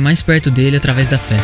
mais 0.00 0.22
perto 0.22 0.50
dele 0.50 0.76
através 0.76 1.08
da 1.08 1.18
fé. 1.18 1.36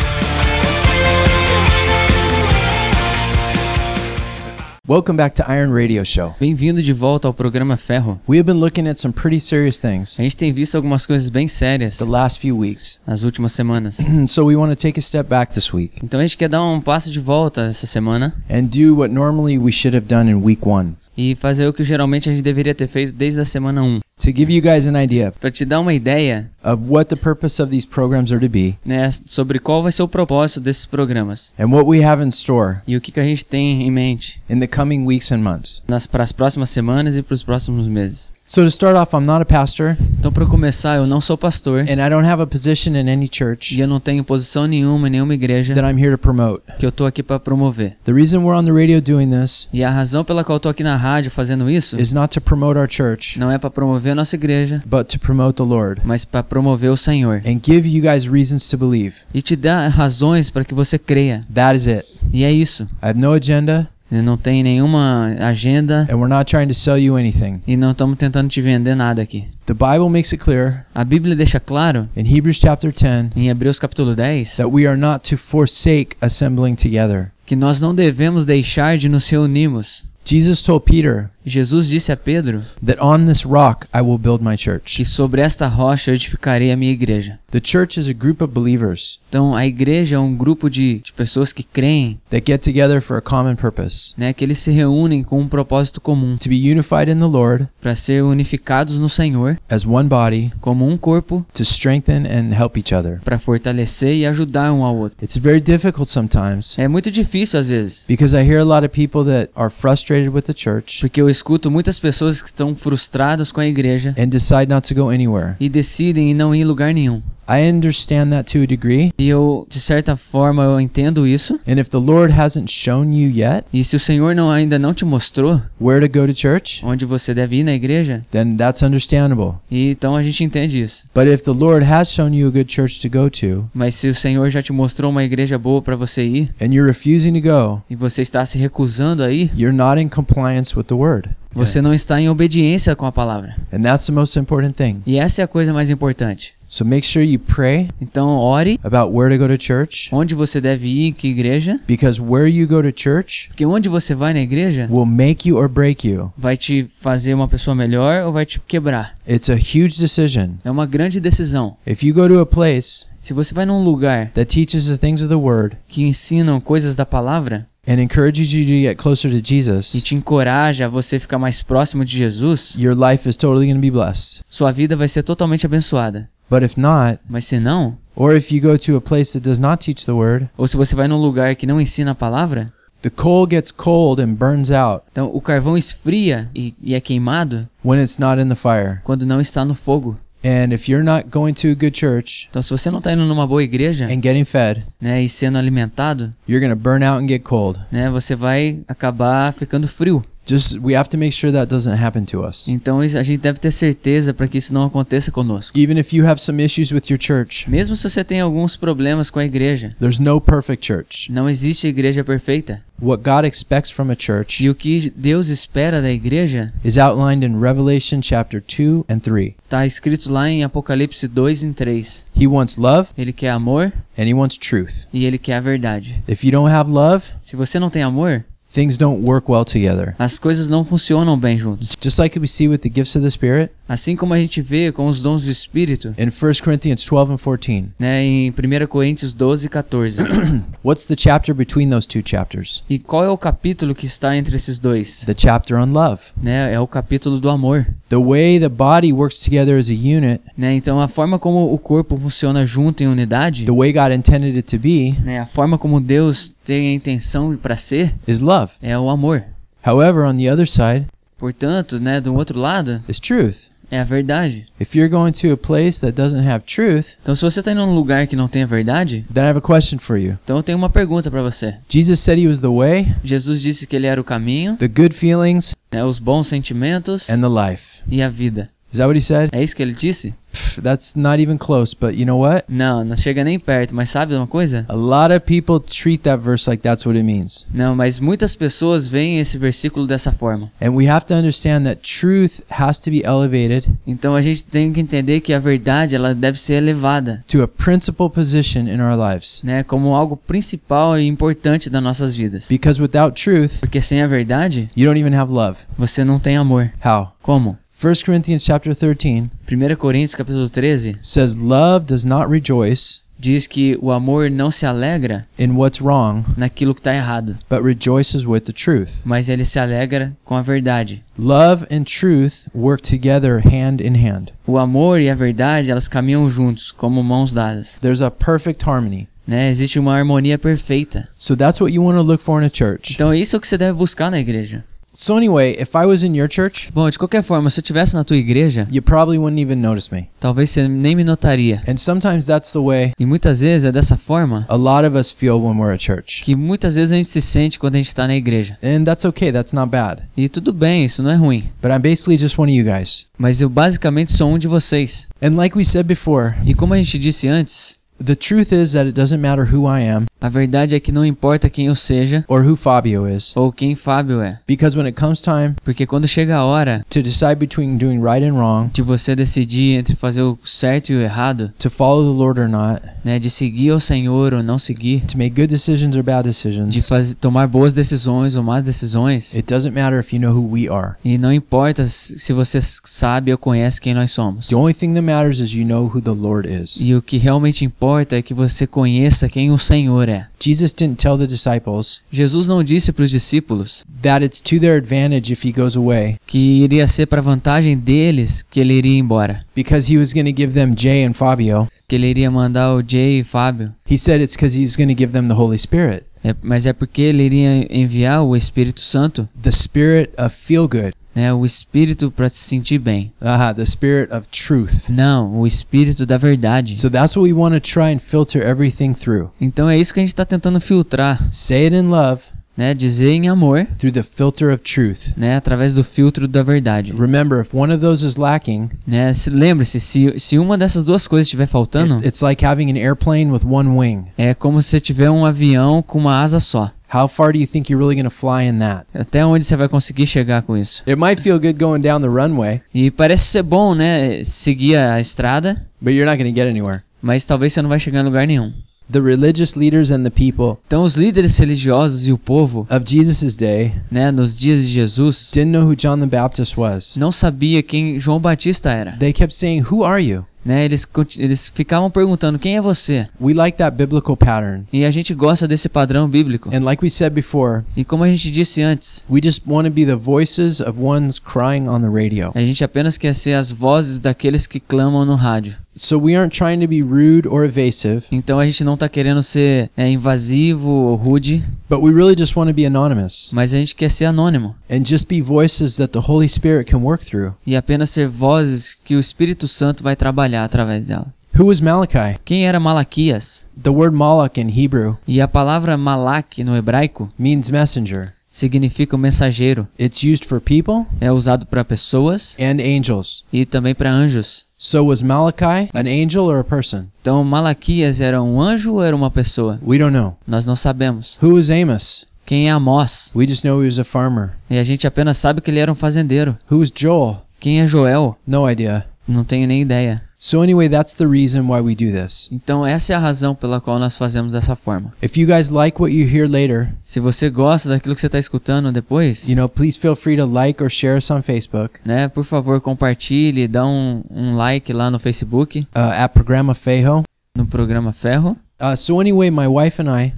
Welcome 4.85 5.15
back 5.15 5.33
to 5.35 5.43
Iron 5.49 5.71
Radio 5.71 6.03
Show. 6.05 6.35
Bem-vindo 6.39 6.83
de 6.83 6.91
volta 6.91 7.25
ao 7.27 7.33
programa 7.33 7.77
Ferro. 7.77 8.19
We 8.27 8.37
have 8.37 8.43
been 8.45 8.59
looking 8.59 8.85
at 8.87 8.97
some 8.99 9.13
pretty 9.13 9.39
serious 9.39 9.79
things 9.79 10.19
A 10.19 10.23
gente 10.23 10.35
tem 10.35 10.51
visto 10.51 10.75
algumas 10.75 11.05
coisas 11.05 11.29
bem 11.29 11.47
sérias 11.47 11.97
the 11.97 12.03
last 12.03 12.39
few 12.41 12.57
weeks. 12.57 12.99
nas 13.07 13.23
últimas 13.23 13.53
semanas. 13.53 13.97
so 14.27 14.43
we 14.45 14.57
want 14.57 14.71
to 14.71 14.75
take 14.75 14.99
a 14.99 15.01
step 15.01 15.29
back 15.29 15.53
this 15.53 15.73
week 15.73 15.93
Então 16.03 16.19
a 16.19 16.23
gente 16.23 16.35
quer 16.37 16.49
dar 16.49 16.61
um 16.61 16.81
passo 16.81 17.09
de 17.09 17.19
volta 17.19 17.61
essa 17.61 17.87
semana 17.87 18.35
and 18.49 18.63
do 18.63 18.97
what 18.97 19.13
normally 19.13 19.57
we 19.57 19.71
should 19.71 19.95
have 19.95 20.05
done 20.05 20.29
in 20.29 20.35
week 20.43 20.61
1. 20.67 20.93
e 21.15 21.35
fazer 21.35 21.65
o 21.67 21.71
que 21.73 21.83
geralmente 21.83 22.27
a 22.29 22.33
gente 22.33 22.41
deveria 22.43 22.73
ter 22.75 22.87
feito 22.87 23.13
desde 23.13 23.39
a 23.39 23.45
semana 23.45 23.81
1. 23.83 23.99
To 24.23 24.31
give 24.31 24.49
you 24.49 24.61
guys 24.61 24.87
an 24.87 24.95
idea 24.95 25.33
Para 25.33 25.51
te 25.51 25.65
dar 25.65 25.81
uma 25.81 25.93
ideia 25.93 26.49
of 26.63 26.89
what 26.89 27.09
the 27.09 27.15
purpose 27.17 27.61
of 27.61 27.69
these 27.69 27.85
programs 27.85 28.31
are 28.31 28.39
to 28.39 28.47
be 28.47 28.77
né, 28.85 29.09
sobre 29.25 29.59
qual 29.59 29.83
vai 29.83 29.91
ser 29.91 30.03
o 30.03 30.07
propósito 30.07 30.61
desses 30.61 30.85
programas 30.85 31.53
and 31.59 31.67
what 31.67 31.85
we 31.85 32.01
have 32.05 32.23
in 32.23 32.29
store 32.29 32.77
e 32.87 32.95
o 32.95 33.01
que, 33.01 33.11
que 33.11 33.19
a 33.19 33.23
gente 33.23 33.43
tem 33.43 33.85
em 33.85 33.91
mente 33.91 34.41
in 34.49 34.61
the 34.61 34.67
coming 34.67 35.05
weeks 35.05 35.29
and 35.29 35.39
months. 35.39 35.83
nas 35.89 36.07
para 36.07 36.23
as 36.23 36.31
próximas 36.31 36.69
semanas 36.69 37.17
e 37.17 37.21
para 37.21 37.33
os 37.33 37.43
próximos 37.43 37.85
meses. 37.89 38.37
So 38.53 38.61
to 38.61 38.69
start 38.69 38.95
off, 38.95 39.15
I'm 39.15 39.25
not 39.25 39.41
a 39.41 39.45
pastor 39.45 39.97
Então, 40.19 40.31
para 40.31 40.45
começar, 40.45 40.97
eu 40.97 41.07
não 41.07 41.19
sou 41.19 41.35
pastor 41.35 41.87
and 41.89 42.05
I 42.05 42.07
don't 42.07 42.27
have 42.27 42.39
a 42.39 42.45
position 42.45 42.95
in 42.95 43.09
any 43.09 43.27
church 43.27 43.75
e 43.75 43.79
eu 43.79 43.87
não 43.87 43.99
tenho 43.99 44.23
posição 44.23 44.67
nenhuma 44.67 45.07
em 45.07 45.09
nenhuma 45.09 45.33
igreja 45.33 45.73
that 45.73 45.83
I'm 45.83 45.99
here 45.99 46.11
to 46.11 46.19
promote. 46.19 46.61
que 46.77 46.85
eu 46.85 46.91
tô 46.91 47.03
aqui 47.07 47.23
para 47.23 47.39
promover. 47.39 47.97
The 48.05 48.13
reason 48.13 48.43
we're 48.43 48.55
on 48.55 48.63
the 48.63 48.71
radio 48.71 49.01
doing 49.01 49.31
this 49.31 49.67
E 49.73 49.83
a 49.83 49.89
razão 49.89 50.23
pela 50.23 50.43
qual 50.43 50.57
eu 50.57 50.59
tô 50.59 50.69
aqui 50.69 50.83
na 50.83 50.95
rádio 50.95 51.31
fazendo 51.31 51.67
isso 51.67 51.99
is 51.99 52.13
not 52.13 52.31
to 52.31 52.39
promote 52.39 52.77
our 52.77 52.87
church, 52.87 53.39
não 53.39 53.49
é 53.49 53.57
para 53.57 53.71
promover 53.71 54.11
a 54.11 54.15
nossa 54.15 54.35
igreja, 54.35 54.83
but 54.85 55.07
to 55.07 55.17
promote 55.17 55.57
the 55.57 55.63
Lord 55.63 56.01
mas 56.05 56.23
para 56.23 56.43
promover 56.43 56.91
o 56.91 56.95
Senhor 56.95 57.41
and 57.43 57.59
give 57.59 57.89
you 57.89 58.03
guys 58.03 58.25
reasons 58.27 58.69
to 58.69 58.77
believe. 58.77 59.21
e 59.33 59.41
te 59.41 59.55
dar 59.55 59.87
razões 59.87 60.51
para 60.51 60.63
que 60.63 60.75
você 60.75 60.99
creia. 60.99 61.43
That 61.51 61.75
is 61.75 61.87
it. 61.87 62.05
E 62.31 62.43
é 62.43 62.51
isso. 62.51 62.83
I 63.01 63.07
have 63.07 63.19
no 63.19 63.31
agenda 63.31 63.89
Não 64.21 64.37
tem 64.37 64.61
nenhuma 64.63 65.35
agenda 65.39 66.07
and 66.09 66.15
we're 66.15 66.27
not 66.27 66.45
trying 66.49 66.67
to 66.67 66.73
sell 66.73 66.97
you 66.97 67.17
anything. 67.17 67.61
e 67.65 67.75
não 67.77 67.91
estamos 67.91 68.17
tentando 68.17 68.47
te 68.49 68.61
vender 68.61 68.95
nada 68.95 69.21
aqui. 69.21 69.45
The 69.65 69.73
Bible 69.73 70.09
makes 70.09 70.31
it 70.33 70.43
clear 70.43 70.85
A 70.93 71.03
Bíblia 71.05 71.35
deixa 71.35 71.59
claro 71.59 72.07
in 72.15 72.25
Hebrews 72.25 72.57
chapter 72.59 72.91
10 72.91 73.31
em 73.35 73.47
Hebreus 73.49 73.79
capítulo 73.79 74.15
10 74.15 74.57
that 74.57 74.67
we 74.69 74.85
are 74.85 74.97
not 74.97 75.27
to 75.29 75.37
forsake 75.37 76.15
assembling 76.21 76.75
together. 76.75 77.31
que 77.45 77.55
nós 77.55 77.79
não 77.81 77.93
devemos 77.95 78.45
deixar 78.45 78.97
de 78.97 79.07
nos 79.09 79.27
reunirmos. 79.29 80.05
Jesus 80.25 80.61
told 80.63 80.85
Peter 80.85 81.29
Jesus 81.45 81.87
disse 81.89 82.11
a 82.11 82.17
Pedro 82.17 82.61
that 82.85 83.01
on 83.01 83.25
this 83.25 83.45
rock 83.45 83.87
I 83.93 84.01
will 84.01 84.17
build 84.17 84.43
my 84.43 84.55
church. 84.57 84.95
que 84.97 85.05
sobre 85.05 85.41
esta 85.41 85.67
rocha 85.67 86.11
eu 86.11 86.15
edificarei 86.15 86.71
a 86.71 86.77
minha 86.77 86.91
igreja. 86.91 87.39
The 87.51 87.61
church 87.63 87.99
is 87.99 88.07
a 88.09 88.13
group 88.13 88.41
of 88.41 88.51
believers 88.53 89.19
Então 89.29 89.55
a 89.55 89.65
igreja 89.65 90.15
é 90.15 90.19
um 90.19 90.35
grupo 90.35 90.69
de, 90.69 90.99
de 91.03 91.13
pessoas 91.13 91.51
que 91.53 91.63
creem, 91.63 92.19
that 92.29 92.43
get 92.49 92.61
together 92.63 93.01
for 93.01 93.17
a 93.17 93.21
common 93.21 93.55
purpose 93.55 94.13
né, 94.17 94.33
que 94.33 94.43
eles 94.43 94.57
se 94.59 94.71
reúnem 94.71 95.23
com 95.23 95.39
um 95.39 95.47
propósito 95.47 96.01
comum 96.01 96.37
to 96.37 96.49
be 96.49 96.55
unified 96.71 97.11
in 97.11 97.19
the 97.19 97.25
Lord 97.25 97.67
para 97.81 97.95
ser 97.95 98.23
unificados 98.23 98.97
no 98.99 99.09
Senhor 99.09 99.57
as 99.69 99.85
one 99.85 100.07
body 100.09 100.51
como 100.61 100.87
um 100.87 100.97
corpo 100.97 101.45
to 101.53 101.63
strengthen 101.63 102.25
and 102.25 102.53
help 102.55 102.77
each 102.77 102.93
other. 102.93 103.19
para 103.23 103.37
fortalecer 103.37 104.15
e 104.15 104.25
ajudar 104.25 104.71
um 104.73 104.83
ao 104.83 104.95
outro. 104.95 105.17
It's 105.23 105.37
very 105.37 105.59
difficult 105.61 106.09
sometimes 106.09 106.77
É 106.77 106.87
muito 106.87 107.11
difícil 107.11 107.59
às 107.59 107.67
vezes, 107.67 108.05
because 108.07 108.35
I 108.35 108.41
hear 108.43 108.59
a 108.59 108.63
lot 108.63 108.85
of 108.85 108.89
people 108.89 109.23
that 109.25 109.51
are 109.55 109.69
frustrated 109.69 110.29
with 110.33 110.43
the 110.43 110.53
church 110.53 111.01
porque 111.01 111.21
eu 111.21 111.29
escuto 111.33 111.69
muitas 111.69 111.99
pessoas 111.99 112.41
que 112.41 112.47
estão 112.47 112.75
frustradas 112.75 113.51
com 113.51 113.59
a 113.59 113.65
igreja 113.65 114.15
and 114.17 114.27
decide 114.27 114.67
not 114.67 114.87
to 114.87 114.95
go 114.95 115.09
anywhere. 115.09 115.55
e 115.59 115.67
decidem 115.67 116.31
em 116.31 116.33
não 116.33 116.55
ir 116.55 116.61
em 116.61 116.65
lugar 116.65 116.93
nenhum. 116.93 117.21
I 117.47 117.69
understand 117.69 118.31
that 118.31 118.51
to 118.53 118.63
a 118.63 118.65
degree, 118.67 119.11
E 119.17 119.27
eu, 119.27 119.65
de 119.69 119.79
certa 119.79 120.15
forma, 120.15 120.63
eu 120.63 120.79
entendo 120.79 121.27
isso. 121.27 121.59
and 121.67 121.79
if 121.79 121.89
the 121.89 121.97
Lord 121.97 122.33
hasn't 122.33 122.71
shown 122.71 123.11
you 123.13 123.29
yet 123.29 123.65
E 123.73 123.83
se 123.83 123.95
o 123.95 123.99
Senhor 123.99 124.33
não, 124.35 124.49
ainda 124.49 124.79
não 124.79 124.93
te 124.93 125.03
mostrou 125.05 125.61
where 125.79 126.05
to 126.07 126.19
go 126.19 126.25
to 126.25 126.33
church, 126.33 126.83
onde 126.85 127.05
você 127.05 127.33
deve 127.33 127.57
ir 127.57 127.63
na 127.63 127.73
igreja, 127.73 128.25
then 128.31 128.55
that's 128.55 128.81
understandable. 128.83 129.55
e 129.69 129.89
então 129.91 130.15
a 130.15 130.23
gente 130.23 130.43
entende 130.43 130.81
isso. 130.81 131.07
But 131.13 131.27
if 131.27 131.43
the 131.43 131.51
Lord 131.51 131.85
has 131.85 132.09
shown 132.11 132.33
you 132.33 132.47
a 132.47 132.51
good 132.51 132.71
church 132.73 132.99
to 133.01 133.09
go 133.09 133.29
to 133.29 133.69
Mas 133.73 133.95
se 133.95 134.07
o 134.07 134.15
Senhor 134.15 134.49
já 134.49 134.61
te 134.61 134.71
mostrou 134.73 135.11
uma 135.11 135.23
igreja 135.23 135.57
boa 135.57 135.81
para 135.81 135.95
você 135.95 136.23
ir 136.23 136.53
and 136.61 136.73
you're 136.73 136.87
refusing 136.87 137.33
to 137.33 137.41
go, 137.41 137.81
e 137.89 137.95
você 137.95 138.21
está 138.21 138.45
se 138.45 138.57
recusando 138.57 139.23
a 139.23 139.31
ir, 139.31 139.51
you're 139.55 139.75
not 139.75 140.01
in 140.01 140.07
compliance 140.09 140.77
with 140.77 140.85
the 140.85 140.95
word. 140.95 141.29
Você 141.53 141.81
não 141.81 141.93
está 141.93 142.19
em 142.19 142.29
obediência 142.29 142.95
com 142.95 143.05
a 143.05 143.11
palavra. 143.11 143.55
And 143.71 143.81
that's 143.81 144.05
the 144.05 144.11
most 144.11 144.37
important 144.39 144.73
thing. 144.73 145.01
E 145.05 145.17
essa 145.17 145.41
é 145.41 145.45
a 145.45 145.47
coisa 145.47 145.73
mais 145.73 145.89
importante. 145.89 146.53
So 146.67 146.83
make 146.83 147.05
sure 147.05 147.23
you 147.23 147.37
pray 147.37 147.89
Então, 148.01 148.29
ore 148.29 148.79
about 148.83 149.15
where 149.15 149.31
to 149.31 149.39
go 149.39 149.47
to 149.47 149.63
church 149.63 150.09
onde 150.11 150.33
você 150.33 150.59
deve 150.59 150.87
ir, 150.87 151.11
que 151.11 151.27
igreja, 151.27 151.79
because 151.87 152.19
where 152.19 152.47
you 152.47 152.67
go 152.67 152.81
to 152.81 152.91
church 152.91 153.49
porque 153.49 153.63
onde 153.63 153.87
você 153.87 154.15
vai 154.15 154.33
na 154.33 154.39
igreja 154.39 154.87
will 154.89 155.05
make 155.05 155.47
you 155.47 155.55
or 155.55 155.69
break 155.69 156.07
you. 156.07 156.33
vai 156.35 156.57
te 156.57 156.87
fazer 156.99 157.35
uma 157.35 157.47
pessoa 157.47 157.75
melhor 157.75 158.25
ou 158.25 158.33
vai 158.33 158.43
te 158.43 158.59
quebrar. 158.59 159.15
It's 159.29 159.51
a 159.51 159.53
huge 159.53 159.99
decision. 159.99 160.53
É 160.65 160.71
uma 160.71 160.87
grande 160.87 161.19
decisão. 161.19 161.77
If 161.85 162.01
you 162.01 162.11
go 162.11 162.27
to 162.27 162.39
a 162.39 162.45
place 162.45 163.05
Se 163.19 163.33
você 163.33 163.53
vai 163.53 163.65
num 163.67 163.83
lugar 163.83 164.31
that 164.33 164.47
teaches 164.53 164.87
the 164.89 164.97
things 164.97 165.21
of 165.21 165.29
the 165.29 165.35
word 165.35 165.77
que 165.87 166.03
ensinam 166.03 166.59
coisas 166.59 166.95
da 166.95 167.05
palavra 167.05 167.67
and 167.87 167.99
encourages 167.99 168.53
you 168.53 168.65
to 168.65 168.87
get 168.87 168.97
closer 168.97 169.29
to 169.29 169.37
e 169.37 169.41
Jesus, 169.43 169.91
te 170.03 170.15
encoraja 170.15 170.85
a 170.85 170.89
você 170.89 171.19
ficar 171.19 171.37
mais 171.37 171.61
próximo 171.61 172.05
de 172.05 172.17
Jesus, 172.17 172.75
your 172.77 172.95
life 172.95 173.27
is 173.27 173.35
totally 173.35 173.65
going 173.65 173.75
to 173.75 173.81
be 173.81 173.91
blessed. 173.91 174.43
sua 174.49 174.71
vida 174.71 174.95
vai 174.95 175.07
ser 175.07 175.23
totalmente 175.23 175.65
abençoada. 175.65 176.29
But 176.49 176.63
if 176.63 176.77
not, 176.77 177.19
Mas 177.29 177.45
se 177.45 177.59
não, 177.59 177.97
or 178.15 178.35
if 178.35 178.51
you 178.51 178.61
go 178.61 178.77
to 178.77 178.95
a 178.95 179.01
place 179.01 179.33
that 179.33 179.47
does 179.47 179.59
not 179.59 179.83
teach 179.83 180.05
the 180.05 180.11
word, 180.11 180.49
ou 180.57 180.67
se 180.67 180.77
você 180.77 180.95
vai 180.95 181.07
num 181.07 181.17
lugar 181.17 181.55
que 181.55 181.65
não 181.67 181.81
ensina 181.81 182.11
a 182.11 182.15
palavra, 182.15 182.71
the 183.01 183.09
coal 183.09 183.45
gets 183.49 183.71
cold 183.71 184.21
and 184.21 184.33
burns 184.33 184.71
out 184.71 185.03
então 185.11 185.29
o 185.33 185.41
carvão 185.41 185.77
esfria 185.77 186.49
e, 186.55 186.73
e 186.81 186.93
é 186.95 187.01
queimado 187.01 187.67
when 187.83 187.99
it's 188.01 188.17
not 188.17 188.41
in 188.41 188.47
the 188.47 188.55
fire. 188.55 188.99
quando 189.03 189.25
não 189.25 189.41
está 189.41 189.65
no 189.65 189.75
fogo. 189.75 190.17
And 190.43 190.73
if 190.73 190.89
you're 190.89 191.03
not 191.03 191.29
going 191.29 191.53
to 191.53 191.71
a 191.71 191.75
good 191.75 191.97
church 191.97 192.47
Então 192.49 192.61
se 192.61 192.69
você 192.69 192.91
não 192.91 192.99
está 192.99 193.13
indo 193.13 193.23
numa 193.25 193.47
boa 193.47 193.63
igreja, 193.63 194.05
and 194.05 194.21
getting 194.21 194.43
fed, 194.43 194.83
né, 194.99 195.23
e 195.23 195.29
sendo 195.29 195.57
alimentado, 195.57 196.33
you're 196.47 196.65
to 196.67 196.75
burn 196.75 197.03
out 197.03 197.23
and 197.23 197.27
get 197.27 197.43
cold. 197.43 197.79
né, 197.91 198.09
você 198.09 198.35
vai 198.35 198.83
acabar 198.87 199.53
ficando 199.53 199.87
frio. 199.87 200.23
Just 200.45 200.77
we 200.79 200.93
have 200.95 201.09
to 201.09 201.17
make 201.17 201.31
sure 201.31 201.51
that 201.53 201.69
doesn't 201.69 201.95
happen 202.03 202.25
to 202.25 202.41
us. 202.45 202.67
Então 202.67 202.99
a 202.99 203.07
gente 203.07 203.37
deve 203.37 203.59
ter 203.59 203.71
certeza 203.71 204.33
para 204.33 204.47
que 204.47 204.57
isso 204.57 204.73
não 204.73 204.83
aconteça 204.83 205.31
conosco. 205.31 205.77
Even 205.79 205.97
if 205.99 206.13
you 206.13 206.25
have 206.27 206.41
some 206.41 206.61
issues 206.63 206.91
with 206.91 207.03
your 207.09 207.19
church, 207.19 207.69
Mesmo 207.69 207.95
se 207.95 208.09
você 208.09 208.23
tem 208.23 208.41
alguns 208.41 208.75
problemas 208.75 209.29
com 209.29 209.39
a 209.39 209.45
igreja, 209.45 209.95
there's 209.99 210.19
no 210.19 210.41
perfect 210.41 210.85
church. 210.85 211.31
não 211.31 211.49
existe 211.49 211.87
igreja 211.87 212.23
perfeita. 212.23 212.81
What 213.01 213.23
God 213.23 213.45
expects 213.45 213.89
from 213.91 214.11
a 214.11 214.15
church 214.17 214.63
E 214.63 214.69
o 214.69 214.75
que 214.75 215.11
Deus 215.15 215.47
espera 215.49 216.01
da 216.01 216.11
igreja 216.11 216.71
is 216.85 216.97
outlined 216.97 217.45
in 217.45 217.59
Revelation 217.59 218.21
chapter 218.21 218.61
2 218.61 219.05
and 219.09 219.19
3. 219.19 219.55
está 219.63 219.85
escrito 219.85 220.31
lá 220.31 220.49
em 220.49 220.63
Apocalipse 220.63 221.27
2 221.27 221.63
e 221.63 221.73
3. 221.73 222.27
He 222.37 222.47
wants 222.47 222.77
love 222.77 223.09
Ele 223.17 223.33
quer 223.33 223.49
amor 223.49 223.91
and 224.17 224.23
he 224.23 224.33
wants 224.33 224.57
truth. 224.57 225.07
e 225.13 225.25
ele 225.25 225.37
quer 225.37 225.55
a 225.55 225.61
verdade. 225.61 226.21
If 226.27 226.43
you 226.43 226.51
don't 226.51 226.71
have 226.71 226.89
love, 226.91 227.25
Se 227.41 227.55
você 227.55 227.79
não 227.79 227.89
tem 227.89 228.03
amor, 228.03 228.45
things 228.73 228.97
don't 228.97 229.23
work 229.23 229.47
well 229.47 229.63
together. 229.63 230.15
as 230.17 230.39
coisas 230.39 230.67
não 230.67 230.83
funcionam 230.83 231.37
bem 231.39 231.57
juntos. 231.57 231.95
Just 232.01 232.19
like 232.19 232.37
we 232.39 232.47
see 232.47 232.67
with 232.67 232.81
the 232.81 232.89
gifts 232.89 233.15
of 233.15 233.23
the 233.23 233.29
Spirit 233.29 233.71
Assim 233.93 234.15
como 234.15 234.33
a 234.33 234.39
gente 234.39 234.59
vê 234.59 234.91
com 234.91 235.05
os 235.05 235.21
dons 235.21 235.43
do 235.43 235.51
Espírito, 235.51 236.15
in 236.17 236.25
1 236.25 236.63
Corinthians 236.63 237.05
12 237.05 237.33
and 237.33 237.37
14. 237.37 237.85
né, 237.99 238.23
em 238.23 238.49
1 238.49 238.87
Coríntios 238.87 239.33
12 239.33 239.67
e 239.67 239.69
14. 239.69 240.17
What's 240.83 241.05
the 241.05 241.13
chapter 241.15 241.53
between 241.53 241.91
those 241.91 242.07
two 242.07 242.23
chapters? 242.25 242.83
E 242.89 242.97
qual 242.97 243.23
é 243.23 243.29
o 243.29 243.37
capítulo 243.37 243.93
que 243.93 244.07
está 244.07 244.35
entre 244.35 244.55
esses 244.55 244.79
dois? 244.79 245.25
The 245.25 245.35
chapter 245.37 245.77
on 245.77 245.93
love. 245.93 246.21
Né, 246.41 246.73
é 246.73 246.79
o 246.79 246.87
capítulo 246.87 247.39
do 247.39 247.47
amor. 247.49 247.85
The 248.09 248.17
way 248.17 248.59
the 248.59 248.67
body 248.67 249.13
works 249.13 249.41
together 249.41 249.77
as 249.77 249.91
a 249.91 249.93
unit, 249.93 250.41
Né? 250.57 250.73
Então 250.73 250.99
a 250.99 251.07
forma 251.07 251.37
como 251.37 251.71
o 251.71 251.77
corpo 251.77 252.17
funciona 252.17 252.65
junto 252.65 253.03
em 253.03 253.07
unidade, 253.07 253.65
the 253.65 253.71
way 253.71 253.93
God 253.93 254.11
intended 254.11 254.55
it 254.55 254.75
to 254.75 254.81
be, 254.81 255.15
né, 255.23 255.39
a 255.39 255.45
forma 255.45 255.77
como 255.77 256.01
Deus 256.01 256.51
tem 256.65 256.87
a 256.87 256.93
intenção 256.93 257.55
para 257.57 257.77
ser, 257.77 258.11
is 258.27 258.39
love. 258.39 258.71
é 258.81 258.97
o 258.97 259.07
amor. 259.11 259.43
However, 259.85 260.23
on 260.25 260.35
the 260.35 260.51
other 260.51 260.67
side 260.67 261.05
Portanto, 261.37 261.99
né, 261.99 262.21
do 262.21 262.33
outro 262.33 262.57
lado, 262.57 263.03
is 263.07 263.19
truth. 263.19 263.72
É 263.93 263.99
a 263.99 264.03
verdade. 264.03 264.65
If 264.79 264.95
you're 264.95 265.09
going 265.09 265.31
to 265.33 265.53
a 265.53 265.57
place 265.57 265.99
that 266.01 266.13
doesn't 266.19 266.47
have 266.47 266.63
truth, 266.65 267.17
Então, 267.21 267.35
se 267.35 267.41
você 267.41 267.59
está 267.59 267.71
indo 267.71 267.85
num 267.85 267.93
lugar 267.93 268.25
que 268.27 268.35
não 268.35 268.47
tem 268.47 268.63
a 268.63 268.65
verdade, 268.65 269.25
then 269.33 269.43
I 269.43 269.47
have 269.49 269.59
a 269.59 269.61
question 269.61 269.99
for 269.99 270.17
you. 270.17 270.37
então 270.43 270.57
eu 270.57 270.63
tenho 270.63 270.77
uma 270.77 270.89
pergunta 270.89 271.29
para 271.29 271.41
você. 271.41 271.75
Jesus 271.87 272.19
said 272.19 272.39
he 272.39 272.47
was 272.47 272.59
the 272.59 272.67
way, 272.67 273.07
Jesus 273.23 273.61
disse 273.61 273.85
que 273.87 273.95
ele 273.95 274.07
era 274.07 274.19
o 274.19 274.23
caminho, 274.23 274.75
the 274.77 274.87
good 274.87 275.13
feelings, 275.13 275.73
né, 275.91 276.03
os 276.03 276.19
bons 276.19 276.47
sentimentos 276.47 277.29
and 277.29 277.39
the 277.41 277.47
life. 277.69 278.01
e 278.09 278.21
a 278.21 278.29
vida. 278.29 278.69
Is 278.91 278.97
that 278.97 279.07
what 279.07 279.17
he 279.17 279.21
said? 279.21 279.49
É 279.51 279.63
isso 279.63 279.75
que 279.75 279.81
ele 279.81 279.93
disse? 279.93 280.33
That's 280.81 281.15
not 281.15 281.41
even 281.41 281.57
close, 281.57 281.95
but 281.99 282.15
you 282.15 282.25
know 282.25 282.39
what? 282.41 282.63
Não, 282.67 283.03
não 283.03 283.15
chega 283.17 283.43
nem 283.43 283.59
perto, 283.59 283.93
mas 283.95 284.09
sabe 284.09 284.33
uma 284.35 284.47
coisa? 284.47 284.85
A 284.89 284.95
lot 284.95 285.33
of 285.33 285.41
people 285.41 285.79
treat 285.79 286.23
that 286.23 286.41
verse 286.43 286.69
like 286.69 286.81
that's 286.81 287.05
what 287.05 287.17
it 287.17 287.25
means. 287.25 287.67
Não, 287.73 287.95
mas 287.95 288.19
muitas 288.19 288.55
pessoas 288.55 289.07
veem 289.07 289.39
esse 289.39 289.57
versículo 289.57 290.07
dessa 290.07 290.31
forma. 290.31 290.71
And 290.81 290.91
we 290.91 291.07
have 291.09 291.25
to 291.27 291.33
understand 291.33 291.83
that 291.85 292.01
truth 292.01 292.61
has 292.69 292.99
to 293.01 293.09
be 293.11 293.21
elevated 293.23 293.87
Então 294.07 294.35
a 294.35 294.41
gente 294.41 294.65
tem 294.65 294.91
que 294.91 294.99
entender 294.99 295.41
que 295.41 295.53
a 295.53 295.59
verdade 295.59 296.15
ela 296.15 296.33
deve 296.33 296.59
ser 296.59 296.75
elevada, 296.75 297.43
to 297.47 297.61
a 297.61 297.67
principal 297.67 298.29
position 298.29 298.87
in 298.87 298.99
our 299.01 299.15
lives. 299.17 299.61
né, 299.63 299.83
como 299.83 300.15
algo 300.15 300.35
principal 300.37 301.17
e 301.19 301.27
importante 301.27 301.89
das 301.89 302.01
nossas 302.03 302.35
vidas. 302.35 302.67
Because 302.69 303.01
without 303.01 303.41
truth, 303.41 303.79
Porque 303.79 304.01
sem 304.01 304.21
a 304.21 304.27
verdade, 304.27 304.89
you 304.95 305.05
don't 305.07 305.19
even 305.19 305.35
have 305.37 305.51
love. 305.51 305.79
você 305.97 306.23
não 306.23 306.39
tem 306.39 306.57
amor. 306.57 306.91
How? 307.03 307.33
Como? 307.41 307.77
1 308.03 308.25
Corinthians 308.25 308.65
chapter 308.65 308.93
13 308.93 309.49
1 309.65 309.95
Coríntios 309.95 310.35
capítulo 310.35 310.69
13 310.69 311.19
says 311.21 311.55
love 311.55 312.05
does 312.05 312.25
not 312.25 312.49
rejoice 312.49 313.21
diz 313.39 313.65
que 313.65 313.97
o 314.01 314.11
amor 314.11 314.51
não 314.51 314.69
se 314.69 314.85
alegra 314.85 315.47
in 315.57 315.71
what's 315.71 316.01
wrong, 316.01 316.43
naquilo 316.57 316.93
que 316.93 316.99
está 316.99 317.15
errado, 317.15 317.57
but 317.69 317.81
rejoices 317.81 318.45
with 318.45 318.61
the 318.61 318.73
truth. 318.73 319.21
mas 319.23 319.47
ele 319.47 319.63
se 319.63 319.79
alegra 319.79 320.35
com 320.43 320.53
a 320.55 320.61
verdade. 320.61 321.23
Love 321.39 321.85
and 321.89 322.03
truth 322.03 322.67
work 322.75 323.01
together 323.01 323.61
hand 323.65 324.01
in 324.01 324.15
hand. 324.15 324.51
O 324.67 324.77
amor 324.77 325.21
e 325.21 325.29
a 325.29 325.35
verdade, 325.35 325.89
elas 325.89 326.09
caminham 326.09 326.49
juntos, 326.49 326.91
como 326.91 327.23
mãos 327.23 327.53
dadas. 327.53 327.99
There's 328.01 328.21
a 328.21 328.29
perfect 328.29 328.83
harmony. 328.85 329.29
Né? 329.47 329.69
Existe 329.69 329.99
uma 329.99 330.13
harmonia 330.13 330.57
perfeita. 330.57 331.27
So 331.37 331.55
that's 331.55 331.79
what 331.79 331.93
you 331.93 332.03
want 332.03 332.17
to 332.17 332.23
look 332.23 332.41
for 332.41 332.61
in 332.61 332.65
a 332.65 332.69
church. 332.69 333.13
Então 333.13 333.31
é 333.31 333.37
isso 333.37 333.59
que 333.59 333.67
você 333.67 333.77
deve 333.77 333.97
buscar 333.97 334.29
na 334.29 334.39
igreja. 334.39 334.83
So 335.15 335.37
anyway, 335.37 335.75
if 335.79 335.95
I 335.95 336.07
was 336.07 336.23
in 336.23 336.33
your 336.35 336.47
church, 336.49 336.89
Bom, 336.91 337.07
de 337.07 337.19
qualquer 337.19 337.43
forma, 337.43 337.69
se 337.69 337.79
eu 337.79 337.83
estivesse 337.83 338.15
na 338.15 338.23
tua 338.23 338.35
igreja, 338.35 338.87
you 338.91 338.99
probably 339.01 339.37
wouldn't 339.37 339.61
even 339.61 339.75
notice 339.75 340.11
me. 340.11 340.27
talvez 340.39 340.71
você 340.71 340.87
nem 340.87 341.15
me 341.15 341.23
notaria. 341.23 341.83
And 341.87 341.97
sometimes 341.97 342.47
that's 342.47 342.71
the 342.71 342.79
way 342.79 343.13
E 343.19 343.25
muitas 343.25 343.61
vezes 343.61 343.85
é 343.85 343.91
dessa 343.91 344.17
forma 344.17 344.65
a 344.67 344.75
lot 344.75 345.05
of 345.07 345.15
us 345.15 345.31
feel 345.31 345.61
when 345.61 345.77
we're 345.77 345.93
at 345.93 346.01
church. 346.03 346.41
que 346.43 346.55
muitas 346.55 346.95
vezes 346.95 347.11
a 347.13 347.15
gente 347.17 347.27
se 347.29 347.41
sente 347.41 347.77
quando 347.77 347.93
a 347.93 347.97
gente 347.99 348.07
está 348.07 348.25
na 348.25 348.35
igreja. 348.35 348.75
And 348.83 349.03
that's 349.03 349.23
okay, 349.25 349.51
that's 349.51 349.71
not 349.71 349.91
bad. 349.91 350.23
E 350.35 350.49
tudo 350.49 350.73
bem, 350.73 351.05
isso 351.05 351.21
não 351.21 351.29
é 351.29 351.35
ruim. 351.35 351.69
But 351.79 351.91
I'm 351.91 352.01
basically 352.01 352.39
just 352.39 352.57
one 352.57 352.71
of 352.71 352.75
you 352.75 352.83
guys. 352.83 353.27
Mas 353.37 353.61
eu 353.61 353.69
basicamente 353.69 354.31
sou 354.31 354.51
um 354.51 354.57
de 354.57 354.67
vocês. 354.67 355.29
And 355.39 355.55
like 355.55 355.77
we 355.77 355.85
said 355.85 356.07
before, 356.07 356.55
E 356.65 356.73
como 356.73 356.95
a 356.95 356.97
gente 356.97 357.19
disse 357.19 357.47
antes, 357.47 357.99
the 358.23 358.35
truth 358.35 358.71
is 358.71 358.93
that 358.93 359.07
it 359.07 359.13
doesn't 359.13 359.39
matter 359.41 359.65
who 359.71 359.85
I 359.87 360.01
am 360.07 360.25
a 360.43 360.49
verdade 360.49 360.93
é 360.93 360.99
que 360.99 361.09
não 361.09 361.25
importa 361.25 361.69
quem 361.69 361.85
eu 361.85 361.95
seja 361.95 362.43
or 362.49 362.65
who 362.65 362.75
Fabio 362.75 363.25
is, 363.29 363.55
ou 363.55 363.71
quem 363.71 363.95
Fábio 363.95 364.41
é. 364.41 364.59
because 364.67 364.97
when 364.97 365.05
it 365.05 365.17
comes 365.17 365.41
time 365.41 365.73
Porque 365.85 366.05
quando 366.05 366.27
chega 366.27 366.57
a 366.57 366.65
hora 366.65 367.05
to 367.09 367.21
decide 367.23 367.55
between 367.55 367.95
doing 367.97 368.19
right 368.19 368.45
and 368.45 368.55
wrong, 368.55 368.89
de 368.91 369.01
você 369.01 369.37
decidir 369.37 369.93
entre 369.93 370.17
fazer 370.17 370.41
o 370.41 370.59
certo 370.65 371.13
e 371.13 371.15
o 371.15 371.21
errado, 371.21 371.71
to 371.79 371.89
follow 371.89 372.29
the 372.29 372.37
Lord 372.37 372.59
or 372.59 372.67
not, 372.67 373.01
né, 373.23 373.39
de 373.39 373.49
seguir 373.49 373.91
ao 373.91 374.01
Senhor 374.01 374.53
ou 374.53 374.61
não 374.61 374.77
seguir, 374.77 375.21
to 375.21 375.37
make 375.37 375.55
good 375.55 375.67
decisions 375.67 376.13
or 376.17 376.23
bad 376.23 376.43
de 376.43 376.49
decisions, 376.49 377.07
fazer, 377.07 377.35
tomar 377.35 377.65
boas 377.67 377.93
decisões 377.93 378.57
ou 378.57 378.63
más 378.63 378.83
decisões, 378.83 379.55
it 379.55 379.65
doesn't 379.65 379.93
matter 379.93 380.19
if 380.19 380.33
you 380.33 380.41
know 380.41 380.53
who 380.53 380.69
we 380.69 380.89
are. 380.89 381.13
e 381.23 381.37
não 381.37 381.53
importa 381.53 382.05
se 382.05 382.37
se 382.37 382.51
você 382.51 382.79
sabe 382.81 383.51
ou 383.51 383.57
conhece 383.57 384.01
quem 384.01 384.13
nós 384.13 384.31
somos. 384.31 384.67
The 384.67 384.75
only 384.75 384.93
thing 384.93 385.13
that 385.13 385.21
matters 385.21 385.61
is 385.61 385.73
you 385.73 385.85
know 385.85 386.11
who 386.13 386.21
the 386.21 386.31
Lord 386.31 386.67
is. 386.67 386.97
E 386.99 387.15
o 387.15 387.21
que 387.21 387.37
realmente 387.37 387.85
importa 387.85 388.35
é 388.35 388.41
que 388.41 388.53
você 388.53 388.85
conheça 388.85 389.47
quem 389.47 389.71
o 389.71 389.77
Senhor 389.77 390.27
é. 390.27 390.32
Jesus 390.59 390.93
didn't 390.93 391.17
tell 391.17 391.37
the 391.37 391.47
disciples. 391.47 392.21
Jesus 392.31 392.67
não 392.67 392.83
disse 392.83 393.11
para 393.11 393.23
os 393.23 393.31
discípulos 393.31 394.03
that 394.21 394.43
it's 394.43 394.61
to 394.61 394.79
their 394.79 394.97
advantage 394.97 395.51
if 395.51 395.65
he 395.65 395.71
goes 395.71 395.95
away. 395.95 396.37
Que 396.47 396.83
iria 396.83 397.07
ser 397.07 397.25
para 397.25 397.41
vantagem 397.41 397.97
deles 397.97 398.63
que 398.63 398.79
ele 398.79 398.93
iria 398.93 399.19
embora, 399.19 399.65
because 399.75 400.11
he 400.11 400.17
was 400.17 400.33
going 400.33 400.45
to 400.45 400.55
give 400.55 400.73
them 400.73 400.93
Jay 400.95 401.25
and 401.25 401.33
Fabio. 401.33 401.87
que 402.07 402.15
ele 402.15 402.27
iria 402.27 402.51
mandar 402.51 402.93
o 402.93 403.01
Jay 403.01 403.39
e 403.39 403.43
Fábio. 403.43 403.91
He 404.09 404.17
said 404.17 404.41
it's 404.41 404.55
because 404.55 404.77
he's 404.77 404.95
going 404.95 405.07
to 405.07 405.15
give 405.17 405.31
them 405.33 405.47
the 405.47 405.53
Holy 405.55 405.77
Spirit, 405.77 406.23
É, 406.43 406.53
mas 406.61 406.85
é 406.85 406.91
porque 406.91 407.21
ele 407.21 407.43
iria 407.43 407.87
enviar 407.89 408.43
o 408.43 408.53
Espírito 408.55 408.99
Santo, 408.99 409.47
the 409.61 409.71
spirit 409.71 410.29
of 410.37 410.53
feel 410.53 410.87
good, 410.89 411.13
né, 411.35 411.53
o 411.53 411.65
Espírito 411.65 412.29
para 412.31 412.49
se 412.49 412.57
sentir 412.59 412.99
bem. 412.99 413.31
uh, 413.41 413.73
the 413.75 413.85
spirit 413.85 414.31
of 414.33 414.47
truth. 414.49 415.09
Não, 415.09 415.59
o 415.59 415.65
Espírito 415.67 416.25
da 416.25 416.37
verdade. 416.37 416.95
So 416.95 417.09
that's 417.09 417.35
what 417.35 417.47
we 417.49 417.53
want 417.53 417.73
to 417.73 417.79
try 417.81 418.13
and 418.13 418.19
filter 418.19 418.61
everything 418.65 419.13
through. 419.13 419.49
Então 419.59 419.89
é 419.89 419.97
isso 419.97 420.13
que 420.13 420.19
a 420.19 420.23
gente 420.23 420.29
está 420.29 420.45
tentando 420.45 420.79
filtrar, 420.79 421.39
Say 421.51 421.85
it 421.85 421.95
in 421.95 422.09
love 422.09 422.41
né, 422.75 422.95
dizer 422.95 423.29
em 423.29 423.47
amor, 423.47 423.85
through 423.99 424.11
the 424.11 424.23
filter 424.23 424.73
of 424.73 424.81
truth. 424.81 425.35
né, 425.37 425.55
através 425.55 425.93
do 425.93 426.03
filtro 426.03 426.47
da 426.47 426.63
verdade. 426.63 427.13
Remember, 427.13 427.61
if 427.61 427.71
one 427.71 427.93
of 427.93 428.01
those 428.01 428.25
is 428.25 428.35
lacking, 428.35 428.89
Né, 429.05 429.31
se- 429.31 429.51
Lembre-se, 429.51 429.99
se, 429.99 430.39
se 430.39 430.57
uma 430.57 430.75
dessas 430.75 431.05
duas 431.05 431.27
coisas 431.27 431.45
estiver 431.45 431.67
faltando, 431.67 432.15
it- 432.15 432.27
it's 432.27 432.41
like 432.41 432.65
having 432.65 432.89
an 432.91 432.97
airplane 432.97 433.51
with 433.51 433.61
one 433.63 433.89
wing. 433.95 434.25
é 434.35 434.55
como 434.55 434.81
se 434.81 434.99
tiver 434.99 435.29
um 435.29 435.45
avião 435.45 436.01
com 436.01 436.17
uma 436.17 436.41
asa 436.41 436.59
só. 436.59 436.89
How 437.13 437.27
far 437.27 437.53
do 437.53 437.59
you 437.59 437.67
think 437.67 437.91
you're 437.91 437.99
really 437.99 438.15
going 438.15 438.23
to 438.25 438.31
fly 438.35 438.63
in 438.63 438.79
that? 438.79 439.05
Até 439.13 439.45
onde 439.45 439.63
você 439.63 439.75
vai 439.77 439.87
conseguir 439.87 440.25
chegar 440.25 440.63
com 440.63 440.75
isso? 440.75 441.03
It 441.07 441.15
might 441.19 441.41
feel 441.41 441.59
good 441.59 441.73
going 441.77 442.01
down 442.01 442.21
the 442.21 442.27
runway, 442.27 442.81
E 442.93 443.11
parece 443.11 443.43
ser 443.43 443.61
bom, 443.63 443.93
né, 443.93 444.43
seguir 444.43 444.95
a 444.95 445.19
estrada, 445.21 445.85
but 446.01 446.11
you're 446.13 446.25
not 446.25 446.41
going 446.41 446.51
to 446.51 446.55
get 446.59 446.67
anywhere. 446.67 447.01
mas 447.21 447.45
talvez 447.45 447.71
você 447.73 447.81
não 447.81 447.89
vai 447.89 447.99
chegar 447.99 448.21
em 448.21 448.23
lugar 448.25 448.47
nenhum. 448.47 448.73
The 449.11 449.19
religious 449.19 449.75
leaders 449.75 450.11
and 450.11 450.23
the 450.23 450.29
people 450.29 450.81
Então 450.87 451.03
os 451.03 451.15
líderes 451.17 451.57
religiosos 451.59 452.25
e 452.25 452.31
o 452.31 452.37
povo, 452.37 452.87
of 452.89 453.03
Jesus' 453.05 453.55
day 453.55 453.93
né, 454.09 454.31
nos 454.31 454.57
dias 454.57 454.87
de 454.87 454.93
Jesus, 454.93 455.51
didn't 455.53 455.71
know 455.71 455.85
who 455.85 455.95
John 455.95 456.17
the 456.19 456.25
Baptist 456.25 456.77
was. 456.77 457.15
não 457.17 457.31
sabia 457.31 457.83
quem 457.83 458.17
João 458.17 458.39
Batista 458.39 458.89
era. 458.91 459.11
They 459.19 459.33
kept 459.33 459.53
saying, 459.53 459.83
Who 459.91 460.03
are 460.03 460.23
you? 460.23 460.45
Né, 460.65 460.85
eles, 460.85 461.07
eles 461.37 461.69
ficavam 461.69 462.09
perguntando 462.09 462.57
quem 462.57 462.77
é 462.77 462.81
você. 462.81 463.27
We 463.41 463.53
like 463.53 463.77
that 463.79 463.97
biblical 463.97 464.37
pattern. 464.37 464.85
E 464.93 465.03
a 465.03 465.11
gente 465.11 465.33
gosta 465.33 465.67
desse 465.67 465.89
padrão 465.89 466.27
bíblico. 466.27 466.69
And 466.73 466.83
like 466.83 467.03
we 467.03 467.09
said 467.09 467.33
before, 467.33 467.83
E 467.97 468.05
como 468.05 468.23
a 468.23 468.29
gente 468.29 468.49
disse 468.49 468.81
antes, 468.81 469.25
we 469.29 469.41
just 469.43 469.63
want 469.67 469.85
to 469.85 469.91
be 469.91 470.05
the 470.05 470.15
voices 470.15 470.79
of 470.79 470.99
ones 470.99 471.39
crying 471.39 471.87
on 471.89 471.99
the 472.01 472.07
radio. 472.07 472.51
a 472.55 472.63
gente 472.63 472.83
apenas 472.83 473.17
quer 473.17 473.33
ser 473.35 473.53
as 473.53 473.71
vozes 473.71 474.19
daqueles 474.19 474.65
que 474.65 474.79
clamam 474.79 475.25
no 475.25 475.35
rádio. 475.35 475.75
So 475.95 476.17
we 476.17 476.35
aren't 476.35 476.55
trying 476.57 476.79
to 476.81 476.87
be 476.87 477.03
rude 477.03 477.47
or 477.47 477.63
evasive, 477.65 478.25
Então 478.31 478.59
a 478.59 478.65
gente 478.65 478.83
não 478.83 478.97
tá 478.97 479.07
querendo 479.07 479.43
ser 479.43 479.91
é, 479.95 480.09
invasivo 480.09 480.89
ou 480.89 481.15
rude, 481.15 481.63
but 481.89 481.99
we 482.01 482.11
really 482.11 482.35
just 482.37 482.55
want 482.55 482.67
to 482.67 482.73
be 482.73 482.85
anonymous 482.85 483.51
mas 483.53 483.73
a 483.73 483.77
gente 483.77 483.93
quer 483.95 484.09
ser 484.09 484.25
anônimo. 484.25 484.75
and 484.89 485.05
just 485.05 485.27
be 485.27 485.39
voices 485.41 485.95
that 485.97 486.11
the 486.11 486.19
Holy 486.27 486.47
Spirit 486.49 486.89
can 486.89 486.99
work 487.03 487.23
through. 487.23 487.53
E 487.65 487.75
apenas 487.75 488.09
ser 488.09 488.27
vozes 488.27 488.97
que 489.05 489.15
o 489.15 489.19
Espírito 489.19 489.67
Santo 489.67 490.03
vai 490.03 490.15
trabalhar 490.15 490.63
através 490.63 491.05
dela. 491.05 491.31
Who 491.55 491.67
was 491.67 491.79
Malachi? 491.79 492.39
Quem 492.43 492.65
era 492.65 492.79
Malaquias? 492.79 493.63
The 493.79 493.91
word 493.91 494.15
Malach 494.15 494.59
in 494.59 494.69
Hebrew 494.69 495.17
E 495.27 495.39
a 495.39 495.47
palavra 495.47 495.95
Malak 495.95 496.63
no 496.63 496.75
hebraico 496.75 497.29
means 497.37 497.69
messenger. 497.69 498.33
Significa 498.53 499.15
o 499.15 499.19
mensageiro. 499.19 499.87
It's 499.99 500.21
used 500.23 500.45
for 500.45 500.61
people 500.61 501.05
É 501.19 501.31
usado 501.31 501.65
para 501.65 501.83
pessoas 501.83 502.55
and 502.59 502.77
angels. 502.79 503.43
e 503.51 503.65
também 503.65 503.95
para 503.95 504.11
anjos. 504.11 504.67
So 504.77 505.05
was 505.07 505.23
Malachi 505.23 505.89
an 505.93 506.01
angel 506.07 506.43
or 506.43 506.59
a 506.59 506.63
person? 506.63 507.05
Então 507.21 507.43
Malaquias 507.43 508.21
era 508.21 508.41
um 508.43 508.61
anjo 508.61 508.93
ou 508.93 509.03
era 509.03 509.15
uma 509.15 509.31
pessoa? 509.31 509.79
We 509.85 509.97
don't 509.97 510.13
know. 510.15 510.37
Nós 510.45 510.65
não 510.65 510.75
sabemos. 510.75 511.39
Who 511.41 511.55
was 511.55 511.69
Amos? 511.69 512.25
Quem 512.45 512.67
é 512.67 512.71
Amós? 512.71 513.31
We 513.35 513.47
just 513.47 513.63
know 513.63 513.81
he 513.81 513.85
was 513.87 513.97
a 513.99 514.03
farmer. 514.03 514.51
E 514.69 514.77
a 514.77 514.83
gente 514.83 515.07
apenas 515.07 515.37
sabe 515.37 515.61
que 515.61 515.71
ele 515.71 515.79
era 515.79 515.91
um 515.91 515.95
fazendeiro. 515.95 516.57
Who 516.69 516.79
was 516.79 516.91
Joel? 516.93 517.41
Quem 517.59 517.79
é 517.81 517.87
Joel? 517.87 518.37
No 518.45 518.69
idea. 518.69 519.05
Não 519.27 519.43
tenho 519.43 519.67
nem 519.67 519.81
ideia. 519.81 520.21
So 520.37 520.61
anyway, 520.61 520.89
that's 520.89 521.13
the 521.15 521.25
reason 521.25 521.61
why 521.69 521.79
we 521.79 521.95
do 521.95 522.11
this. 522.11 522.49
Então 522.51 522.85
essa 522.85 523.13
é 523.13 523.15
a 523.15 523.19
razão 523.19 523.55
pela 523.55 523.79
qual 523.79 523.97
nós 523.97 524.17
fazemos 524.17 524.51
dessa 524.51 524.75
forma. 524.75 525.13
If 525.23 525.37
you 525.37 525.47
guys 525.47 525.69
like 525.69 526.01
what 526.01 526.13
you 526.13 526.27
hear 526.27 526.45
later, 526.49 526.89
Se 527.01 527.19
você 527.21 527.49
gosta 527.49 527.87
daquilo 527.87 528.13
que 528.13 528.19
você 528.19 528.27
está 528.27 528.37
escutando 528.37 528.91
depois, 528.91 529.47
you 529.47 529.55
know, 529.55 529.69
please 529.69 529.97
feel 529.97 530.15
free 530.15 530.35
to 530.35 530.45
like 530.45 530.83
or 530.83 530.89
share 530.89 531.17
us 531.17 531.31
on 531.31 531.41
Facebook 531.41 531.99
né, 532.05 532.27
por 532.27 532.43
favor 532.43 532.81
compartilhe, 532.81 533.67
dá 533.67 533.85
um, 533.85 534.23
um 534.29 534.55
like 534.57 534.91
lá 534.91 535.09
no 535.09 535.19
Facebook, 535.19 535.79
uh, 535.95 536.21
at 536.21 536.33
Programa 536.33 536.75
Fejo. 536.75 537.23
no 537.55 537.65
programa 537.67 538.11
Ferro. 538.11 538.57
Uh, 538.81 538.95
so 538.97 539.21
anyway, 539.21 539.49
my 539.49 539.67
wife 539.67 540.01
and 540.01 540.09
I 540.09 540.33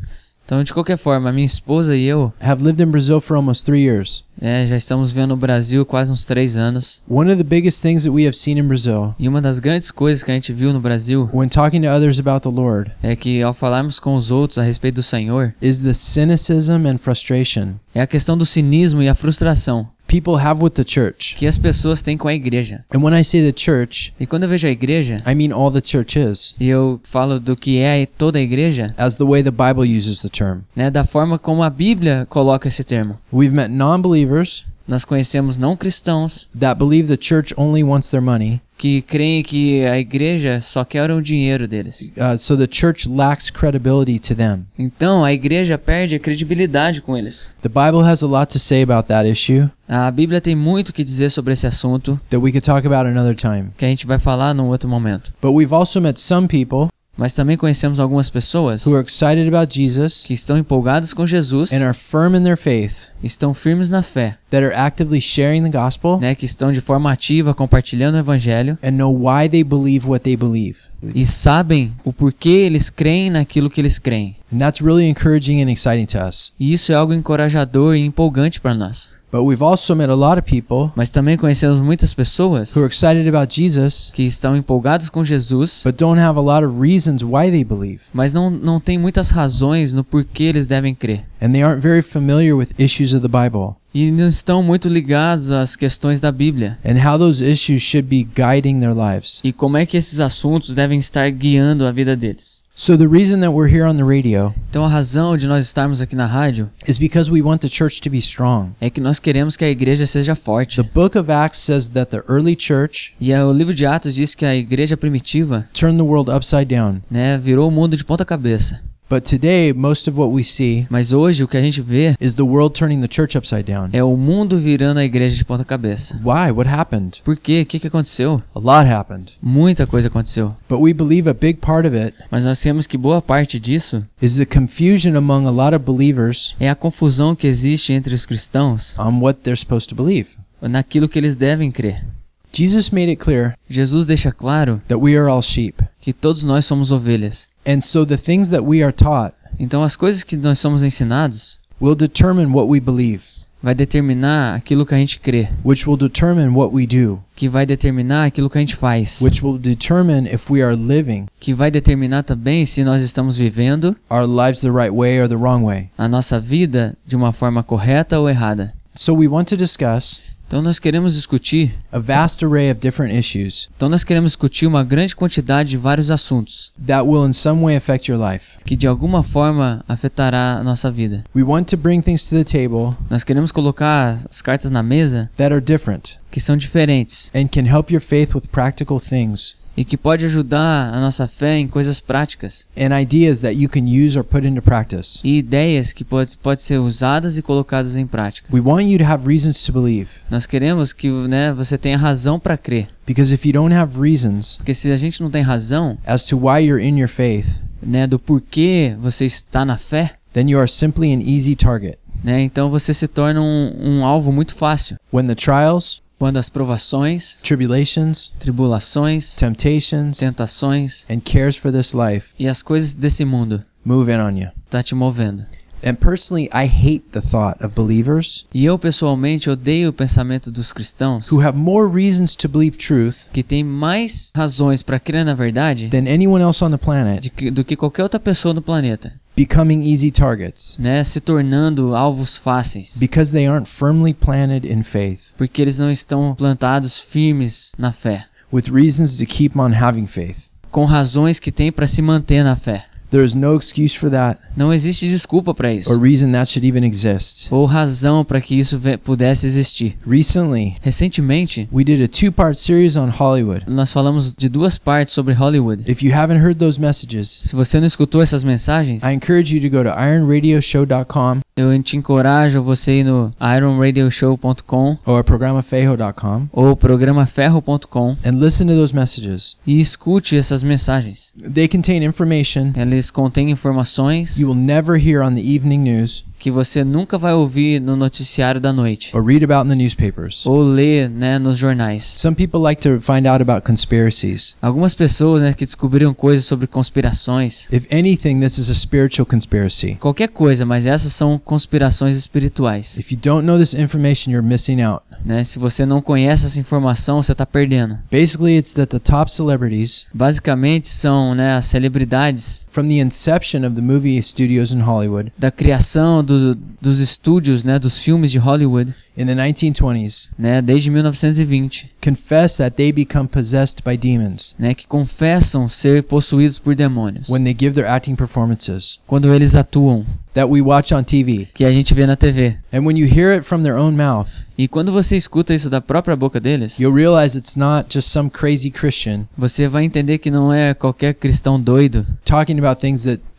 Então 0.45 0.63
de 0.63 0.73
qualquer 0.73 0.97
forma, 0.97 1.31
minha 1.31 1.45
esposa 1.45 1.95
e 1.95 2.05
eu 2.05 2.31
have 2.39 2.63
lived 2.63 2.81
in 2.81 2.87
Brazil 2.91 3.19
for 3.19 3.35
almost 3.35 3.65
three 3.65 3.81
years. 3.81 4.23
é, 4.39 4.65
já 4.65 4.77
estamos 4.77 5.11
vivendo 5.11 5.29
no 5.29 5.37
Brasil 5.37 5.85
quase 5.85 6.11
uns 6.11 6.23
três 6.25 6.55
anos. 6.55 7.01
One 7.09 7.31
of 7.31 7.37
the 7.37 7.43
biggest 7.43 7.81
things 7.81 8.03
that 8.03 8.13
we 8.13 8.25
have 8.25 8.35
seen 8.37 8.59
in 8.59 8.67
Brazil 8.67 9.15
E 9.17 9.27
uma 9.27 9.41
das 9.41 9.59
grandes 9.59 9.89
coisas 9.91 10.23
que 10.23 10.29
a 10.29 10.33
gente 10.33 10.53
viu 10.53 10.71
no 10.71 10.79
Brasil 10.79 11.29
when 11.33 11.49
talking 11.49 11.81
to 11.81 11.87
others 11.87 12.19
about 12.19 12.41
the 12.41 12.53
Lord 12.53 12.91
é 13.01 13.15
que 13.15 13.41
ao 13.41 13.53
falarmos 13.53 13.99
com 13.99 14.15
os 14.15 14.29
outros 14.29 14.59
a 14.59 14.63
respeito 14.63 14.95
do 14.95 15.03
Senhor, 15.03 15.55
is 15.61 15.81
the 15.81 15.93
cynicism 15.93 16.85
and 16.85 16.97
frustration 16.97 17.75
é 17.93 18.01
a 18.01 18.07
questão 18.07 18.37
do 18.37 18.45
cinismo 18.45 19.01
e 19.01 19.09
a 19.09 19.15
frustração. 19.15 19.87
People 20.07 20.37
have 20.37 20.61
with 20.61 20.71
the 20.71 20.83
church. 20.83 21.35
que 21.35 21.47
as 21.47 21.57
pessoas 21.57 22.01
têm 22.01 22.17
com 22.17 22.27
a 22.27 22.33
igreja. 22.33 22.83
And 22.93 22.99
when 22.99 23.17
I 23.19 23.23
say 23.23 23.41
the 23.41 23.53
church, 23.57 24.13
E 24.19 24.25
quando 24.25 24.43
eu 24.43 24.49
vejo 24.49 24.67
a 24.67 24.71
igreja, 24.71 25.17
I 25.25 25.35
mean 25.35 25.51
all 25.51 25.71
the 25.71 25.81
church 25.81 26.19
is, 26.19 26.55
e 26.59 26.67
eu 26.67 26.99
falo 27.03 27.39
do 27.39 27.55
que 27.55 27.79
é 27.79 28.05
toda 28.05 28.39
a 28.39 28.41
igreja, 28.41 28.93
as 28.97 29.15
the 29.15 29.23
way 29.25 29.41
the 29.43 29.51
Bible 29.51 29.83
uses 29.97 30.21
the 30.21 30.29
term. 30.29 30.59
né, 30.75 30.89
da 30.89 31.03
forma 31.03 31.37
como 31.39 31.63
a 31.63 31.69
Bíblia 31.69 32.25
coloca 32.29 32.67
esse 32.67 32.83
termo. 32.83 33.17
We've 33.31 33.53
met 33.53 33.69
non 33.71 34.01
believers 34.01 34.65
Nós 34.87 35.03
conhecemos 35.03 35.57
não 35.57 35.75
cristãos 35.75 36.47
that 36.59 36.77
believe 36.77 37.07
the 37.07 37.17
church 37.19 37.55
only 37.57 37.83
wants 37.83 38.09
their 38.09 38.21
money, 38.21 38.61
que 38.77 39.01
creem 39.01 39.41
que 39.41 39.85
a 39.85 39.97
igreja 39.97 40.59
só 40.61 40.83
quer 40.83 41.09
o 41.11 41.21
dinheiro 41.21 41.67
deles. 41.67 42.11
uh, 42.17 42.37
so 42.37 42.57
the 42.57 42.67
church 42.69 43.07
lacks 43.09 43.49
credibility 43.49 44.19
to 44.19 44.35
them. 44.35 44.65
Então 44.77 45.23
a 45.23 45.31
igreja 45.31 45.77
perde 45.77 46.15
a 46.15 46.19
credibilidade 46.19 47.01
com 47.01 47.15
eles. 47.17 47.55
The 47.61 47.69
Bible 47.69 48.03
has 48.03 48.21
a 48.23 48.27
lot 48.27 48.51
to 48.51 48.59
say 48.59 48.81
about 48.81 49.07
that 49.07 49.29
issue 49.29 49.69
A 49.87 50.09
Bíblia 50.11 50.41
tem 50.41 50.55
muito 50.55 50.91
que 50.91 51.03
dizer 51.03 51.29
sobre 51.29 51.53
esse 51.53 51.67
assunto 51.67 52.19
that 52.29 52.41
we 52.43 52.51
could 52.51 52.65
talk 52.65 52.85
about 52.87 53.07
another 53.07 53.35
time. 53.35 53.69
que 53.77 53.85
a 53.85 53.87
gente 53.87 54.05
vai 54.07 54.17
falar 54.19 54.53
num 54.53 54.67
outro 54.67 54.89
momento. 54.89 55.33
But 55.41 55.51
we've 55.53 55.73
also 55.73 56.01
met 56.01 56.19
some 56.19 56.47
people 56.47 56.89
Mas 57.17 57.33
também 57.33 57.55
conhecemos 57.55 57.99
algumas 57.99 58.29
pessoas 58.29 58.85
who 58.85 58.93
are 58.93 59.01
excited 59.01 59.47
about 59.47 59.73
Jesus 59.73 60.25
que 60.25 60.33
estão 60.33 60.57
empolgadas 60.57 61.13
com 61.13 61.25
Jesus, 61.25 61.71
and 61.71 61.81
are 61.85 61.93
firm 61.93 62.35
in 62.35 62.43
their 62.43 62.57
faith, 62.57 63.09
estão 63.23 63.53
firmes 63.53 63.89
na 63.89 64.01
fé, 64.03 64.37
that 64.55 64.63
are 64.63 64.73
actively 64.73 65.19
sharing 65.19 65.63
the 65.63 65.69
gospel 65.69 66.17
né, 66.17 66.33
que 66.33 66.45
estão 66.45 66.71
de 66.71 66.79
forma 66.79 67.11
ativa 67.11 67.53
compartilhando 67.53 68.15
o 68.15 68.19
evangelho 68.19 68.77
and 68.81 68.91
know 68.91 69.13
why 69.13 69.49
they 69.49 69.63
believe 69.63 70.07
what 70.07 70.23
they 70.23 70.37
believe. 70.37 70.79
e 71.13 71.25
sabem 71.25 71.93
o 72.05 72.13
porquê 72.13 72.49
eles 72.49 72.89
creem 72.89 73.29
naquilo 73.29 73.69
que 73.69 73.81
eles 73.81 73.99
creem. 73.99 74.37
And 74.53 74.57
that's 74.57 74.81
really 74.81 75.09
encouraging 75.09 75.61
and 75.61 75.69
exciting 75.69 76.05
to 76.05 76.25
us. 76.25 76.53
E 76.57 76.71
isso 76.71 76.91
é 76.91 76.95
algo 76.95 77.13
encorajador 77.13 77.95
e 77.95 78.05
empolgante 78.05 78.61
para 78.61 78.73
nós. 78.73 79.13
But 79.31 79.43
we've 79.43 79.61
also 79.61 79.93
met 79.95 80.09
a 80.09 80.15
lot 80.15 80.39
of 80.39 80.43
people 80.43 80.93
Mas 80.95 81.09
também 81.09 81.35
conhecemos 81.35 81.81
muitas 81.81 82.13
pessoas 82.13 82.73
who 82.73 82.79
are 82.81 82.87
excited 82.87 83.27
about 83.27 83.53
Jesus 83.53 84.09
que 84.13 84.23
estão 84.23 84.55
empolgadas 84.55 85.09
com 85.09 85.25
Jesus, 85.25 85.81
but 85.83 85.97
don't 85.97 86.21
have 86.21 86.39
a 86.39 86.41
lot 86.41 86.65
of 86.65 86.79
reasons 86.79 87.21
why 87.21 87.51
they 87.51 87.63
believe. 87.65 88.03
mas 88.13 88.31
não, 88.33 88.49
não 88.49 88.79
tem 88.79 88.97
muitas 88.97 89.31
razões 89.31 89.93
no 89.93 90.05
porquê 90.05 90.45
eles 90.45 90.67
devem 90.67 90.95
crer. 90.95 91.25
And 91.41 91.51
they 91.51 91.61
aren't 91.63 91.81
very 91.81 92.01
familiar 92.01 92.55
with 92.55 92.69
issues 92.79 93.13
of 93.13 93.21
the 93.21 93.27
Bible 93.27 93.75
E 93.95 94.11
não 94.11 94.27
estão 94.27 94.61
muito 94.61 94.89
ligados 94.89 95.51
às 95.51 95.77
questões 95.77 96.19
da 96.19 96.29
Bíblia. 96.29 96.77
and 96.83 96.97
how 97.01 97.17
those 97.17 97.41
issues 97.41 97.81
should 97.81 98.09
be 98.09 98.23
guiding 98.35 98.81
their 98.81 98.93
lives. 98.93 99.39
E 99.41 99.53
como 99.53 99.77
é 99.77 99.85
que 99.85 99.95
esses 99.95 100.19
assuntos 100.19 100.75
devem 100.75 100.99
estar 100.99 101.31
guiando 101.31 101.85
a 101.87 101.93
vida 101.93 102.13
deles. 102.13 102.61
So 102.77 102.97
the 102.97 103.07
reason 103.07 103.39
that 103.39 103.53
we're 103.53 103.73
here 103.73 103.85
on 103.89 103.95
the 103.95 104.03
radio 104.03 104.53
Então 104.69 104.83
a 104.83 104.89
razão 104.89 105.37
de 105.37 105.47
nós 105.47 105.65
estarmos 105.65 106.01
aqui 106.01 106.13
na 106.13 106.25
rádio 106.25 106.69
is 106.85 106.97
because 106.97 107.31
we 107.31 107.41
want 107.41 107.61
the 107.61 107.69
church 107.69 108.01
to 108.01 108.09
be 108.09 108.17
strong. 108.17 108.71
é 108.81 108.89
que 108.89 108.99
nós 108.99 109.17
queremos 109.17 109.55
que 109.55 109.63
a 109.63 109.69
igreja 109.69 110.05
seja 110.05 110.35
forte. 110.35 110.83
The 110.83 110.89
book 110.93 111.17
of 111.17 111.31
Acts 111.31 111.59
says 111.61 111.87
that 111.89 112.11
the 112.11 112.21
early 112.27 112.57
church 112.59 113.15
E 113.17 113.31
é, 113.31 113.41
o 113.45 113.53
livro 113.53 113.73
de 113.73 113.85
Atos 113.85 114.13
diz 114.13 114.35
que 114.35 114.43
a 114.45 114.53
igreja 114.53 114.97
primitiva 114.97 115.69
turned 115.73 115.97
the 115.97 116.03
world 116.03 116.29
upside 116.29 116.65
down. 116.65 117.01
né, 117.09 117.37
virou 117.37 117.69
o 117.69 117.71
mundo 117.71 117.95
de 117.95 118.03
ponta 118.03 118.25
cabeça. 118.25 118.81
But 119.07 119.21
today, 119.29 119.71
most 119.71 120.09
of 120.09 120.17
what 120.19 120.31
we 120.33 120.43
see 120.43 120.87
Mas 120.89 121.13
hoje 121.13 121.43
o 121.43 121.47
que 121.47 121.55
a 121.57 121.61
gente 121.61 121.79
vê 121.79 122.15
is 122.19 122.33
the 122.33 122.41
world 122.41 122.73
turning 122.73 123.01
the 123.01 123.07
church 123.07 123.37
upside 123.37 123.63
down. 123.71 123.89
é 123.93 124.03
o 124.03 124.17
mundo 124.17 124.57
virando 124.57 124.99
a 124.99 125.05
igreja 125.05 125.35
de 125.35 125.45
ponta 125.45 125.63
cabeça. 125.63 126.19
Why? 126.23 126.49
What 126.51 126.67
happened? 126.67 127.21
Por 127.23 127.37
quê? 127.37 127.61
O 127.61 127.65
que, 127.67 127.79
que 127.79 127.87
aconteceu? 127.87 128.41
A 128.55 128.59
lot 128.59 128.89
happened. 128.91 129.33
Muita 129.39 129.85
coisa 129.85 130.07
aconteceu. 130.07 130.55
But 130.67 130.79
we 130.79 130.91
believe 130.91 131.29
a 131.29 131.35
big 131.35 131.59
part 131.59 131.87
of 131.87 131.95
it 131.95 132.15
Mas 132.31 132.45
nós 132.45 132.59
temos 132.59 132.87
que 132.87 132.97
boa 132.97 133.21
parte 133.21 133.59
disso 133.59 134.03
is 134.19 134.37
the 134.37 134.45
confusion 134.45 135.15
among 135.15 135.45
a 135.45 135.51
lot 135.51 135.75
of 135.75 135.85
believers 135.85 136.55
é 136.59 136.67
a 136.67 136.75
confusão 136.75 137.35
que 137.35 137.45
existe 137.45 137.93
entre 137.93 138.15
os 138.15 138.25
cristãos 138.25 138.97
on 138.97 139.19
what 139.21 139.41
they're 139.43 139.55
supposed 139.59 139.87
to 139.87 139.95
believe. 139.95 140.29
naquilo 140.61 141.07
que 141.07 141.19
eles 141.19 141.35
devem 141.35 141.71
crer. 141.71 142.03
Jesus 142.51 142.89
made 142.89 143.09
it 143.11 143.17
clear 143.17 143.53
Jesus 143.69 144.07
deixa 144.07 144.31
claro 144.31 144.81
that 144.87 144.97
we 144.99 145.15
are 145.15 145.29
all 145.29 145.43
sheep. 145.43 145.75
que 145.99 146.11
todos 146.13 146.43
nós 146.43 146.65
somos 146.65 146.91
ovelhas. 146.91 147.49
And 147.65 147.81
so 147.81 148.05
the 148.05 148.17
things 148.17 148.49
that 148.51 148.63
we 148.63 148.83
are 148.83 148.93
taught 148.93 149.33
Então 149.59 149.83
as 149.83 149.95
coisas 149.95 150.23
que 150.23 150.35
nós 150.37 150.59
somos 150.59 150.83
ensinados 150.83 151.59
will 151.79 151.95
determine 151.95 152.51
what 152.53 152.67
we 152.69 152.79
believe, 152.79 153.23
vai 153.61 153.73
determinar 153.73 154.55
aquilo 154.55 154.85
que 154.85 154.93
a 154.93 154.97
gente 154.97 155.19
crê, 155.19 155.47
which 155.63 155.87
will 155.87 155.97
determine 155.97 156.49
what 156.49 156.73
we 156.73 156.85
do, 156.85 157.19
que 157.35 157.49
vai 157.49 157.65
determinar 157.65 158.25
aquilo 158.25 158.49
que 158.49 158.57
a 158.57 158.61
gente 158.61 158.75
faz, 158.75 159.21
which 159.21 159.43
will 159.43 159.57
determine 159.57 160.27
if 160.27 160.49
we 160.51 160.61
are 160.61 160.75
living 160.75 161.25
que 161.39 161.53
vai 161.53 161.71
determinar 161.71 162.23
também 162.23 162.65
se 162.65 162.83
nós 162.83 163.01
estamos 163.01 163.37
vivendo 163.37 163.95
our 164.09 164.27
lives 164.27 164.61
the 164.61 164.69
right 164.69 164.91
way 164.91 165.19
or 165.19 165.27
the 165.27 165.35
wrong 165.35 165.63
way. 165.63 165.89
a 165.97 166.07
nossa 166.07 166.39
vida 166.39 166.97
de 167.05 167.15
uma 167.15 167.31
forma 167.31 167.63
correta 167.63 168.19
ou 168.19 168.29
errada. 168.29 168.73
So 168.93 169.13
we 169.13 169.27
want 169.27 169.47
to 169.49 169.57
discuss 169.57 170.34
Então 170.47 170.61
nós 170.61 170.79
queremos 170.79 171.15
discutir, 171.15 171.75
a 171.91 171.97
vast 171.99 172.45
array 172.45 172.71
of 172.71 172.79
different 172.79 173.17
issues 173.17 173.69
então 173.75 173.89
nós 173.89 174.03
queremos 174.03 174.31
discutir 174.31 174.67
uma 174.67 174.83
grande 174.83 175.15
quantidade 175.15 175.69
de 175.69 175.77
vários 175.77 176.11
assuntos 176.11 176.71
that 176.85 177.03
will 177.07 177.25
in 177.27 177.33
some 177.33 177.63
way 177.63 177.75
affect 177.75 178.09
your 178.11 178.21
life. 178.21 178.57
que 178.63 178.75
de 178.75 178.87
alguma 178.87 179.23
forma 179.23 179.83
afetará 179.87 180.57
a 180.57 180.63
nossa 180.63 180.91
vida. 180.91 181.23
We 181.35 181.43
want 181.43 181.65
to 181.69 181.77
bring 181.77 182.01
things 182.01 182.25
to 182.29 182.35
the 182.35 182.43
table 182.43 182.95
Nós 183.09 183.23
queremos 183.23 183.51
colocar 183.51 184.17
as 184.29 184.41
cartas 184.41 184.69
na 184.71 184.83
mesa 184.83 185.29
that 185.37 185.51
are 185.51 185.61
different 185.61 186.19
que 186.31 186.39
são 186.39 186.55
diferentes 186.57 187.31
and 187.33 187.47
can 187.47 187.63
help 187.67 187.91
your 187.91 188.01
faith 188.01 188.35
with 188.35 188.47
practical 188.51 188.99
things 188.99 189.57
e 189.77 189.83
que 189.83 189.97
pode 189.97 190.25
ajudar 190.25 190.93
a 190.93 190.99
nossa 190.99 191.27
fé 191.27 191.57
em 191.57 191.67
coisas 191.67 191.99
práticas 191.99 192.67
and 192.77 192.97
ideas 192.99 193.41
that 193.41 193.55
you 193.55 193.69
can 193.69 193.81
use 193.81 194.17
or 194.17 194.23
put 194.23 194.45
into 194.45 194.61
practice. 194.61 195.19
e 195.23 195.37
ideias 195.37 195.91
que 195.91 196.03
pode, 196.03 196.37
pode 196.37 196.61
ser 196.61 196.77
usadas 196.77 197.37
e 197.37 197.41
colocadas 197.41 197.97
em 197.97 198.07
prática. 198.07 198.49
We 198.53 198.61
want 198.61 198.87
you 198.87 198.97
to 198.99 199.05
have 199.05 199.27
reasons 199.27 199.63
to 199.65 199.73
believe 199.73 200.09
Nós 200.29 200.45
queremos 200.45 200.93
que 200.93 201.09
né, 201.09 201.51
você 201.53 201.77
tenha 201.77 201.97
razão 201.97 202.39
para 202.39 202.57
crer, 202.57 202.87
because 203.05 203.33
if 203.33 203.45
you 203.45 203.53
don't 203.53 203.73
have 203.73 203.99
reasons 203.99 204.57
porque 204.57 204.73
se 204.73 204.91
a 204.91 204.97
gente 204.97 205.21
não 205.21 205.29
tem 205.29 205.41
razão 205.41 205.97
as 206.05 206.25
to 206.25 206.37
why 206.37 206.59
you're 206.59 206.83
in 206.83 206.97
your 206.99 207.09
faith, 207.09 207.61
né, 207.81 208.07
do 208.07 208.17
porquê 208.17 208.95
você 208.99 209.25
está 209.25 209.65
na 209.65 209.77
fé, 209.77 210.13
then 210.33 210.49
you 210.49 210.59
are 210.59 210.69
simply 210.69 211.13
an 211.13 211.21
easy 211.21 211.55
target. 211.55 211.97
né, 212.23 212.41
então 212.41 212.69
você 212.69 212.93
se 212.93 213.07
torna 213.07 213.41
um, 213.41 213.73
um 213.79 214.05
alvo 214.05 214.31
muito 214.31 214.55
fácil. 214.55 214.97
When 215.13 215.27
the 215.27 215.35
trials, 215.35 216.01
Quando 216.17 216.37
as 216.37 216.47
provações, 216.49 217.37
tribulations, 217.43 218.33
tribulações, 218.39 219.35
temptations, 219.35 220.17
tentações 220.17 221.05
and 221.09 221.19
cares 221.19 221.55
for 221.57 221.71
this 221.71 221.93
life 221.93 222.33
e 222.39 222.47
as 222.47 222.61
coisas 222.63 222.93
desse 222.95 223.25
mundo 223.25 223.63
move 223.83 224.11
in 224.11 224.17
on 224.19 224.37
you. 224.37 224.49
tá 224.69 224.81
te 224.81 224.95
movendo. 224.95 225.45
And 225.83 225.93
personally, 225.95 226.45
I 226.51 226.65
hate 226.65 227.03
the 227.11 227.21
thought 227.21 227.63
of 227.63 227.75
believers 227.75 228.47
E 228.53 228.65
eu 228.65 228.79
pessoalmente 228.79 229.49
odeio 229.51 229.89
o 229.89 229.93
pensamento 229.93 230.49
dos 230.49 230.73
cristãos 230.73 231.31
who 231.31 231.41
have 231.45 231.55
more 231.55 231.87
reasons 231.91 232.35
to 232.37 232.47
believe 232.49 232.75
truth 232.77 233.29
que 233.31 233.43
tem 233.43 233.63
mais 233.63 234.31
razões 234.35 234.81
para 234.81 234.99
crer 234.99 235.23
na 235.23 235.35
verdade 235.35 235.89
than 235.89 236.11
anyone 236.11 236.41
else 236.43 236.63
on 236.63 236.71
the 236.71 236.77
planet 236.77 237.29
que- 237.29 237.51
do 237.51 237.63
que 237.63 237.75
qualquer 237.75 238.01
outra 238.03 238.19
pessoa 238.19 238.53
no 238.53 238.61
planeta, 238.63 239.13
becoming 239.35 239.83
easy 239.83 240.11
targets. 240.11 240.77
Né, 240.79 241.03
se 241.03 241.19
tornando 241.19 241.95
alvos 241.95 242.37
fáceis, 242.37 242.97
because 242.99 243.31
they 243.31 243.45
aren't 243.47 243.67
firmly 243.67 244.13
planted 244.13 244.65
in 244.65 244.83
faith. 244.83 245.33
Porque 245.37 245.61
eles 245.61 245.79
não 245.79 245.91
estão 245.91 246.35
plantados 246.35 246.99
firmes 246.99 247.71
na 247.77 247.91
fé, 247.91 248.25
with 248.51 248.69
reasons 248.71 249.17
to 249.17 249.25
keep 249.25 249.57
on 249.57 249.71
having 249.73 250.07
faith. 250.07 250.49
com 250.71 250.83
razões 250.83 251.39
que 251.39 251.53
tem 251.53 251.71
para 251.71 251.87
se 251.87 252.01
manter 252.01 252.43
na 252.43 252.55
fé. 252.55 252.83
There 253.11 253.23
is 253.23 253.35
no 253.35 253.55
excuse 253.57 253.95
for 253.97 254.09
that 254.09 254.39
Não 254.57 254.73
existe 254.73 255.07
desculpa 255.07 255.53
para 255.53 255.69
or 255.69 255.73
isso, 255.75 255.99
reason 255.99 256.31
that 256.31 256.49
should 256.49 256.65
even 256.67 256.85
exist. 256.85 257.47
ou 257.51 257.65
razão 257.65 258.23
para 258.25 258.39
que 258.41 258.55
isso 258.57 258.79
pudesse 259.03 259.45
existir. 259.45 259.97
Recently, 260.07 260.75
Recentemente, 260.81 261.67
we 261.71 261.83
did 261.83 262.01
a 262.01 262.07
two 262.07 262.31
part 262.31 262.57
series 262.57 262.95
on 262.95 263.09
Hollywood. 263.09 263.63
nós 263.67 263.91
falamos 263.91 264.35
de 264.35 264.47
duas 264.49 264.77
partes 264.77 265.13
sobre 265.13 265.33
Hollywood. 265.33 265.83
If 265.89 266.01
you 266.03 266.13
haven't 266.15 266.41
heard 266.41 266.57
those 266.57 266.79
messages, 266.79 267.41
Se 267.45 267.55
você 267.55 267.79
não 267.79 267.87
escutou 267.87 268.21
essas 268.21 268.43
mensagens, 268.43 269.03
I 269.03 269.13
encourage 269.13 269.55
you 269.55 269.61
to 269.61 269.69
go 269.69 269.83
to 269.83 269.89
ironradioshow.com 269.89 271.41
eu 271.57 271.81
te 271.81 271.95
encorajo 271.95 272.61
você 272.61 272.99
ir 272.99 273.03
no 273.05 273.33
ironradioshow.com 273.39 274.97
or 275.05 275.23
programafejo.com 275.23 276.47
ou 276.51 276.75
programaferro.com 276.75 278.17
and 278.25 278.39
listen 278.39 278.67
to 278.67 278.73
those 278.73 278.93
messages. 278.93 279.57
e 279.65 279.79
escute 279.79 280.35
essas 280.35 280.63
mensagens. 280.63 281.33
They 281.53 281.67
contain 281.67 282.03
information 282.03 282.73
Eles 282.75 282.94
contêm 283.11 283.51
informações 283.51 284.39
you 284.39 284.47
will 284.47 284.55
never 284.55 284.97
hear 284.97 285.21
on 285.21 285.35
the 285.35 285.41
evening 285.41 285.79
news 285.79 286.25
que 286.37 286.51
você 286.51 286.83
nunca 286.83 287.17
vai 287.17 287.33
ouvir 287.33 287.79
no 287.81 287.95
noticiário 287.95 288.59
da 288.61 288.71
noite 288.73 289.15
or 289.15 289.23
read 289.25 289.43
about 289.43 289.65
in 289.65 289.69
the 289.69 289.75
newspapers. 289.75 290.45
ou 290.45 290.61
ler, 290.63 291.09
né, 291.09 291.39
nos 291.39 291.57
jornais. 291.57 292.03
Some 292.03 292.35
people 292.35 292.59
like 292.59 292.81
to 292.81 292.99
find 293.01 293.25
out 293.27 293.41
about 293.41 293.65
conspiracies. 293.65 294.55
Algumas 294.61 294.93
pessoas, 294.93 295.41
né, 295.41 295.53
que 295.53 295.65
descobriram 295.65 296.13
coisas 296.13 296.45
sobre 296.45 296.67
conspirações, 296.67 297.71
If 297.71 297.87
anything, 297.91 298.39
this 298.39 298.57
is 298.57 298.69
a 298.69 298.75
spiritual 298.75 299.25
conspiracy. 299.25 299.95
qualquer 299.99 300.27
coisa, 300.29 300.65
mas 300.65 300.85
essas 300.85 301.13
são 301.13 301.37
conspirações 301.37 302.15
espirituais. 302.17 302.97
If 302.97 303.11
you 303.11 303.17
don't 303.21 303.45
know 303.45 303.57
this 303.57 303.73
information, 303.73 304.31
you're 304.31 304.45
missing 304.47 304.81
out. 304.81 305.03
né? 305.23 305.43
Se 305.43 305.57
você 305.57 305.85
não 305.87 306.01
conhece 306.01 306.45
essa 306.45 306.59
informação, 306.59 307.21
você 307.23 307.33
tá 307.33 307.45
perdendo. 307.45 307.97
Basically, 308.11 308.57
it's 308.57 308.73
that 308.73 308.87
the 308.87 308.99
top 308.99 309.31
celebrities, 309.31 310.05
Basicamente 310.13 310.87
são, 310.87 311.33
né, 311.33 311.53
as 311.55 311.65
celebridades 311.65 312.65
from 312.69 312.87
the 312.87 312.99
inception 312.99 313.65
of 313.65 313.75
the 313.75 313.81
movie 313.81 314.21
studios 314.21 314.71
in 314.71 314.81
Hollywood 314.81 315.31
da 315.37 315.49
criação 315.49 316.23
do- 316.23 316.34
dos 316.81 316.99
estúdios, 316.99 317.63
né, 317.63 317.79
dos 317.79 317.99
filmes 317.99 318.31
de 318.31 318.37
Hollywood, 318.37 318.93
in 319.17 319.25
the 319.25 319.33
1920s, 319.35 320.29
né, 320.37 320.61
desde 320.61 320.89
1920, 320.91 321.91
confess 322.03 322.57
that 322.57 322.75
they 322.75 322.91
become 322.91 323.27
possessed 323.27 323.81
by 323.83 323.97
demons 323.97 324.55
né, 324.59 324.73
que 324.73 324.85
confessam 324.87 325.67
ser 325.67 326.03
possuídos 326.03 326.59
por 326.59 326.75
demônios 326.75 327.29
when 327.29 327.43
they 327.43 327.55
give 327.57 327.73
their 327.73 327.89
acting 327.89 328.15
performances 328.15 328.99
quando 329.07 329.33
eles 329.33 329.55
atuam, 329.55 330.05
that 330.33 330.49
we 330.49 330.61
watch 330.61 330.93
on 330.93 331.03
TV. 331.03 331.47
que 331.53 331.63
a 331.65 331.71
gente 331.71 331.93
vê 331.93 332.05
na 332.05 332.15
TV. 332.15 332.57
And 332.73 332.81
when 332.81 332.97
you 332.99 333.07
hear 333.07 333.31
it 333.35 333.43
from 333.45 333.61
their 333.61 333.75
own 333.77 333.93
mouth, 333.95 334.45
E 334.57 334.67
quando 334.67 334.91
você 334.91 335.17
escuta 335.17 335.53
isso 335.53 335.69
da 335.69 335.81
própria 335.81 336.15
boca 336.15 336.39
deles, 336.39 336.79
you'll 336.79 336.95
realize 336.95 337.37
it's 337.37 337.55
not 337.55 337.87
just 337.93 338.09
some 338.09 338.29
crazy 338.29 338.69
Christian 338.69 339.25
você 339.37 339.67
vai 339.67 339.83
entender 339.83 340.17
que 340.17 340.29
não 340.31 340.51
é 340.53 340.73
qualquer 340.73 341.13
cristão 341.13 341.59
doido 341.59 342.05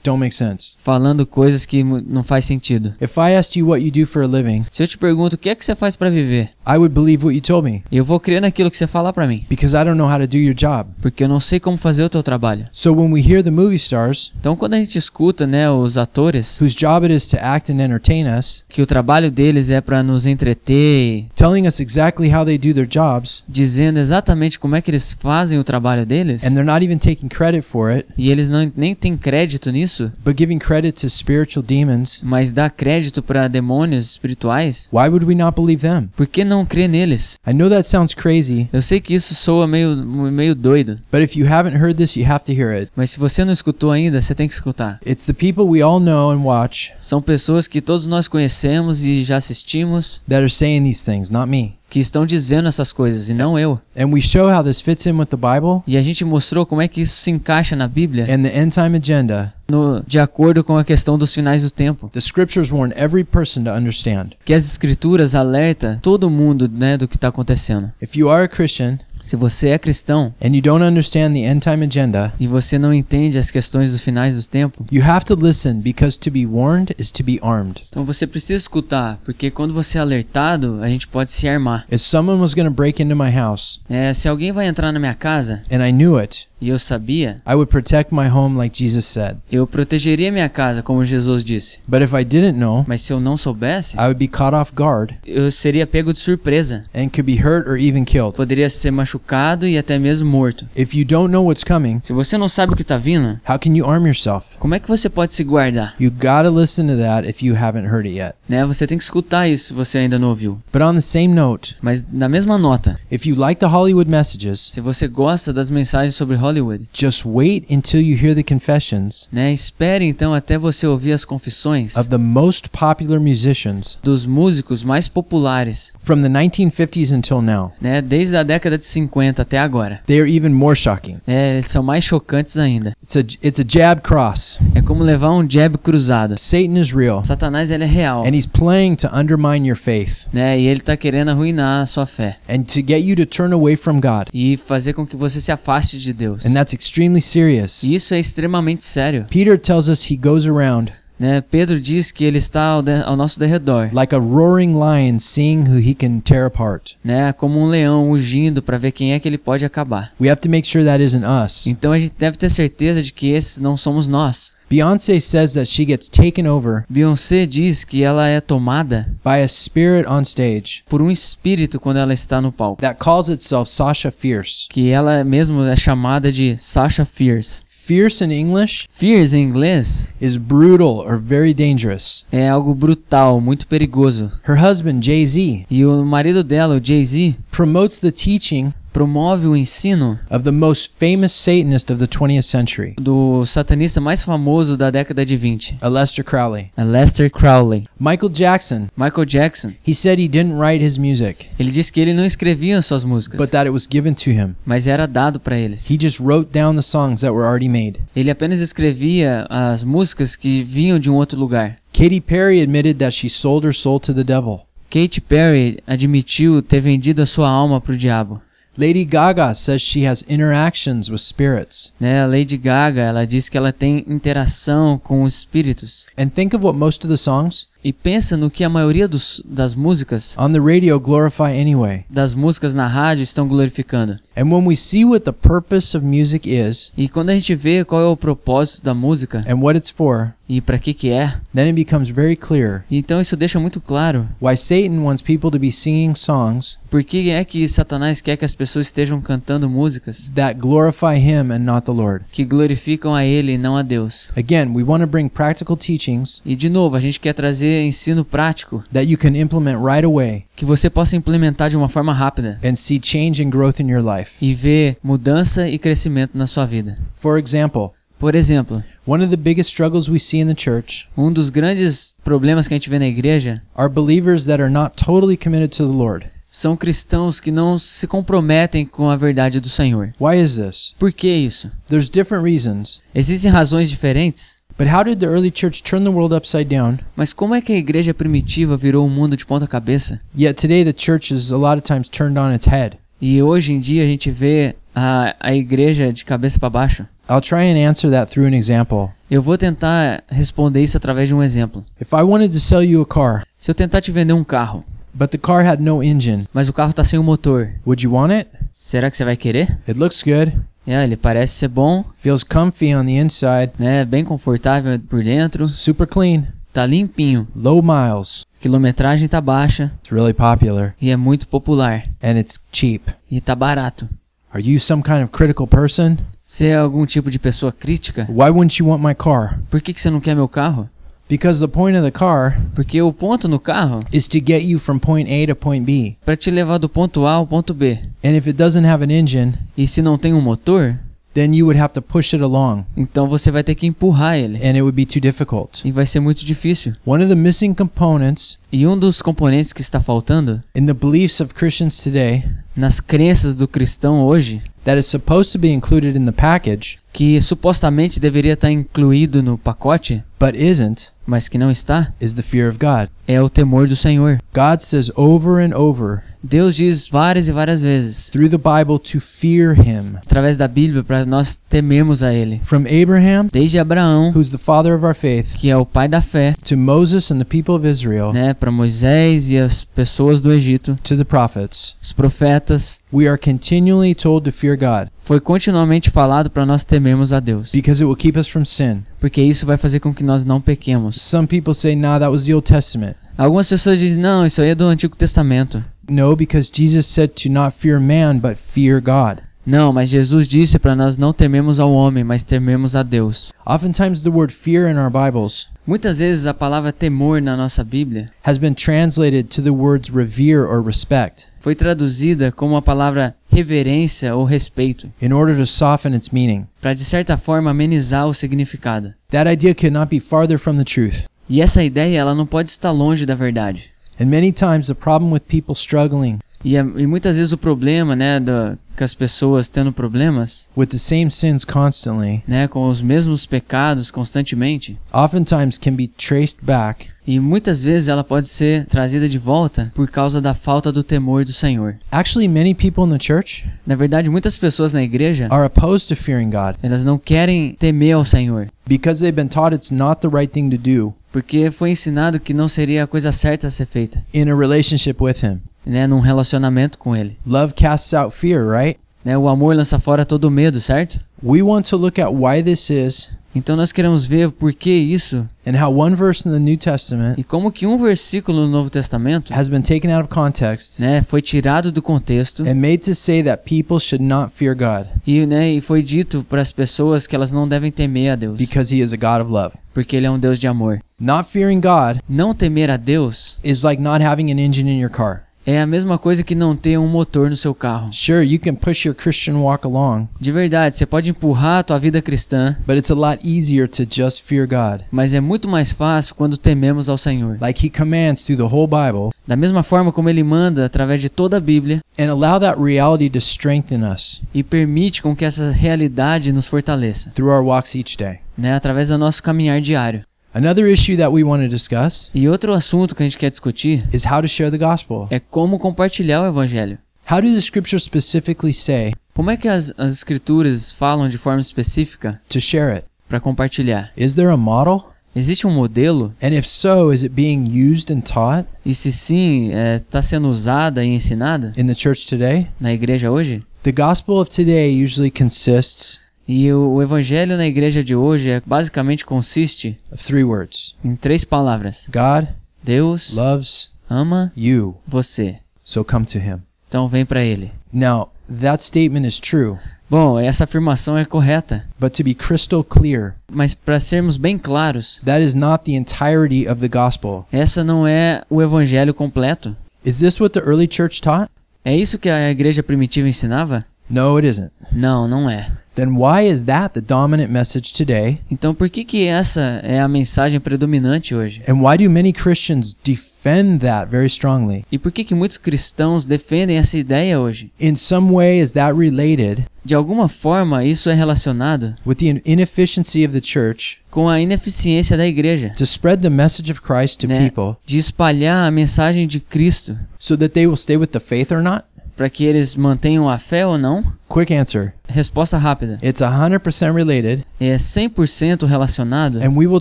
don't 0.07 0.21
make 0.21 0.35
sense. 0.35 0.77
falando 0.79 1.27
coisas 1.27 1.67
que 1.67 1.83
não 1.85 2.23
faz 2.23 2.45
sentido. 2.45 2.95
If 3.01 3.17
I 3.17 3.35
asked 3.35 3.59
you 3.59 3.69
what 3.69 3.85
you 3.85 3.91
do 3.91 4.07
for 4.07 4.23
a 4.23 4.27
living, 4.27 4.65
Se 4.71 4.83
eu 4.83 4.89
te 4.89 4.97
pergunto 4.99 5.37
o 5.37 5.39
que 5.39 5.49
é 5.51 5.55
que 5.55 5.65
você 5.65 5.75
faz 5.75 5.97
pra 5.97 6.09
viver, 6.11 6.51
I 6.67 6.77
would 6.77 6.95
believe 6.95 7.25
what 7.25 7.35
you 7.37 7.43
told 7.43 7.69
me 7.71 7.83
eu 7.93 8.05
vou 8.05 8.19
crer 8.21 8.41
naquilo 8.41 8.71
que 8.71 8.77
você 8.77 8.87
falar 8.87 9.13
pra 9.13 9.27
mim, 9.27 9.45
because 9.49 9.77
I 9.77 9.85
don't 9.85 9.97
know 9.99 10.09
how 10.11 10.19
to 10.19 10.27
do 10.27 10.39
your 10.39 10.55
job. 10.55 10.91
porque 11.01 11.25
eu 11.25 11.29
não 11.29 11.41
sei 11.41 11.61
como 11.61 11.77
fazer 11.77 12.05
o 12.05 12.09
teu 12.09 12.23
trabalho. 12.23 12.67
So 12.73 12.93
when 12.93 13.13
we 13.13 13.21
hear 13.21 13.43
the 13.43 13.51
movie 13.51 13.77
stars 13.77 14.33
Então 14.41 14.57
quando 14.57 14.75
a 14.75 14.79
gente 14.81 14.97
escuta, 14.99 15.47
né, 15.47 15.71
os 15.71 15.97
atores, 15.99 16.61
whose 16.61 16.77
job 16.77 17.07
it 17.07 17.15
is 17.15 17.29
to 17.29 17.37
act 17.41 17.71
and 17.73 17.81
entertain 17.81 18.27
us, 18.27 18.65
que 18.69 18.83
o 18.83 18.87
trabalho 18.87 19.31
deles 19.31 19.71
é 19.71 19.81
pra 19.81 20.03
nos 20.03 20.27
entreter, 20.27 21.27
telling 21.35 21.67
us 21.67 21.81
exactly 21.81 22.33
how 22.33 22.45
they 22.45 22.59
do 22.59 22.73
their 22.75 22.87
jobs, 22.87 23.43
dizendo 23.49 23.99
exatamente 23.99 24.59
como 24.59 24.77
é 24.77 24.81
que 24.81 24.91
eles 24.91 25.13
fazem 25.13 25.59
o 25.59 25.65
trabalho 25.65 26.05
deles, 26.07 26.45
and 26.45 26.51
they're 26.51 26.65
not 26.65 26.85
even 26.85 26.99
taking 26.99 27.29
credit 27.29 27.63
for 27.63 27.91
it, 27.91 28.07
e 28.17 28.31
eles 28.31 28.49
não 28.49 28.71
nem 28.77 28.95
têm 28.95 29.17
crédito 29.17 29.71
nisso, 29.71 29.96
but 30.25 30.37
giving 30.37 30.59
credit 30.59 31.01
to 31.01 31.09
spiritual 31.09 31.65
demons, 31.65 32.21
mas 32.25 32.53
dá 32.53 32.69
crédito 32.71 33.23
pra 33.23 33.49
demônios 33.49 34.05
espirituais, 34.11 34.89
why 34.93 35.09
would 35.09 35.25
we 35.25 35.35
not 35.35 35.55
believe 35.55 35.81
them? 35.81 36.09
por 36.17 36.27
que 36.27 36.45
não 36.45 36.65
crer 36.65 36.89
neles? 36.89 37.39
I 37.47 37.53
know 37.53 37.69
that 37.69 37.87
sounds 37.89 38.15
crazy, 38.15 38.69
Eu 38.73 38.83
sei 38.83 39.01
que 39.01 39.15
isso 39.15 39.35
soa 39.35 39.67
meio, 39.67 39.97
meio 39.97 40.55
doido, 40.55 40.99
but 41.11 41.21
if 41.23 41.37
you 41.37 41.47
haven't 41.47 41.77
heard 41.77 41.97
this, 41.97 42.17
you 42.17 42.27
have 42.27 42.45
to 42.45 42.53
hear 42.53 42.71
it. 42.71 42.91
mas 42.97 43.11
se 43.11 43.19
você 43.19 43.45
não 43.45 43.53
escutou 43.53 43.91
ainda, 43.91 44.21
você 44.21 44.35
tem 44.35 44.49
que 44.49 44.55
escutar. 44.55 44.99
It's 45.07 45.27
the 45.27 45.33
people 45.33 45.65
we 45.65 45.83
all 45.83 46.01
know 46.01 46.31
and 46.31 46.43
watch 46.43 46.93
São 46.99 47.21
pessoas 47.23 47.67
que 47.69 47.81
todos 47.81 48.07
nós 48.07 48.29
conhecemos 48.29 49.05
e 49.05 49.23
já 49.25 49.37
assistimos, 49.37 50.23
that 50.29 50.41
are 50.43 50.51
saying 50.51 50.83
these 50.85 51.05
things, 51.05 51.31
not 51.31 51.49
me. 51.49 51.76
Que 51.89 51.99
estão 52.01 52.27
dizendo 52.27 52.69
essas 52.69 52.93
coisas 52.93 53.31
e 53.31 53.35
não 53.35 53.59
eu. 53.59 53.81
And 53.97 54.07
we 54.07 54.21
show 54.21 54.49
how 54.53 54.63
this 54.63 54.81
fits 54.81 55.07
in 55.07 55.13
with 55.13 55.27
the 55.27 55.37
Bible 55.37 55.83
E 55.87 55.97
a 55.97 56.03
gente 56.03 56.25
mostrou 56.25 56.67
como 56.67 56.83
é 56.83 56.89
que 56.89 57.01
isso 57.01 57.17
se 57.17 57.31
encaixa 57.31 57.77
na 57.77 57.89
Bíblia, 57.89 58.25
and 58.25 58.43
the 58.43 58.59
end 58.59 58.73
time 58.73 58.99
agenda. 58.99 59.55
no, 59.69 60.03
de 60.07 60.19
acordo 60.19 60.63
com 60.63 60.77
a 60.77 60.85
questão 60.85 61.17
dos 61.19 61.33
finais 61.33 61.63
do 61.63 61.71
tempo. 61.71 62.09
The 62.13 62.21
scriptures 62.21 62.71
warn 62.71 62.93
every 62.97 63.25
person 63.25 63.65
to 63.65 63.71
understand. 63.71 64.31
Que 64.45 64.55
as 64.55 64.65
escrituras 64.65 65.35
alerta 65.35 65.99
todo 66.03 66.31
mundo, 66.31 66.69
né, 66.73 66.97
do 66.97 67.09
que 67.09 67.17
está 67.17 67.29
acontecendo. 67.29 67.91
If 68.01 68.17
you 68.17 68.29
are 68.29 68.45
a 68.45 68.49
Christian 68.49 68.99
Se 69.27 69.35
você 69.35 69.71
é 69.71 69.79
cristão 69.79 70.33
and 70.41 70.55
you 70.55 70.63
don't 70.63 70.85
understand 70.85 71.33
the 71.33 71.41
end 71.41 71.59
time 71.59 71.85
agenda, 71.85 72.33
e 72.39 72.47
você 72.47 72.79
não 72.79 72.95
entende 72.95 73.37
as 73.37 73.51
questões 73.51 73.91
dos 73.91 74.01
finais 74.01 74.41
do 74.41 74.49
tempo, 74.49 74.87
you 74.89 75.03
have 75.03 75.25
to 75.25 75.35
listen 75.35 75.81
because 75.81 76.17
to 76.17 76.31
be 76.31 76.47
warned 76.47 76.95
is 76.97 77.11
to 77.11 77.25
be 77.25 77.41
armed. 77.43 77.83
então 77.89 78.05
você 78.05 78.25
precisa 78.25 78.55
escutar, 78.55 79.19
porque 79.25 79.51
quando 79.51 79.75
você 79.75 79.99
é 79.99 80.01
alertado, 80.01 80.79
a 80.81 80.89
gente 80.89 81.09
pode 81.09 81.33
se 81.33 81.49
armar. 81.49 81.85
If 81.91 82.03
someone 82.03 82.41
was 82.41 82.55
going 82.55 82.67
to 82.67 82.71
break 82.71 83.03
into 83.03 83.17
my 83.17 83.33
house 83.33 83.81
É, 83.91 84.15
se 84.15 84.29
alguém 84.29 84.53
vai 84.53 84.69
entrar 84.69 84.93
na 84.93 85.01
minha 85.01 85.15
casa 85.15 85.65
and 85.73 85.85
I 85.85 85.91
knew 85.91 86.21
it, 86.21 86.47
e 86.61 86.69
eu 86.69 86.79
sabia, 86.79 87.41
I 87.47 87.53
would 87.55 87.71
protect 87.71 88.15
my 88.15 88.29
home 88.29 88.57
like 88.57 88.77
Jesus 88.77 89.05
said. 89.07 89.37
eu 89.51 89.67
protegeria 89.67 90.33
minha 90.33 90.49
casa, 90.49 90.83
como 90.83 91.05
Jesus 91.05 91.45
disse. 91.45 91.81
But 91.87 92.03
if 92.03 92.13
I 92.13 92.25
didn't 92.25 92.59
know, 92.59 92.85
Mas 92.89 93.03
se 93.03 93.13
eu 93.13 93.21
não 93.21 93.37
soubesse, 93.37 93.97
I 93.97 94.03
would 94.03 94.19
be 94.19 94.29
caught 94.29 94.55
off 94.55 94.73
guard 94.75 95.13
eu 95.25 95.51
seria 95.51 95.87
pego 95.87 96.13
de 96.13 96.19
surpresa. 96.19 96.85
and 96.95 97.09
could 97.09 97.23
be 97.25 97.37
hurt 97.43 97.67
or 97.69 97.77
even 97.79 98.05
killed. 98.05 98.35
Poderia 98.37 98.69
ser 98.71 98.91
machucado 98.91 99.67
e 99.67 99.77
até 99.79 99.99
mesmo 99.99 100.29
morto. 100.31 100.67
If 100.77 100.95
you 100.95 101.05
don't 101.05 101.31
know 101.31 101.45
what's 101.45 101.65
coming, 101.65 102.01
Se 102.03 102.13
você 102.13 102.37
não 102.39 102.49
sabe 102.49 102.73
o 102.73 102.77
que 102.77 102.83
está 102.83 102.97
vindo, 102.97 103.41
how 103.49 103.59
can 103.59 103.75
you 103.77 103.85
arm 103.89 104.07
yourself? 104.07 104.57
como 104.59 104.75
é 104.75 104.81
que 104.81 104.89
você 104.89 105.09
pode 105.09 105.35
se 105.35 105.45
guardar? 105.45 105.95
You 106.01 106.11
gotta 106.11 106.49
listen 106.51 106.87
to 106.89 106.97
that 106.97 107.29
if 107.29 107.43
you 107.43 107.55
haven't 107.55 107.87
heard 107.87 108.07
it 108.07 108.17
yet. 108.19 108.35
Né? 108.49 108.65
Você 108.65 108.87
tem 108.87 108.97
que 108.97 109.05
escutar 109.05 109.49
isso 109.49 109.67
se 109.69 109.73
você 109.75 109.99
ainda 109.99 110.19
não 110.19 110.29
ouviu. 110.31 110.61
But 110.73 110.83
on 110.83 110.95
the 110.95 111.01
same 111.01 111.29
note, 111.29 111.77
Mas 111.83 112.05
na 112.11 112.29
mesma 112.29 112.57
nota, 112.59 112.99
if 113.11 113.27
you 113.27 113.35
like 113.37 113.61
the 113.61 113.67
Hollywood 113.67 114.11
messages, 114.11 114.71
se 114.73 114.81
você 114.81 115.07
gosta 115.09 115.53
das 115.53 115.69
mensagens 115.71 116.15
sobre 116.15 116.35
Hollywood, 116.37 116.46
just 116.93 117.25
wait 117.25 117.67
until 117.71 118.01
you 118.01 118.17
hear 118.17 118.35
the 118.35 118.43
confessions 118.43 119.29
né? 119.33 119.53
Espere 119.53 120.05
então 120.07 120.33
até 120.35 120.59
você 120.59 120.87
ouvir 120.87 121.13
as 121.13 121.25
confissões 121.25 121.97
of 121.97 122.09
the 122.09 122.19
most 122.19 122.69
popular 122.71 123.21
musicians 123.21 123.99
dos 124.03 124.27
músicos 124.27 124.85
mais 124.85 125.09
populares, 125.09 125.93
from 125.99 126.23
the 126.23 126.29
1950s 126.29 127.13
until 127.17 127.41
now. 127.43 127.73
né? 127.81 128.01
Desde 128.03 128.37
a 128.37 128.43
década 128.43 128.79
de 128.79 128.85
50 128.85 129.43
até 129.43 129.59
agora. 129.59 130.01
They 130.07 130.21
are 130.21 130.31
even 130.31 130.51
more 130.51 130.77
shocking. 130.77 131.19
É, 131.27 131.53
eles 131.53 131.67
são 131.67 131.83
mais 131.83 132.05
chocantes 132.05 132.57
ainda. 132.59 132.97
It's 133.03 133.17
a 133.17 133.21
it's 133.47 133.61
a 133.61 133.65
jab 133.67 134.01
cross. 134.03 134.59
É 134.75 134.83
como 134.83 135.03
levar 135.03 135.31
um 135.33 135.49
jab 135.49 135.79
cruzado. 135.79 136.37
Satan 136.39 136.79
is 136.79 136.93
real, 136.93 137.25
Satanás 137.25 137.71
ele 137.71 137.85
é 137.85 137.87
real, 137.87 138.23
and 138.25 138.35
he's 138.35 138.47
playing 138.47 138.97
to 138.97 139.09
undermine 139.13 139.67
your 139.67 139.77
faith 139.77 140.27
né? 140.33 140.59
E 140.59 140.67
ele 140.67 140.81
tá 140.81 140.97
querendo 140.97 141.31
arruinar 141.31 141.83
a 141.83 141.87
sua 141.87 142.07
fé 142.07 142.39
and 142.49 142.63
to 142.63 142.81
get 142.87 143.03
you 143.05 143.15
to 143.17 143.27
turn 143.27 143.53
away 143.53 143.77
from 143.77 144.01
God. 144.01 144.29
e 144.33 144.57
fazer 144.57 144.93
com 144.93 145.07
que 145.07 145.17
você 145.17 145.41
se 145.41 145.53
afaste 145.53 145.99
de 145.99 146.13
Deus. 146.13 146.36
And 146.45 146.53
that's 146.55 146.75
extremely 146.75 147.21
serious. 147.21 147.83
E 147.83 147.95
isso 147.95 148.15
é 148.15 148.19
extremamente 148.19 148.85
sério, 148.85 149.25
Peter 149.31 149.57
tells 149.59 149.89
us 149.89 150.11
he 150.11 150.17
goes 150.17 150.47
around 150.47 150.93
né? 151.19 151.41
Pedro 151.41 151.81
diz 151.81 152.11
que 152.11 152.25
ele 152.25 152.39
está 152.39 152.63
ao, 152.63 152.83
de- 152.83 153.03
ao 153.03 153.17
nosso 153.17 153.39
derredor, 153.39 153.89
like 153.93 154.15
a 154.15 154.19
roaring 154.19 154.75
lion 154.75 155.19
seeing 155.19 155.61
who 155.69 155.79
he 155.79 155.95
can 155.95 156.21
tear 156.21 156.47
apart. 156.47 156.93
né? 157.05 157.33
Como 157.33 157.59
um 157.61 157.67
leão 157.67 158.11
ungindo 158.11 158.63
para 158.63 158.79
ver 158.79 158.93
quem 158.93 159.13
é 159.13 159.21
que 159.21 159.29
ele 159.29 159.39
pode 159.39 159.65
acabar. 159.65 160.13
We 160.21 160.29
have 160.31 160.41
to 160.43 160.51
make 160.51 160.67
sure 160.69 160.85
that 160.85 161.03
isn't 161.03 161.25
us. 161.25 161.67
Então 161.67 161.93
a 161.93 161.99
gente 161.99 162.13
deve 162.19 162.37
ter 162.37 162.51
certeza 162.51 163.03
de 163.03 163.13
que 163.13 163.29
esses 163.31 163.61
não 163.61 163.77
somos 163.77 164.09
nós. 164.09 164.55
Beyonce 164.69 165.21
says 165.21 165.53
that 165.53 165.67
she 165.69 165.85
gets 165.85 166.09
taken 166.09 166.49
over 166.49 166.83
Beyoncé 166.91 167.47
diz 167.47 167.85
que 167.85 168.03
ela 168.03 168.27
é 168.27 168.41
tomada 168.41 169.09
by 169.25 169.41
a 169.41 169.47
spirit 169.47 170.09
on 170.09 170.23
stage 170.23 170.83
por 170.89 171.01
um 171.01 171.09
espírito 171.09 171.79
quando 171.79 171.99
ela 171.99 172.13
está 172.13 172.41
no 172.41 172.51
palco, 172.51 172.83
that 172.83 172.99
calls 172.99 173.29
itself 173.29 173.71
Sasha 173.71 174.11
Fierce. 174.11 174.67
que 174.69 174.89
ela 174.91 175.23
mesmo 175.23 175.63
é 175.63 175.77
chamada 175.77 176.33
de 176.33 176.57
Sasha 176.59 177.05
Fierce. 177.05 177.63
Fierce 177.87 178.21
in 178.25 178.33
English 178.33 178.89
Fierce 178.91 179.33
em 179.33 179.45
inglês 179.45 180.13
is 180.21 180.37
brutal 180.37 181.05
or 181.07 181.17
very 181.21 181.55
dangerous. 181.55 182.27
é 182.33 182.49
algo 182.49 182.75
brutal, 182.75 183.41
muito 183.41 183.69
perigoso. 183.69 184.29
Her 184.45 184.57
husband, 184.61 185.01
Jay 185.03 185.25
Z, 185.25 185.65
E 185.71 185.85
o 185.87 186.05
marido 186.05 186.43
dela, 186.43 186.75
o 186.79 186.85
Jay-Z, 186.85 187.37
promotes 187.49 188.01
the 188.01 188.11
teaching 188.11 188.73
promove 188.97 189.47
o 189.47 189.55
ensino 189.55 190.19
of 190.31 190.43
the 190.43 190.51
most 190.51 190.95
famous 190.99 191.31
Satanist 191.31 191.93
of 191.93 191.99
the 191.99 192.09
20th 192.09 192.45
century, 192.45 192.95
do 192.99 193.45
satanista 193.45 194.01
mais 194.01 194.23
famoso 194.23 194.75
da 194.75 194.91
década 194.91 195.23
de 195.23 195.37
20, 195.37 195.77
Aleister 195.83 196.25
Crowley. 196.25 196.71
Aleister 196.75 197.31
Crowley. 197.31 197.87
Michael 198.01 198.31
Jackson, 198.33 198.87
Michael 198.97 199.27
Jackson, 199.27 199.75
he 199.87 199.93
said 199.93 200.19
he 200.19 200.27
didn't 200.27 200.59
write 200.59 200.83
his 200.83 200.97
music, 200.97 201.51
ele 201.59 201.71
disse 201.71 201.93
que 201.93 202.01
ele 202.01 202.15
não 202.15 202.25
escrevia 202.25 202.81
suas 202.81 203.05
músicas, 203.05 203.39
but 203.39 203.51
that 203.51 203.67
it 203.67 203.71
was 203.71 203.87
given 203.87 204.15
to 204.15 204.31
him. 204.31 204.55
mas 204.65 204.87
era 204.87 205.07
dado 205.07 205.39
para 205.39 205.59
eles. 205.59 205.91
He 205.91 205.99
just 206.01 206.19
wrote 206.19 206.51
down 206.51 206.75
the 206.75 206.81
songs 206.81 207.21
that 207.21 207.35
were 207.35 207.47
already 207.47 207.69
made. 207.69 208.01
Ele 208.17 208.31
apenas 208.31 208.61
escrevia 208.63 209.47
as 209.51 209.85
músicas 209.85 210.37
que 210.37 210.63
vinham 210.63 210.99
de 210.99 211.11
um 211.11 211.17
outro 211.17 211.39
lugar. 211.39 211.77
Katy 211.93 212.23
Perry 212.23 212.63
admitted 212.63 212.99
that 212.99 213.13
she 213.15 213.29
sold 213.29 213.67
her 213.67 213.75
soul 213.75 214.01
to 214.01 214.15
the 214.15 214.25
devil. 214.25 214.63
Katy 214.89 215.21
Perry 215.21 215.81
admitiu 215.87 216.63
ter 216.63 216.81
vendido 216.81 217.21
a 217.21 217.27
sua 217.27 217.51
alma 217.51 217.79
para 217.79 217.93
o 217.93 217.97
diabo. 217.97 218.41
Lady 218.79 219.07
Gaga 219.07 219.55
says 219.55 219.81
she 219.81 220.07
has 220.07 220.23
interactions 220.29 221.11
with 221.11 221.23
spirits. 221.23 221.93
Né? 221.99 222.23
A 222.23 222.27
Lady 222.27 222.59
Gaga, 222.59 223.01
ela 223.01 223.27
diz 223.27 223.49
que 223.49 223.57
ela 223.57 223.73
tem 223.73 224.05
interação 224.07 224.99
com 224.99 225.23
os 225.23 225.39
espíritos. 225.39 226.07
And 226.19 226.29
think 226.29 226.55
of 226.55 226.63
what 226.63 226.79
most 226.79 227.05
of 227.05 227.11
the 227.11 227.17
songs 227.17 227.69
E 227.85 227.93
pensa 227.93 228.37
no 228.37 228.51
que 228.51 228.65
a 228.65 228.69
maioria 228.69 229.07
dos, 229.07 229.43
das 229.45 229.75
músicas, 229.75 230.37
on 230.39 230.53
the 230.53 230.59
radio 230.59 230.99
glorify 230.99 231.59
anyway. 231.61 232.05
das 232.11 232.35
músicas 232.35 232.75
na 232.75 232.87
rádio 232.87 233.23
estão 233.23 233.47
glorificando. 233.47 234.19
And 234.37 234.45
when 234.53 234.67
we 234.67 234.77
see 234.77 235.05
what 235.05 235.25
the 235.25 235.33
purpose 235.33 235.97
of 235.97 236.05
music 236.05 236.49
is 236.49 236.93
E 236.97 237.09
quando 237.09 237.31
a 237.31 237.35
gente 237.35 237.55
vê 237.55 237.85
qual 237.85 238.01
é 238.03 238.07
o 238.07 238.17
propósito 238.17 238.85
da 238.85 238.95
música 238.95 239.45
and 239.49 239.57
what 239.61 239.77
it's 239.77 239.91
for, 239.91 240.33
e 240.49 240.61
para 240.61 240.79
que 240.79 240.95
que 240.95 241.11
é, 241.11 241.35
then 241.53 241.65
it 241.67 241.73
becomes 241.73 242.09
very 242.09 242.37
clear 242.37 242.85
então 242.89 243.21
isso 243.21 243.37
deixa 243.37 243.59
muito 243.59 243.81
claro 243.81 244.29
why 244.41 244.57
Satan 244.57 245.03
wants 245.03 245.21
people 245.21 245.51
to 245.51 245.59
be 245.59 245.73
singing 245.73 246.15
songs 246.15 246.79
por 246.89 247.03
que 247.03 247.31
é 247.31 247.45
que 247.45 247.67
Satanás 247.69 248.21
quer 248.21 248.37
que 248.37 248.45
as 248.45 248.55
pessoas 248.55 248.87
estejam 248.87 249.21
cantando 249.21 249.69
músicas 249.69 250.31
that 250.35 250.61
glorify 250.61 251.17
him 251.19 251.51
and 251.53 251.61
not 251.61 251.85
the 251.85 251.91
Lord. 251.93 252.25
que 252.31 252.45
glorificam 252.45 253.13
a 253.13 253.25
ele 253.25 253.53
e 253.55 253.59
não 253.59 253.77
a 253.77 253.83
Deus. 253.83 254.31
Again, 254.37 254.73
we 254.73 254.85
want 254.85 255.01
to 255.01 255.07
bring 255.09 255.29
practical 255.29 255.77
teachings 255.77 256.41
E 256.45 256.55
de 256.55 256.69
novo, 256.71 256.95
a 256.95 257.01
gente 257.01 257.19
quer 257.19 257.33
trazer 257.33 257.76
ter 257.77 257.83
ensino 257.85 258.25
prático 258.25 258.83
that 258.93 259.07
you 259.07 259.19
can 259.19 259.35
implement 259.37 259.79
right 259.85 260.05
away 260.05 260.45
que 260.57 260.65
você 260.65 260.89
possa 260.89 261.17
implementar 261.17 261.69
de 261.69 261.77
uma 261.77 261.89
forma 261.89 262.13
rápida 262.13 262.59
and 262.65 262.75
see 262.75 262.99
change 263.03 263.43
and 263.45 263.51
growth 263.51 263.81
in 263.81 263.91
your 263.91 264.03
life. 264.03 264.33
e 264.45 264.55
ver 264.55 264.97
mudança 265.03 265.69
e 265.69 265.79
crescimento 265.79 266.37
na 266.37 266.47
sua 266.47 266.65
vida. 266.65 266.99
For 267.17 267.39
example, 267.39 267.91
Por 268.19 268.35
exemplo, 268.35 268.83
one 269.07 269.23
of 269.23 269.29
the 269.31 269.37
biggest 269.37 269.71
struggles 269.71 270.09
we 270.09 270.19
see 270.19 270.41
in 270.41 270.47
the 270.47 270.55
church 270.59 271.07
um 271.17 271.31
dos 271.31 271.51
grandes 271.51 272.17
problemas 272.25 272.67
que 272.67 272.73
a 272.73 272.77
gente 272.79 272.89
vê 272.89 272.99
na 272.99 273.07
igreja 273.07 273.63
are 273.75 273.93
believers 273.93 274.47
that 274.47 274.63
are 274.63 274.73
not 274.73 274.97
totally 274.97 275.37
committed 275.37 275.69
to 275.77 275.87
the 275.87 275.93
Lord. 275.95 276.27
são 276.51 276.75
cristãos 276.75 277.39
que 277.41 277.51
não 277.51 277.77
se 277.77 278.07
comprometem 278.07 278.87
com 278.87 279.11
a 279.11 279.17
verdade 279.17 279.61
do 279.61 279.69
Senhor. 279.69 280.15
Why 280.19 280.41
is 280.41 280.57
this? 280.57 280.95
Por 280.99 281.13
que 281.13 281.29
isso? 281.29 281.71
There's 281.91 282.09
different 282.09 282.43
reasons. 282.45 283.03
Existem 283.15 283.51
razões 283.53 283.91
diferentes, 283.91 284.61
But 284.79 284.89
how 284.89 285.03
did 285.03 285.21
the 285.21 285.27
early 285.27 285.51
church 285.51 285.83
turn 285.83 286.05
the 286.05 286.11
world 286.11 286.35
upside 286.35 286.67
down? 286.67 286.99
mas 287.17 287.33
como 287.33 287.55
é 287.55 287.63
que 287.63 287.73
a 287.73 287.77
igreja 287.79 288.13
primitiva 288.13 288.77
virou 288.77 289.07
o 289.07 289.11
mundo 289.11 289.37
de 289.37 289.47
ponta 289.47 289.67
cabeça? 289.67 290.21
Yet 290.39 290.55
today 290.61 290.85
the 290.85 290.93
church 290.97 291.33
is 291.33 291.51
a 291.51 291.57
lot 291.57 291.77
of 291.79 291.83
times 291.83 292.09
turned 292.09 292.39
on 292.39 292.53
its 292.55 292.67
head. 292.67 292.99
E 293.21 293.43
hoje 293.43 293.73
em 293.73 293.81
dia 293.81 294.03
a 294.03 294.07
gente 294.07 294.31
vê 294.31 294.77
a, 294.95 295.35
a 295.41 295.55
igreja 295.55 296.13
de 296.13 296.25
cabeça 296.27 296.59
para 296.61 296.69
baixo. 296.69 297.07
I'll 297.29 297.41
try 297.41 297.71
and 297.71 297.89
answer 297.89 298.11
that 298.11 298.31
through 298.31 298.47
an 298.47 298.55
example. 298.57 299.09
Eu 299.31 299.41
vou 299.41 299.57
tentar 299.57 300.23
responder 300.29 300.83
isso 300.83 300.97
através 300.97 301.29
de 301.29 301.35
um 301.35 301.43
exemplo. 301.43 301.85
If 302.01 302.13
I 302.13 302.23
wanted 302.23 302.51
to 302.53 302.61
sell 302.61 302.83
you 302.85 303.01
a 303.01 303.07
car, 303.07 303.45
Se 303.59 303.71
eu 303.71 303.75
tentar 303.75 304.03
te 304.03 304.13
vender 304.13 304.35
um 304.35 304.45
carro, 304.45 304.85
but 305.15 305.31
the 305.31 305.39
car 305.39 305.67
had 305.67 305.81
no 305.81 306.03
engine, 306.03 306.47
mas 306.53 306.69
o 306.69 306.73
carro 306.75 306.93
tá 306.93 307.03
sem 307.03 307.19
o 307.19 307.23
motor, 307.25 307.71
would 307.87 308.05
you 308.05 308.13
want 308.13 308.31
it? 308.31 308.51
será 308.71 309.11
que 309.11 309.17
você 309.17 309.25
vai 309.25 309.37
querer? 309.39 309.79
It 309.89 309.99
looks 309.99 310.23
good, 310.23 310.53
É, 310.87 311.03
ele 311.03 311.17
parece 311.17 311.55
ser 311.55 311.69
bom, 311.69 312.05
feels 312.15 312.45
comfy 312.45 312.95
on 312.95 313.05
the 313.05 313.13
inside, 313.13 313.73
né? 313.79 314.05
Bem 314.05 314.25
confortável 314.25 314.99
por 315.01 315.23
dentro, 315.23 315.67
super 315.67 316.07
clean, 316.07 316.45
tá 316.73 316.87
limpinho, 316.87 317.47
low 317.57 317.83
miles. 317.83 318.45
quilometragem 318.61 319.29
tá 319.29 319.41
baixa 319.41 319.93
It's 320.01 320.11
really 320.13 320.33
popular 320.33 320.95
e 321.01 321.11
é 321.11 321.17
muito 321.17 321.47
popular 321.49 322.05
and 322.23 322.39
it's 322.39 322.59
cheap. 322.73 323.03
e 323.31 323.41
tá 323.41 323.55
barato. 323.55 324.09
Are 324.53 324.63
you 324.63 324.79
some 324.79 325.03
kind 325.03 325.23
of 325.23 325.31
critical 325.33 325.67
person? 325.67 326.17
Você 326.47 326.69
é 326.69 326.77
algum 326.77 327.05
tipo 327.05 327.31
de 327.31 327.39
pessoa 327.41 327.73
crítica? 327.73 328.25
Why 328.31 328.51
wouldn't 328.51 328.81
you 328.81 328.89
want 328.89 329.03
my 329.03 329.15
car? 329.15 329.59
Por 329.69 329.81
que, 329.81 329.93
que 329.93 330.01
você 330.01 330.09
não 330.09 330.21
quer 330.21 330.37
meu 330.37 330.49
carro? 330.49 330.89
Because 331.29 331.59
the 331.59 331.67
point 331.69 331.97
of 331.97 332.05
the 332.05 332.11
car 332.13 332.57
Porque 332.75 333.01
o 333.03 333.13
ponto 333.13 333.49
no 333.49 333.59
carro 333.59 334.01
is 334.13 334.29
to 334.29 334.39
get 334.39 334.63
you 334.63 334.79
from 334.79 334.99
point 335.01 335.29
A 335.29 335.47
to 335.47 335.57
point 335.57 335.85
B. 335.85 336.17
para 336.25 336.37
te 336.37 336.51
levar 336.51 336.79
do 336.79 336.89
ponto 336.89 337.27
A 337.27 337.33
ao 337.33 337.47
ponto 337.47 337.75
B. 337.75 337.99
And 338.25 338.37
if 338.37 338.47
it 338.47 338.53
doesn't 338.57 338.87
have 338.87 339.03
an 339.05 339.11
engine, 339.11 339.55
E 339.77 339.87
se 339.87 340.01
não 340.03 340.17
tem 340.17 340.33
um 340.33 340.41
motor, 340.41 340.99
then 341.35 341.53
you 341.55 341.67
would 341.67 341.79
have 341.81 341.93
to 341.93 342.01
push 342.01 342.33
it 342.33 342.43
along 342.43 342.85
então 342.97 343.29
você 343.29 343.51
vai 343.51 343.63
ter 343.65 343.75
que 343.75 343.87
empurrar 343.87 344.37
ele. 344.39 344.57
and 344.59 344.71
it 344.77 344.81
would 344.83 344.95
be 344.97 345.05
too 345.05 345.21
difficult. 345.21 345.85
E 345.85 345.91
vai 345.91 346.07
ser 346.07 346.21
muito 346.21 346.45
difícil. 346.47 346.95
One 347.05 347.23
of 347.25 347.29
the 347.29 347.35
missing 347.39 347.75
components 347.75 348.59
E 348.73 348.87
um 348.87 348.97
dos 348.97 349.21
componentes 349.21 349.73
que 349.73 349.81
está 349.83 350.01
faltando 350.01 350.63
in 350.75 350.87
the 350.87 350.95
beliefs 350.95 351.41
of 351.41 351.53
Christians 351.55 352.03
today 352.03 352.45
nas 352.77 353.01
crenças 353.01 353.57
do 353.57 353.67
cristão 353.67 354.23
hoje, 354.25 354.63
that 354.87 354.97
is 354.97 355.07
supposed 355.07 355.53
to 355.53 355.59
be 355.59 355.73
included 355.73 356.17
in 356.17 356.25
the 356.25 356.33
package 356.33 356.99
que 357.13 357.41
supostamente 357.41 358.21
deveria 358.21 358.53
estar 358.55 358.71
incluído 358.71 359.43
no 359.43 359.59
pacote, 359.59 360.23
but 360.39 360.55
isn't 360.55 361.13
mas 361.27 361.49
que 361.49 361.59
não 361.59 361.73
está, 361.73 362.13
is 362.21 362.35
the 362.35 362.43
fear 362.43 362.69
of 362.69 362.79
God. 362.79 363.11
é 363.27 363.43
o 363.43 363.49
temor 363.49 363.89
do 363.89 363.97
Senhor. 363.97 364.39
God 364.55 364.81
says 364.81 365.11
over 365.17 365.61
and 365.61 365.75
over 365.75 366.23
Deus 366.47 366.77
diz 366.77 367.09
várias 367.09 367.49
e 367.49 367.53
várias 367.53 367.83
vezes, 367.83 368.31
through 368.31 368.49
the 368.49 368.57
Bible 368.57 368.99
to 368.99 369.21
fear 369.21 369.75
him. 369.75 370.17
através 370.17 370.57
da 370.57 370.69
Bíblia, 370.69 371.03
para 371.03 371.27
nós 371.27 371.57
temermos 371.57 372.23
a 372.23 372.33
Ele. 372.33 372.61
From 372.63 372.85
Abraham, 372.87 373.49
Desde 373.53 373.79
Abraão, 373.79 374.31
who's 374.35 374.51
the 374.51 374.59
father 374.59 374.95
of 374.95 375.05
our 375.05 375.15
faith, 375.15 375.55
que 375.57 375.69
é 375.71 375.77
o 375.77 375.85
pai 375.85 376.09
da 376.09 376.21
fé, 376.23 376.55
to 376.65 376.77
Moses 376.77 377.31
and 377.31 377.39
the 377.39 377.45
people 377.45 377.75
of 377.75 377.87
Israel, 377.87 378.33
né, 378.33 378.55
para 378.55 378.71
Moisés 378.71 379.51
e 379.51 379.59
as 379.59 379.83
pessoas 379.83 380.41
do 380.41 380.53
Egito, 380.53 380.99
to 381.03 381.17
the 381.17 381.25
prophets, 381.25 381.97
os 382.03 382.13
profetas, 382.13 383.01
we 383.13 383.27
are 383.29 383.39
continually 383.39 384.15
told 384.15 384.45
to 384.49 384.57
fear 384.57 384.77
God 384.77 385.09
foi 385.19 385.41
continuamente 385.41 386.09
falado 386.09 386.49
para 386.51 386.65
nós 386.65 386.85
temermos 386.85 387.33
a 387.33 387.41
Deus, 387.41 387.73
because 387.73 388.01
it 388.01 388.07
will 388.07 388.17
keep 388.17 388.39
us 388.39 388.47
from 388.47 388.65
sin. 388.65 389.03
porque 389.19 389.43
isso 389.43 389.67
vai 389.67 389.77
fazer 389.77 389.99
com 389.99 390.15
que 390.15 390.23
nós 390.23 390.45
não 390.45 390.61
pequemos. 390.61 391.21
Some 391.21 391.49
people 391.49 391.75
say, 391.75 391.97
nah, 391.97 392.19
that 392.21 392.31
was 392.31 392.45
the 392.45 392.55
Old 392.55 392.65
Testament. 392.67 393.17
Algumas 393.37 393.69
pessoas 393.69 393.99
dizem: 393.99 394.23
"Não, 394.23 394.47
isso 394.47 394.63
aí 394.63 394.71
é 394.71 394.75
do 394.75 394.87
Antigo 394.87 395.15
Testamento". 395.17 395.85
No, 396.09 396.37
because 396.37 396.71
Jesus 396.71 397.07
said 397.07 397.35
to 397.43 397.49
not 397.49 397.73
fear 397.73 398.01
man, 398.01 398.39
but 398.39 398.57
fear 398.57 399.01
God. 399.01 399.43
Não, 399.67 399.93
mas 399.93 400.09
Jesus 400.11 400.47
disse 400.47 400.79
para 400.79 400.95
nós 400.95 401.19
não 401.19 401.33
tememos 401.33 401.81
ao 401.81 401.93
homem, 401.93 402.23
mas 402.23 402.45
tememos 402.45 402.95
a 402.95 403.03
Deus. 403.03 403.53
Oftentimes, 403.67 404.23
the 404.23 404.31
word 404.31 404.53
fear 404.53 404.89
in 404.89 404.97
our 404.97 405.11
Bibles 405.11 405.69
Muitas 405.87 406.19
vezes 406.19 406.49
a 406.49 406.55
palavra 406.55 406.93
temor 406.93 407.41
na 407.41 407.57
nossa 407.57 407.85
Bíblia 407.85 408.31
has 408.45 408.59
been 408.59 408.75
translated 408.75 409.49
to 409.49 409.63
the 409.63 409.71
words 409.71 410.11
revere 410.11 410.63
or 410.63 410.83
respect 410.85 411.49
foi 411.61 411.77
traduzida 411.77 412.51
como 412.51 412.77
a 412.77 412.83
palavra 412.83 413.37
reverência 413.49 414.35
ou 414.35 414.45
respeito, 414.45 415.13
in 415.23 415.33
order 415.33 415.57
to 415.57 415.65
soften 415.65 416.13
its 416.15 416.31
meaning. 416.31 416.67
para 416.81 416.93
de 416.93 417.05
certa 417.05 417.37
forma 417.37 417.71
amenizar 417.71 418.27
o 418.27 418.35
significado. 418.35 419.15
That 419.31 419.49
idea 419.49 419.75
could 419.77 419.93
not 419.93 420.09
be 420.11 420.21
farther 420.21 420.59
from 420.59 420.77
the 420.77 420.85
truth. 420.85 421.27
E 421.49 421.61
essa 421.61 421.85
ideia 421.85 422.19
ela 422.19 422.35
não 422.35 422.47
pode 422.47 422.71
estar 422.71 422.91
longe 422.91 423.25
da 423.25 423.37
verdade. 423.37 423.91
And 424.19 424.27
many 424.27 424.53
times, 424.53 424.87
the 424.87 424.95
problem 424.95 425.31
with 425.33 425.43
people 425.49 425.75
struggling 425.75 426.39
E, 426.65 426.77
a- 426.77 426.83
e 426.97 427.07
muitas 427.07 427.37
vezes 427.37 427.53
o 427.53 427.59
problema, 427.59 428.17
né, 428.17 428.41
da, 428.41 428.77
com 428.97 429.05
as 429.05 429.15
pessoas 429.15 429.69
tendo 429.69 429.93
problemas, 429.93 430.69
with 430.77 430.87
the 430.87 430.99
same 430.99 431.31
sins 431.31 431.65
constantly 431.65 432.43
né, 432.49 432.67
com 432.67 432.89
os 432.89 433.01
mesmos 433.03 433.47
pecados 433.47 434.11
constantemente, 434.11 434.99
oftentimes 435.13 435.79
can 435.79 435.93
be 435.93 436.09
traced 436.09 436.59
back 436.63 437.09
e 437.27 437.39
muitas 437.39 437.85
vezes 437.85 438.09
ela 438.09 438.25
pode 438.25 438.49
ser 438.49 438.87
trazida 438.87 439.29
de 439.29 439.39
volta 439.39 439.93
por 439.95 440.09
causa 440.09 440.41
da 440.41 440.55
falta 440.55 440.91
do 440.91 441.03
temor 441.05 441.45
do 441.45 441.53
Senhor. 441.53 441.97
Actually, 442.11 442.49
many 442.49 442.75
people 442.75 443.05
in 443.05 443.11
the 443.17 443.19
church 443.25 443.69
Na 443.87 443.95
verdade, 443.95 444.31
muitas 444.31 444.57
pessoas 444.57 444.93
na 444.93 445.03
igreja, 445.03 445.47
are 445.51 445.67
opposed 445.67 446.09
to 446.09 446.17
fearing 446.17 446.51
God 446.51 446.77
elas 446.83 447.05
não 447.05 447.19
querem 447.19 447.75
temer 447.79 448.17
ao 448.17 448.25
Senhor, 448.25 448.67
because 448.87 449.21
they've 449.21 449.37
been 449.37 449.49
taught 449.49 449.75
it's 449.75 449.91
not 449.93 450.21
the 450.21 450.29
right 450.29 450.53
thing 450.53 450.71
to 450.71 450.79
do 450.79 451.15
porque 451.37 451.71
foi 451.71 451.91
ensinado 451.91 452.41
que 452.41 452.55
não 452.55 452.67
seria 452.67 453.05
a 453.05 453.07
coisa 453.07 453.31
certa 453.31 453.67
a 453.67 453.71
ser 453.71 453.85
feita, 453.85 454.25
in 454.33 454.51
a 454.51 454.57
relationship 454.57 455.23
with 455.23 455.45
Him. 455.45 455.61
né, 455.85 456.07
num 456.07 456.19
relacionamento 456.19 456.97
com 456.97 457.15
ele. 457.15 457.37
Love 457.47 457.75
casts 457.75 458.15
out 458.15 458.35
fear, 458.35 458.67
right? 458.67 458.99
Né, 459.23 459.37
o 459.37 459.47
amor 459.47 459.77
lança 459.77 460.01
fora 460.01 460.25
todo 460.25 460.51
medo, 460.51 460.81
certo? 460.81 461.21
We 461.43 461.61
want 461.61 461.91
to 461.91 461.99
look 461.99 462.19
at 462.19 462.33
why 462.33 462.63
this 462.63 462.89
is 462.89 463.37
Então 463.57 463.75
nós 463.75 463.91
queremos 463.91 464.27
ver 464.27 464.51
por 464.51 464.73
que 464.75 464.91
isso 464.91 465.49
and 465.67 465.83
how 465.83 465.91
one 465.91 466.15
verse 466.15 466.47
in 466.47 466.53
the 466.53 466.59
New 466.59 466.77
Testament 466.77 467.39
e 467.39 467.43
como 467.43 467.73
que 467.73 467.87
um 467.87 467.97
versículo 467.97 468.67
no 468.67 468.69
Novo 468.69 468.91
Testamento, 468.91 469.53
has 469.53 469.69
been 469.69 469.81
taken 469.81 470.13
out 470.13 470.25
of 470.25 470.29
context 470.29 471.01
né, 471.01 471.23
foi 471.23 471.41
tirado 471.41 471.91
do 471.91 472.03
contexto 472.03 472.63
and 472.63 472.75
made 472.75 472.99
to 472.99 473.15
say 473.15 473.43
that 473.43 473.63
people 473.65 473.99
should 473.99 474.23
not 474.23 474.53
fear 474.53 474.75
God 474.77 475.07
e, 475.27 475.47
né, 475.47 475.71
e 475.71 475.81
foi 475.81 476.03
dito 476.03 476.45
para 476.49 476.61
as 476.61 476.71
pessoas 476.71 477.27
que 477.27 477.35
elas 477.35 477.51
não 477.51 477.67
devem 477.67 477.91
temer 477.91 478.33
a 478.33 478.37
Deus, 478.37 478.59
because 478.59 478.95
He 478.95 479.01
is 479.01 479.13
a 479.15 479.17
God 479.17 479.45
of 479.45 479.51
love. 479.51 479.75
porque 479.95 480.15
ele 480.17 480.27
é 480.27 480.31
um 480.31 480.39
Deus 480.39 480.59
de 480.59 480.69
amor. 480.69 481.01
Not 481.19 481.49
fearing 481.51 481.81
God 481.81 482.21
Não 482.29 482.55
temer 482.55 482.91
a 482.91 482.99
Deus 482.99 483.59
is 483.65 483.83
like 483.83 484.01
not 484.03 484.23
having 484.23 484.53
an 484.53 484.59
engine 484.61 484.91
in 484.91 485.01
your 485.01 485.11
car. 485.11 485.46
É 485.67 485.81
a 485.81 485.87
mesma 485.87 486.17
coisa 486.17 486.45
que 486.45 486.55
não 486.55 486.77
ter 486.77 486.97
um 486.99 487.09
motor 487.09 487.51
no 487.51 487.57
seu 487.57 487.75
carro. 487.75 488.09
Sure, 488.13 488.43
you 488.47 488.59
can 488.61 488.75
push 488.75 489.05
your 489.05 489.15
Christian 489.15 489.57
walk 489.57 489.85
along, 489.87 490.29
De 490.41 490.53
verdade, 490.53 490.95
você 490.97 491.05
pode 491.05 491.31
empurrar 491.31 491.81
a 491.81 491.83
tua 491.83 491.99
vida 491.99 492.23
cristã, 492.23 492.77
but 492.87 492.97
it's 492.97 493.11
a 493.11 493.15
lot 493.15 493.39
easier 493.47 493.89
to 493.89 494.05
just 494.09 494.43
fear 494.43 494.67
God. 494.67 495.05
mas 495.11 495.35
é 495.35 495.41
muito 495.41 495.69
mais 495.69 495.93
fácil 495.93 496.35
quando 496.35 496.57
tememos 496.57 497.09
ao 497.09 497.19
Senhor. 497.19 497.59
Like 497.61 497.85
He 497.85 497.91
commands 497.91 498.43
through 498.43 498.57
the 498.59 498.75
whole 498.75 498.87
Bible 498.87 499.31
Da 499.47 499.57
mesma 499.57 499.83
forma 499.83 500.13
como 500.13 500.29
ele 500.29 500.43
manda 500.43 500.85
através 500.85 501.21
de 501.21 501.29
toda 501.29 501.57
a 501.57 501.61
Bíblia 501.61 502.01
and 502.19 502.31
allow 502.31 502.59
that 502.61 502.81
reality 502.81 503.29
to 503.31 503.39
strengthen 503.39 504.03
us 504.05 504.43
e 504.55 504.63
permite 504.63 505.21
com 505.23 505.35
que 505.35 505.45
essa 505.45 505.71
realidade 505.71 506.53
nos 506.53 506.67
fortaleça, 506.67 507.31
through 507.31 507.51
our 507.53 507.65
walks 507.65 507.95
each 507.95 508.17
day. 508.17 508.39
né, 508.57 508.73
através 508.75 509.09
do 509.09 509.19
nosso 509.19 509.43
caminhar 509.43 509.81
diário. 509.83 510.23
Another 510.57 510.87
issue 510.87 511.17
that 511.19 511.31
we 511.31 511.45
want 511.45 511.63
to 511.63 511.69
discuss 511.69 512.31
E 512.35 512.49
outro 512.49 512.73
assunto 512.73 513.15
que 513.15 513.23
a 513.23 513.27
gente 513.27 513.37
quer 513.37 513.51
discutir 513.51 514.09
is 514.11 514.25
how 514.25 514.41
to 514.41 514.49
share 514.49 514.71
the 514.71 514.79
gospel. 514.79 515.29
é 515.31 515.39
como 515.39 515.79
compartilhar 515.79 516.41
o 516.41 516.47
evangelho. 516.47 516.97
How 517.31 517.43
do 517.43 517.53
the 517.53 517.61
scriptures 517.61 518.05
specifically 518.05 518.73
say 518.73 519.13
Como 519.35 519.51
é 519.51 519.57
que 519.59 519.69
as, 519.69 519.93
as 519.99 520.13
escrituras 520.15 520.93
falam 520.93 521.29
de 521.29 521.37
forma 521.37 521.61
específica 521.61 522.41
to 522.49 522.59
share 522.59 522.91
it? 522.97 523.05
para 523.29 523.39
compartilhar? 523.39 524.11
Is 524.17 524.33
there 524.35 524.49
a 524.49 524.57
model? 524.57 525.05
Existe 525.35 525.67
um 525.67 525.71
modelo? 525.71 526.33
And 526.43 526.55
if 526.55 526.67
so, 526.67 527.13
is 527.13 527.23
it 527.23 527.35
being 527.35 527.67
used 527.69 528.11
and 528.11 528.23
taught 528.23 528.67
E 528.83 528.95
se 528.95 529.13
sim, 529.13 529.73
está 529.95 530.23
sendo 530.23 530.49
usada 530.49 531.05
e 531.05 531.09
ensinada 531.09 531.75
in 531.77 531.87
the 531.87 531.95
church 531.95 532.27
today? 532.27 532.69
na 532.81 532.95
igreja 532.95 533.31
hoje? 533.31 533.63
The 533.83 533.93
gospel 533.93 534.37
of 534.41 534.49
today 534.49 534.89
usually 535.05 535.31
consists 535.31 536.21
E 536.49 536.73
o, 536.73 536.95
o 536.95 537.03
evangelho 537.03 537.57
na 537.57 537.67
igreja 537.67 538.05
de 538.05 538.15
hoje 538.15 538.51
é, 538.51 538.63
basicamente 538.65 539.25
consiste 539.25 539.99
of 540.13 540.25
three 540.25 540.45
words 540.45 540.97
em 541.05 541.17
três 541.17 541.45
palavras: 541.45 542.09
God 542.13 542.49
Deus 542.83 543.35
loves 543.35 543.91
ama 544.09 544.53
you, 544.57 544.97
você. 545.07 545.59
so 545.83 546.05
come 546.05 546.25
to 546.25 546.39
him. 546.39 546.63
Então 546.89 547.09
vem 547.09 547.27
para 547.27 547.43
ele. 547.43 547.73
Now, 547.93 548.31
that 548.61 548.85
statement 548.85 549.27
is 549.27 549.41
true, 549.41 549.79
Bom, 550.09 550.39
essa 550.39 550.63
afirmação 550.63 551.19
é 551.19 551.25
correta, 551.25 551.85
but 551.99 552.13
to 552.13 552.23
be 552.23 552.33
crystal 552.33 552.85
clear, 552.85 553.35
mas 553.51 553.75
para 553.75 553.99
sermos 553.99 554.37
bem 554.37 554.57
claros, 554.57 555.21
that 555.25 555.45
is 555.45 555.57
not 555.57 555.85
the 555.85 555.97
entirety 555.97 556.69
of 556.69 556.81
the 556.81 556.87
gospel. 556.87 557.45
essa 557.51 557.83
não 557.83 558.07
é 558.07 558.43
o 558.49 558.63
evangelho 558.63 559.13
completo. 559.13 559.77
Is 560.05 560.19
this 560.19 560.41
what 560.41 560.53
the 560.53 560.65
early 560.65 560.89
church 560.89 561.21
taught? 561.21 561.51
É 561.85 561.97
isso 561.97 562.21
que 562.21 562.31
a 562.31 562.51
igreja 562.51 562.85
primitiva 562.85 563.29
ensinava? 563.29 563.85
No, 564.09 564.37
it 564.37 564.47
isn't. 564.47 564.71
Não, 564.93 565.27
não 565.27 565.51
é. 565.51 565.69
Then 565.97 566.19
why 566.19 566.43
is 566.47 566.65
that 566.65 566.93
the 566.93 567.01
dominant 567.01 567.51
message 567.51 567.95
today? 567.95 568.39
Então 568.51 568.75
por 568.75 568.91
que 568.91 569.03
que 569.03 569.25
essa 569.25 569.81
é 569.83 569.99
a 569.99 570.07
mensagem 570.07 570.61
predominante 570.61 571.35
hoje? 571.35 571.63
And 571.67 571.81
why 571.81 571.97
do 571.97 572.11
many 572.11 572.35
Christians 572.35 572.95
defend 573.03 573.79
that 573.79 574.11
very 574.11 574.27
strongly? 574.27 574.85
E 574.93 574.99
por 574.99 575.11
que 575.11 575.25
que 575.25 575.35
muitos 575.35 575.57
cristãos 575.57 576.27
defendem 576.27 576.77
essa 576.77 576.99
ideia 576.99 577.41
hoje? 577.41 577.73
In 577.81 577.97
some 577.97 578.31
way, 578.31 578.61
is 578.61 578.73
that 578.73 578.95
related 578.95 579.65
De 579.87 579.95
alguma 579.95 580.29
forma, 580.29 580.85
isso 580.85 581.09
é 581.09 581.15
relacionado 581.15 581.95
with 582.05 582.17
the 582.17 582.43
inefficiency 582.45 583.25
of 583.25 583.33
the 583.33 583.41
church 583.41 584.01
com 584.11 584.29
a 584.29 584.41
ineficiência 584.41 585.17
da 585.17 585.27
igreja, 585.27 585.73
to 585.79 585.85
spread 585.85 586.21
the 586.21 586.29
message 586.29 586.73
of 586.73 586.83
Christ 586.83 587.21
to 587.21 587.29
né? 587.29 587.49
people 587.49 587.77
De 587.87 587.97
espalhar 587.97 588.67
a 588.67 588.71
mensagem 588.71 589.27
de 589.27 589.39
Cristo 589.39 589.97
so 590.19 590.37
that 590.37 590.51
they 590.51 590.67
will 590.67 590.77
stay 590.77 590.97
with 590.97 591.09
the 591.09 591.21
faith 591.21 591.53
or 591.53 591.63
not? 591.63 591.85
Para 592.17 592.31
que 592.31 592.45
eles 592.45 592.75
mantenham 592.77 593.29
a 593.29 593.39
fé 593.39 593.67
ou 593.67 593.77
não? 593.77 594.03
Quick 594.29 594.53
answer 594.55 594.93
Resposta 595.09 595.57
rápida. 595.59 595.99
it's 596.03 596.21
100% 596.21 596.93
related, 596.95 597.45
É 597.61 597.77
100% 597.77 598.67
relacionado 598.67 599.39
and 599.43 599.51
we 599.57 599.67
will 599.67 599.81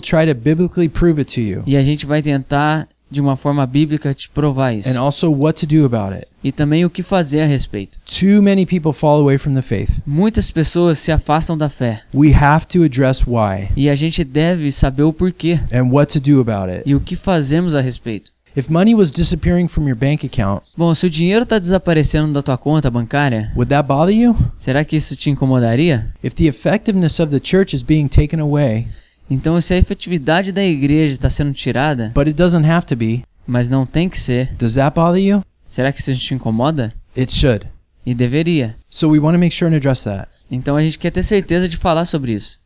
try 0.00 0.26
to 0.26 0.34
biblically 0.34 0.88
prove 0.88 1.20
it 1.20 1.34
to 1.34 1.40
you. 1.40 1.62
e 1.66 1.76
a 1.76 1.82
gente 1.82 2.06
vai 2.06 2.20
tentar 2.22 2.86
de 3.08 3.20
uma 3.20 3.36
forma 3.36 3.64
bíblica 3.66 4.12
te 4.12 4.28
provar 4.28 4.72
isso. 4.72 4.88
And 4.88 4.98
also 5.00 5.30
what 5.32 5.64
to 5.64 5.66
do 5.74 5.84
about 5.86 6.12
it. 6.12 6.26
E 6.42 6.50
também 6.50 6.84
o 6.84 6.90
que 6.90 7.02
fazer 7.04 7.40
a 7.42 7.46
respeito. 7.46 8.00
Too 8.04 8.42
many 8.42 8.66
people 8.66 8.92
fall 8.92 9.20
away 9.20 9.38
from 9.38 9.54
the 9.54 9.62
faith. 9.62 10.00
Muitas 10.04 10.50
pessoas 10.50 10.98
se 10.98 11.12
afastam 11.12 11.56
da 11.56 11.68
fé 11.68 12.02
We 12.12 12.32
have 12.34 12.66
to 12.68 12.82
address 12.82 13.22
why 13.26 13.68
e 13.76 13.88
a 13.88 13.94
gente 13.94 14.24
deve 14.24 14.70
saber 14.72 15.04
o 15.04 15.12
porquê 15.12 15.58
and 15.72 15.90
what 15.92 16.12
to 16.12 16.20
do 16.20 16.40
about 16.40 16.68
it. 16.70 16.82
e 16.84 16.94
o 16.96 17.00
que 17.00 17.14
fazemos 17.16 17.74
a 17.76 17.80
respeito. 17.80 18.32
If 18.56 18.70
money 18.70 18.94
was 18.94 19.12
disappearing 19.12 19.68
from 19.68 19.86
your 19.86 19.96
bank 19.96 20.24
account, 20.24 20.62
Bom, 20.76 20.94
se 20.94 21.06
o 21.06 21.10
dinheiro 21.10 21.42
está 21.42 21.58
desaparecendo 21.58 22.32
da 22.32 22.40
tua 22.42 22.56
conta 22.56 22.90
bancária, 22.90 23.52
would 23.54 23.68
that 23.68 23.86
bother 23.86 24.14
you? 24.14 24.34
será 24.58 24.82
que 24.82 24.96
isso 24.96 25.14
te 25.14 25.28
incomodaria? 25.28 26.10
If 26.24 26.34
the 26.34 26.46
effectiveness 26.46 27.20
of 27.20 27.30
the 27.30 27.38
church 27.38 27.74
is 27.76 27.82
being 27.82 28.08
taken 28.08 28.40
away, 28.40 28.86
Então, 29.28 29.60
se 29.60 29.74
a 29.74 29.76
efetividade 29.76 30.52
da 30.52 30.64
igreja 30.64 31.12
está 31.12 31.28
sendo 31.28 31.52
tirada, 31.52 32.12
but 32.14 32.28
it 32.28 32.34
doesn't 32.34 32.64
have 32.64 32.86
to 32.86 32.96
be, 32.96 33.24
mas 33.46 33.68
não 33.68 33.84
tem 33.84 34.08
que 34.08 34.18
ser, 34.18 34.54
does 34.54 34.74
that 34.74 34.94
bother 34.94 35.20
you? 35.20 35.42
será 35.68 35.92
que 35.92 36.00
isso 36.00 36.14
te 36.16 36.32
incomoda? 36.34 36.94
It 37.16 37.30
should. 37.32 37.66
E 38.06 38.14
deveria. 38.14 38.76
So 38.88 39.10
we 39.10 39.18
want 39.18 39.34
to 39.34 39.38
make 39.40 39.54
sure 39.54 39.70
and 39.70 39.76
address 39.76 40.04
that. 40.04 40.28
Então 40.50 40.76
a 40.76 40.80
gente 40.82 40.98
quer 40.98 41.10
ter 41.10 41.24
certeza 41.24 41.68
de 41.68 41.76
falar 41.76 42.04
sobre 42.06 42.32
isso. 42.32 42.60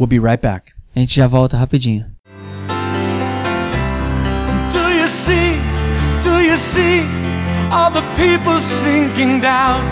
We'll 0.00 0.06
be 0.08 0.18
right 0.24 0.40
back. 0.40 0.72
A 0.94 1.00
gente 1.00 1.16
já 1.16 1.26
volta 1.26 1.56
rapidinho. 1.58 2.06
You 5.04 5.08
see? 5.08 5.60
Do 6.22 6.40
you 6.40 6.56
see 6.56 7.04
all 7.70 7.90
the 7.90 8.00
people 8.16 8.58
sinking 8.58 9.38
down? 9.38 9.82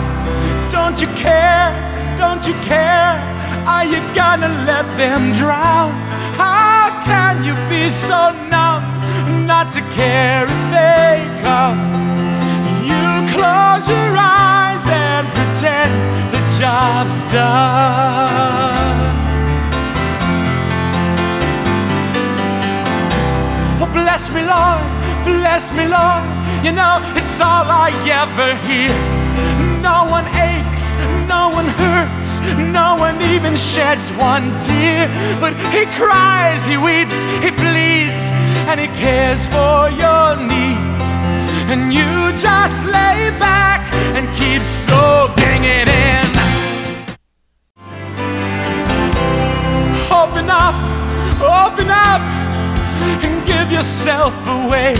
Don't 0.71 0.99
you 0.99 1.05
care? 1.09 1.69
Don't 2.17 2.43
you 2.47 2.55
care? 2.65 3.21
Are 3.67 3.85
you 3.85 3.99
gonna 4.15 4.49
let 4.65 4.87
them 4.97 5.31
drown? 5.33 5.91
How 6.41 6.99
can 7.05 7.43
you 7.43 7.53
be 7.69 7.91
so 7.91 8.31
numb 8.49 8.83
not 9.45 9.71
to 9.73 9.81
care 9.93 10.45
if 10.45 10.61
they 10.73 11.21
come? 11.43 11.77
You 12.89 13.05
close 13.35 13.87
your 13.87 14.15
eyes 14.17 14.83
and 14.87 15.27
pretend 15.37 15.93
the 16.33 16.41
job's 16.59 17.21
done. 17.31 18.73
Oh, 23.79 23.89
bless 23.93 24.31
me, 24.31 24.41
Lord, 24.41 25.02
bless 25.23 25.71
me, 25.71 25.87
Lord. 25.87 26.23
You 26.63 26.71
know, 26.71 26.99
it's 27.15 27.39
all 27.41 27.65
I 27.67 27.89
ever 28.07 28.55
hear. 28.67 28.93
No 29.81 30.05
one 30.05 30.27
aches, 30.51 30.95
no 31.27 31.49
one 31.49 31.67
hurts, 31.67 32.39
no 32.71 32.95
one 32.95 33.21
even 33.21 33.55
sheds 33.55 34.11
one 34.11 34.57
tear. 34.59 35.07
But 35.39 35.53
He 35.75 35.85
cries, 35.99 36.65
He 36.65 36.77
weeps, 36.77 37.17
He 37.43 37.51
bleeds, 37.51 38.31
and 38.69 38.79
He 38.79 38.87
cares 38.87 39.43
for 39.47 39.89
your 40.03 40.35
needs. 40.37 41.07
And 41.71 41.91
you 41.93 42.37
just 42.37 42.85
lay 42.85 43.31
back 43.39 43.81
and 44.15 44.27
keep 44.35 44.63
soaking 44.63 45.63
it 45.63 45.87
in. 45.89 46.25
Open 50.11 50.47
up, 50.49 50.75
open 51.41 51.89
up, 51.89 52.21
and 53.23 53.45
give 53.45 53.71
yourself 53.71 54.33
away. 54.47 54.93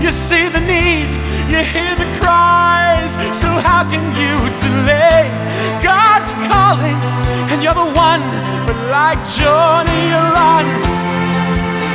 You 0.00 0.10
see 0.10 0.48
the 0.48 0.60
need, 0.60 1.08
you 1.50 1.60
hear 1.74 1.94
the 1.94 2.08
cries, 2.18 3.14
so 3.36 3.48
how 3.48 3.82
can 3.92 4.04
you 4.18 4.36
delay? 4.58 5.30
God's 5.82 6.32
calling, 6.50 6.98
and 7.50 7.62
you're 7.62 7.74
the 7.74 7.90
one, 8.08 8.22
but 8.66 8.78
like 8.90 9.20
Jonah, 9.36 10.00
you 10.10 10.20
run. 10.38 10.66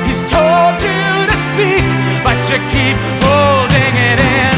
He's 0.07 0.23
told 0.29 0.75
you 0.79 1.05
to 1.31 1.37
speak, 1.47 1.85
but 2.23 2.37
you 2.49 2.57
keep 2.73 2.97
holding 3.23 3.93
it 4.11 4.19
in. 4.19 4.55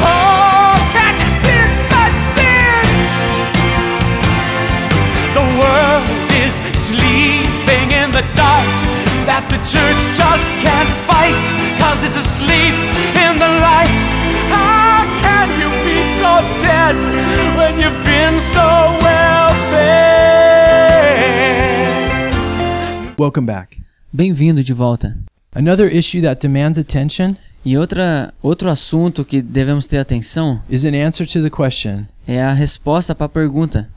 Oh, 0.00 0.37
the 8.18 8.26
dark 8.34 8.66
that 9.30 9.46
the 9.46 9.58
church 9.62 10.00
just 10.18 10.50
can't 10.58 10.90
fight 11.06 11.46
cause 11.78 12.02
it's 12.02 12.18
asleep 12.18 12.74
in 13.14 13.38
the 13.38 13.46
light. 13.62 13.94
How 14.50 15.06
can 15.22 15.46
you 15.60 15.70
be 15.86 16.02
so 16.18 16.42
dead 16.58 16.98
when 17.54 17.78
you've 17.78 18.02
been 18.02 18.40
so 18.40 18.66
well 18.98 19.54
fed? 19.70 19.94
Welcome 23.16 23.46
back. 23.46 23.78
Bem-vindo 24.12 24.64
de 24.64 24.74
volta. 24.74 25.16
Another 25.54 25.86
issue 25.86 26.20
that 26.22 26.40
demands 26.40 26.76
attention 26.76 27.36
E 27.64 27.76
outra, 27.76 28.32
outro 28.42 28.70
assunto 28.70 29.24
que 29.24 29.42
devemos 29.42 29.86
ter 29.86 29.98
atenção 29.98 30.60
is 30.70 30.84
an 30.84 30.94
answer 30.94 31.26
to 31.26 31.42
the 31.42 31.50
question 31.50 32.06
é 32.26 32.42
a 32.42 32.52
resposta 32.52 33.14
para 33.14 33.26
a 33.26 33.28
pergunta: 33.28 33.88